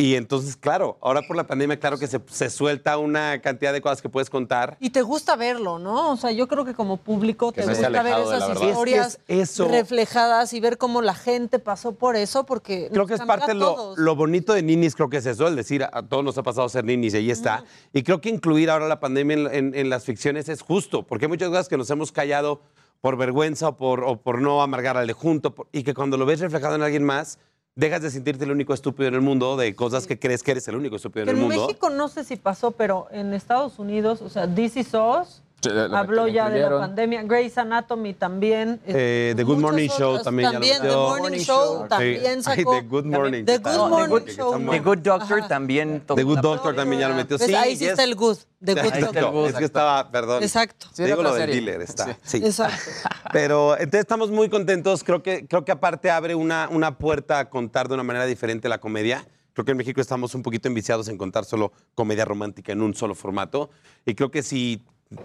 [0.00, 3.80] Y entonces, claro, ahora por la pandemia, claro que se, se suelta una cantidad de
[3.80, 4.76] cosas que puedes contar.
[4.78, 6.12] Y te gusta verlo, ¿no?
[6.12, 8.52] O sea, yo creo que como público Que te gusta ver esas verdad.
[8.52, 9.66] Es que historias es eso.
[9.66, 13.54] reflejadas y ver cómo la gente pasó por eso, porque Creo que es parte de
[13.54, 16.38] lo, lo bonito de ninis, creo que es eso, el decir, a, a todos nos
[16.38, 17.64] ha pasado ser ninis y ahí está.
[17.92, 21.24] Y creo que incluir ahora la pandemia en, en- en las ficciones es justo, porque
[21.24, 22.60] hay muchas cosas que nos hemos callado
[23.00, 26.16] por vergüenza o por, o por no amargar al de junto, por- y que cuando
[26.16, 27.40] lo ves reflejado en alguien más,
[27.78, 30.66] dejas de sentirte el único estúpido en el mundo de cosas que crees que eres
[30.66, 31.66] el único estúpido en el en mundo.
[31.68, 36.28] México no sé si pasó, pero en Estados Unidos, o sea, DC SOS Sí, habló
[36.28, 37.22] ya de la pandemia.
[37.24, 38.80] Grey's Anatomy también.
[38.86, 41.08] Eh, The Good Morning Show otros también, ya lo también, The metió.
[41.18, 42.72] Morning Show también Ay, sacó.
[42.72, 43.44] The Good Morning.
[43.44, 43.88] The ¿qué Good?
[43.88, 44.70] Morning Show.
[44.70, 45.48] The Good Doctor Ajá.
[45.48, 46.02] también.
[46.06, 47.38] The Good Doctor también ya lo metió.
[47.38, 47.46] ¿Ves?
[47.48, 47.90] Sí, Ahí sí yes.
[47.90, 48.38] está el good.
[48.64, 49.48] The Good Exacto, Doctor.
[49.48, 50.42] Es que estaba, perdón.
[50.44, 50.86] Exacto.
[50.92, 52.16] Sí, digo lo del dealer, está.
[52.22, 52.36] Sí.
[52.36, 52.76] Exacto.
[53.32, 55.02] Pero entonces estamos muy contentos.
[55.02, 58.68] Creo que, creo que aparte abre una, una puerta a contar de una manera diferente
[58.68, 59.26] la comedia.
[59.54, 62.94] Creo que en México estamos un poquito enviciados en contar solo comedia romántica en un
[62.94, 63.70] solo formato.
[64.06, 64.84] Y creo que si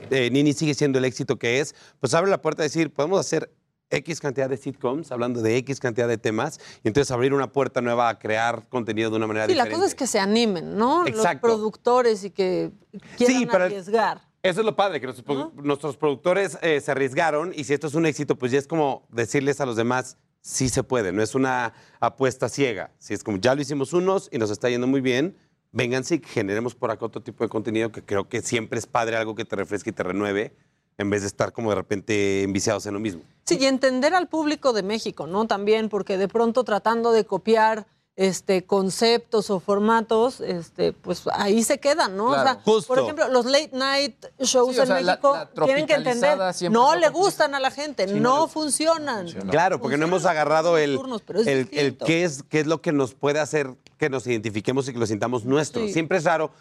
[0.09, 3.19] eh, Nini sigue siendo el éxito que es, pues abre la puerta a decir, podemos
[3.19, 3.51] hacer
[3.89, 7.79] X cantidad de sitcoms, hablando de X cantidad de temas, y entonces abrir una puerta
[7.81, 9.75] nueva a crear contenido de una manera Sí, la diferente.
[9.75, 10.99] cosa es que se animen, ¿no?
[11.01, 11.47] Los Exacto.
[11.47, 12.71] productores y que
[13.17, 14.21] quieran Sí, pero- arriesgar.
[14.41, 15.07] Eso es lo padre, que
[15.55, 19.07] nuestros productores eh, se arriesgaron y si esto es un éxito, pues ya es como
[19.09, 22.91] decirles a los demás, sí se puede, no es una apuesta ciega.
[22.99, 25.37] Si es como, ya lo hicimos unos y nos está yendo muy bien,
[25.73, 29.17] vénganse y generemos por acá otro tipo de contenido que creo que siempre es padre,
[29.17, 30.55] algo que te refresque y te renueve,
[30.97, 33.23] en vez de estar como de repente enviciados en lo mismo.
[33.43, 35.47] Sí, y entender al público de México, ¿no?
[35.47, 41.79] También, porque de pronto tratando de copiar este, conceptos o formatos, este, pues ahí se
[41.79, 42.27] quedan, ¿no?
[42.27, 42.41] Claro.
[42.41, 42.87] o sea, Justo.
[42.87, 46.37] por ejemplo, los late night shows Sí, o en sea, México la tienen que entender,
[46.69, 49.27] no le gustan a la gente, no, funcionan.
[49.49, 50.99] Claro, porque no hemos agarrado el,
[51.47, 54.93] el, el qué, es, qué es lo que nos puede hacer que nos identifiquemos y
[54.93, 55.85] que lo sintamos nuestro.
[55.85, 55.93] Sí.
[55.93, 56.51] Siempre es raro.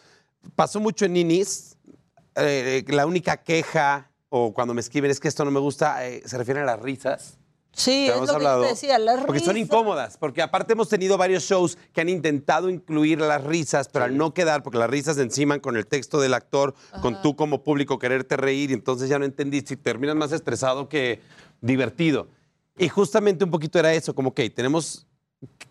[0.54, 1.76] Pasó mucho en Ninis.
[2.36, 6.22] eh, la única queja o cuando me escriben es que esto no me gusta, eh,
[6.24, 7.36] se refiere a las risas.
[7.74, 9.66] Sí, que es hemos lo que yo hablado, te decía, las Porque son risas.
[9.66, 14.16] incómodas, porque aparte hemos tenido varios shows que han intentado incluir las risas, pero al
[14.16, 17.62] no quedar, porque las risas se enciman con el texto del actor, con tú como
[17.64, 21.20] público quererte reír, y entonces ya no entendiste y terminas más estresado que
[21.60, 22.28] divertido.
[22.78, 25.06] Y justamente un poquito era eso, como que tenemos,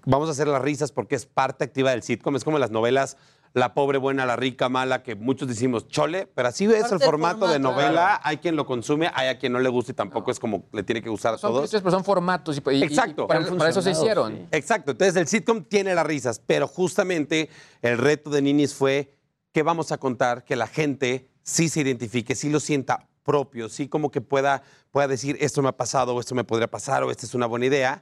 [0.06, 3.18] vamos a hacer las risas porque es parte activa del sitcom, es como las novelas
[3.54, 7.50] La pobre buena, la rica mala, que muchos decimos chole, pero así es el formato
[7.50, 10.40] de novela, hay quien lo consume, hay a quien no le gusta y tampoco es
[10.40, 11.64] como le tiene que gustar a Son todos.
[11.64, 12.56] clichés, pero son formatos.
[12.58, 13.28] Y, y- y Exacto.
[13.28, 14.48] para, para eso se hicieron.
[14.52, 14.92] Exacto.
[14.92, 17.50] Entonces el sitcom tiene las risas, pero justamente
[17.82, 19.18] el reto de Ninis fue
[19.52, 23.90] que vamos a contar que la gente sí se identifique, sí lo sienta propio, sí
[23.90, 27.12] como que pueda, pueda decir esto me ha pasado, o esto me podría pasar, o
[27.12, 28.02] esta es una buena idea.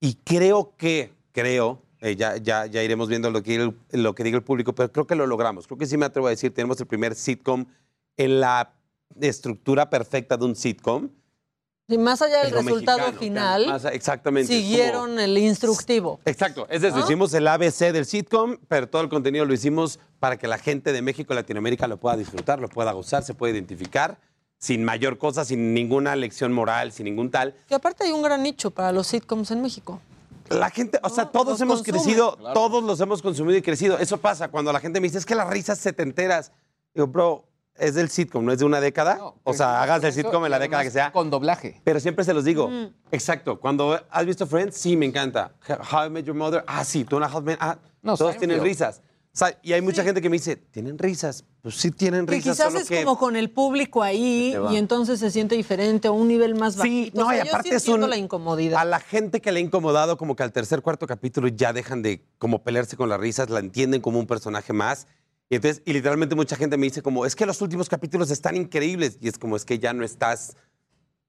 [0.00, 4.24] Y creo que, creo, eh, ya, ya, ya iremos viendo lo que, el- lo que
[4.24, 5.66] diga el público, pero creo que lo logramos.
[5.66, 7.66] Creo que sí me atrevo a decir, tenemos el primer sitcom
[8.16, 8.72] en la
[9.20, 11.10] estructura perfecta de un sitcom.
[11.88, 14.48] Y más allá del resultado mexicano, final, más- exactamente.
[14.48, 16.20] como- siguieron el instructivo.
[16.24, 17.04] Exacto, es decir, ¿No?
[17.04, 20.92] hicimos el ABC del sitcom, pero todo el contenido lo hicimos para que la gente
[20.92, 24.18] de México y Latinoamérica lo pueda disfrutar, lo pueda gozar, se pueda identificar,
[24.60, 27.54] sin mayor cosa, sin ninguna lección moral, sin ningún tal.
[27.66, 30.00] Que aparte hay un gran nicho para los sitcoms en México.
[30.50, 32.54] La gente, o sea, todos hemos crecido, Claro.
[32.54, 33.98] todos los hemos consumido y crecido.
[33.98, 36.52] Eso pasa cuando la gente me dice, es que las risas se te enteras.
[36.92, 37.44] Digo, bro,
[37.76, 39.18] es del sitcom, no es de una década.
[39.44, 41.10] o sea, hagas el sitcom en y la década que sea.
[41.12, 41.80] Con doblaje.
[41.84, 42.68] Pero siempre se los digo.
[42.68, 42.88] Mm.
[43.12, 43.58] Exacto.
[43.60, 45.52] Cuando has visto Friends, sí, me encanta.
[45.90, 47.04] How I Met Your Mother, ah, sí.
[47.04, 49.00] Tú una How I Met- ah, No, todos tienen risas.
[49.32, 51.44] O sea, y hay mucha gente que me dice, ¿tienen risas?
[51.62, 53.04] Pues sí tienen Que risas, quizás es que...
[53.04, 57.12] como con el público ahí y entonces se siente diferente a un nivel más bajito.
[57.12, 58.10] Sí, no, O sea, y yo sí aparte es un...
[58.10, 58.80] la incomodidad.
[58.80, 62.02] A la gente que le ha incomodado, como que al tercer, cuarto capítulo ya dejan
[62.02, 65.06] de como pelearse con las risas, la entienden como un personaje más.
[65.48, 68.56] Y entonces, y literalmente mucha gente me dice como, es que los últimos capítulos están
[68.56, 69.18] increíbles.
[69.20, 70.56] Y es como, es que ya no estás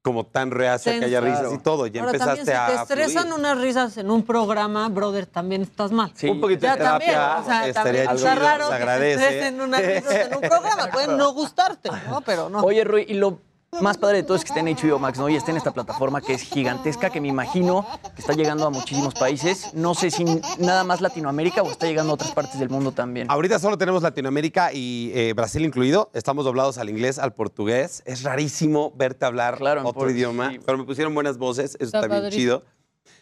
[0.02, 1.86] como tan reacio a que haya risas y todo.
[1.88, 3.40] Ya Ahora también empezaste si te a estresan fluir.
[3.40, 6.12] unas risas en un programa, brother, también estás mal.
[6.24, 8.78] un poquito Ya de terapia también, o sea, estaría también está chido, raro se que
[8.78, 9.24] te agradece.
[9.24, 12.22] estresen unas risas en un programa, pueden no gustarte, ¿no?
[12.22, 12.62] Pero no.
[12.62, 13.40] Oye, Rui, y lo
[13.80, 15.30] más padre de todo es que está en HBO Max, ¿no?
[15.30, 17.86] Y está en esta plataforma que es gigantesca, que me imagino
[18.16, 19.74] que está llegando a muchísimos países.
[19.74, 20.26] No sé si
[20.60, 23.32] nada más Latinoamérica o está llegando a otras partes del mundo también.
[23.32, 26.10] Ahorita solo tenemos Latinoamérica y eh, Brasil incluido.
[26.14, 28.04] Estamos doblados al inglés, al portugués.
[28.06, 32.20] Es rarísimo verte hablar otro por- idioma, pero me pusieron buenas voces, eso Está está,
[32.20, 32.64] bien chido.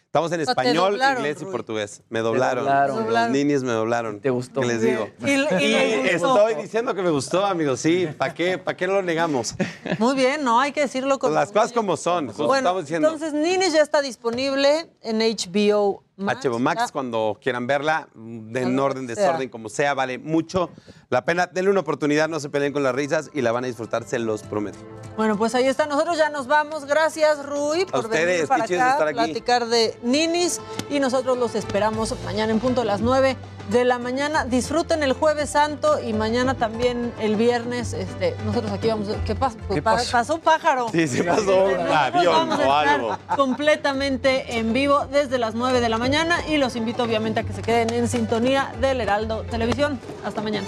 [0.10, 1.52] Estamos en español, doblaron, inglés y Rui.
[1.52, 2.02] portugués.
[2.10, 2.64] Me doblaron.
[2.66, 2.96] doblaron.
[2.96, 3.32] Los Doblaron.
[3.32, 4.20] ninis me doblaron.
[4.20, 4.62] ¿Te gustó?
[4.62, 5.08] ¿Qué les digo?
[5.24, 6.48] Y- y gustó.
[6.48, 7.80] estoy diciendo que me gustó, amigos.
[7.82, 9.54] Sí, ¿para qué, ¿para qué lo negamos?
[10.00, 12.34] Muy bien, no, hay que decirlo con Las cosas como son.
[12.36, 13.08] Bueno, estamos diciendo.
[13.14, 16.46] entonces Ninis ya está disponible en HBO Max.
[16.46, 20.70] HBO Max, cuando quieran verla, mm, de- en orden, desorden, como sea, vale mucho
[21.10, 21.48] la pena.
[21.48, 24.20] Denle una oportunidad, no se peleen con las risas y la van a disfrutar, se
[24.20, 24.78] los prometo.
[25.18, 25.86] Bueno, pues ahí está.
[25.86, 26.86] Nosotros ya nos vamos.
[26.86, 29.16] Gracias, Rui, por ustedes, venir para acá, estar aquí.
[29.16, 30.62] platicar de Ninis.
[30.90, 33.36] Y nosotros los esperamos mañana en punto de las 9
[33.70, 34.46] de la mañana.
[34.46, 37.94] Disfruten el Jueves Santo y mañana también el viernes.
[37.94, 39.08] Este, nosotros aquí vamos.
[39.26, 39.58] ¿Qué pasa?
[39.68, 40.12] Pues ¿Qué pa- pasó?
[40.12, 40.88] pasó un pájaro.
[40.92, 43.18] Sí, sí pasó un avión vamos a o estar algo.
[43.36, 47.54] completamente en vivo desde las 9 de la mañana y los invito obviamente a que
[47.54, 50.00] se queden en sintonía del Heraldo Televisión.
[50.26, 50.68] Hasta mañana.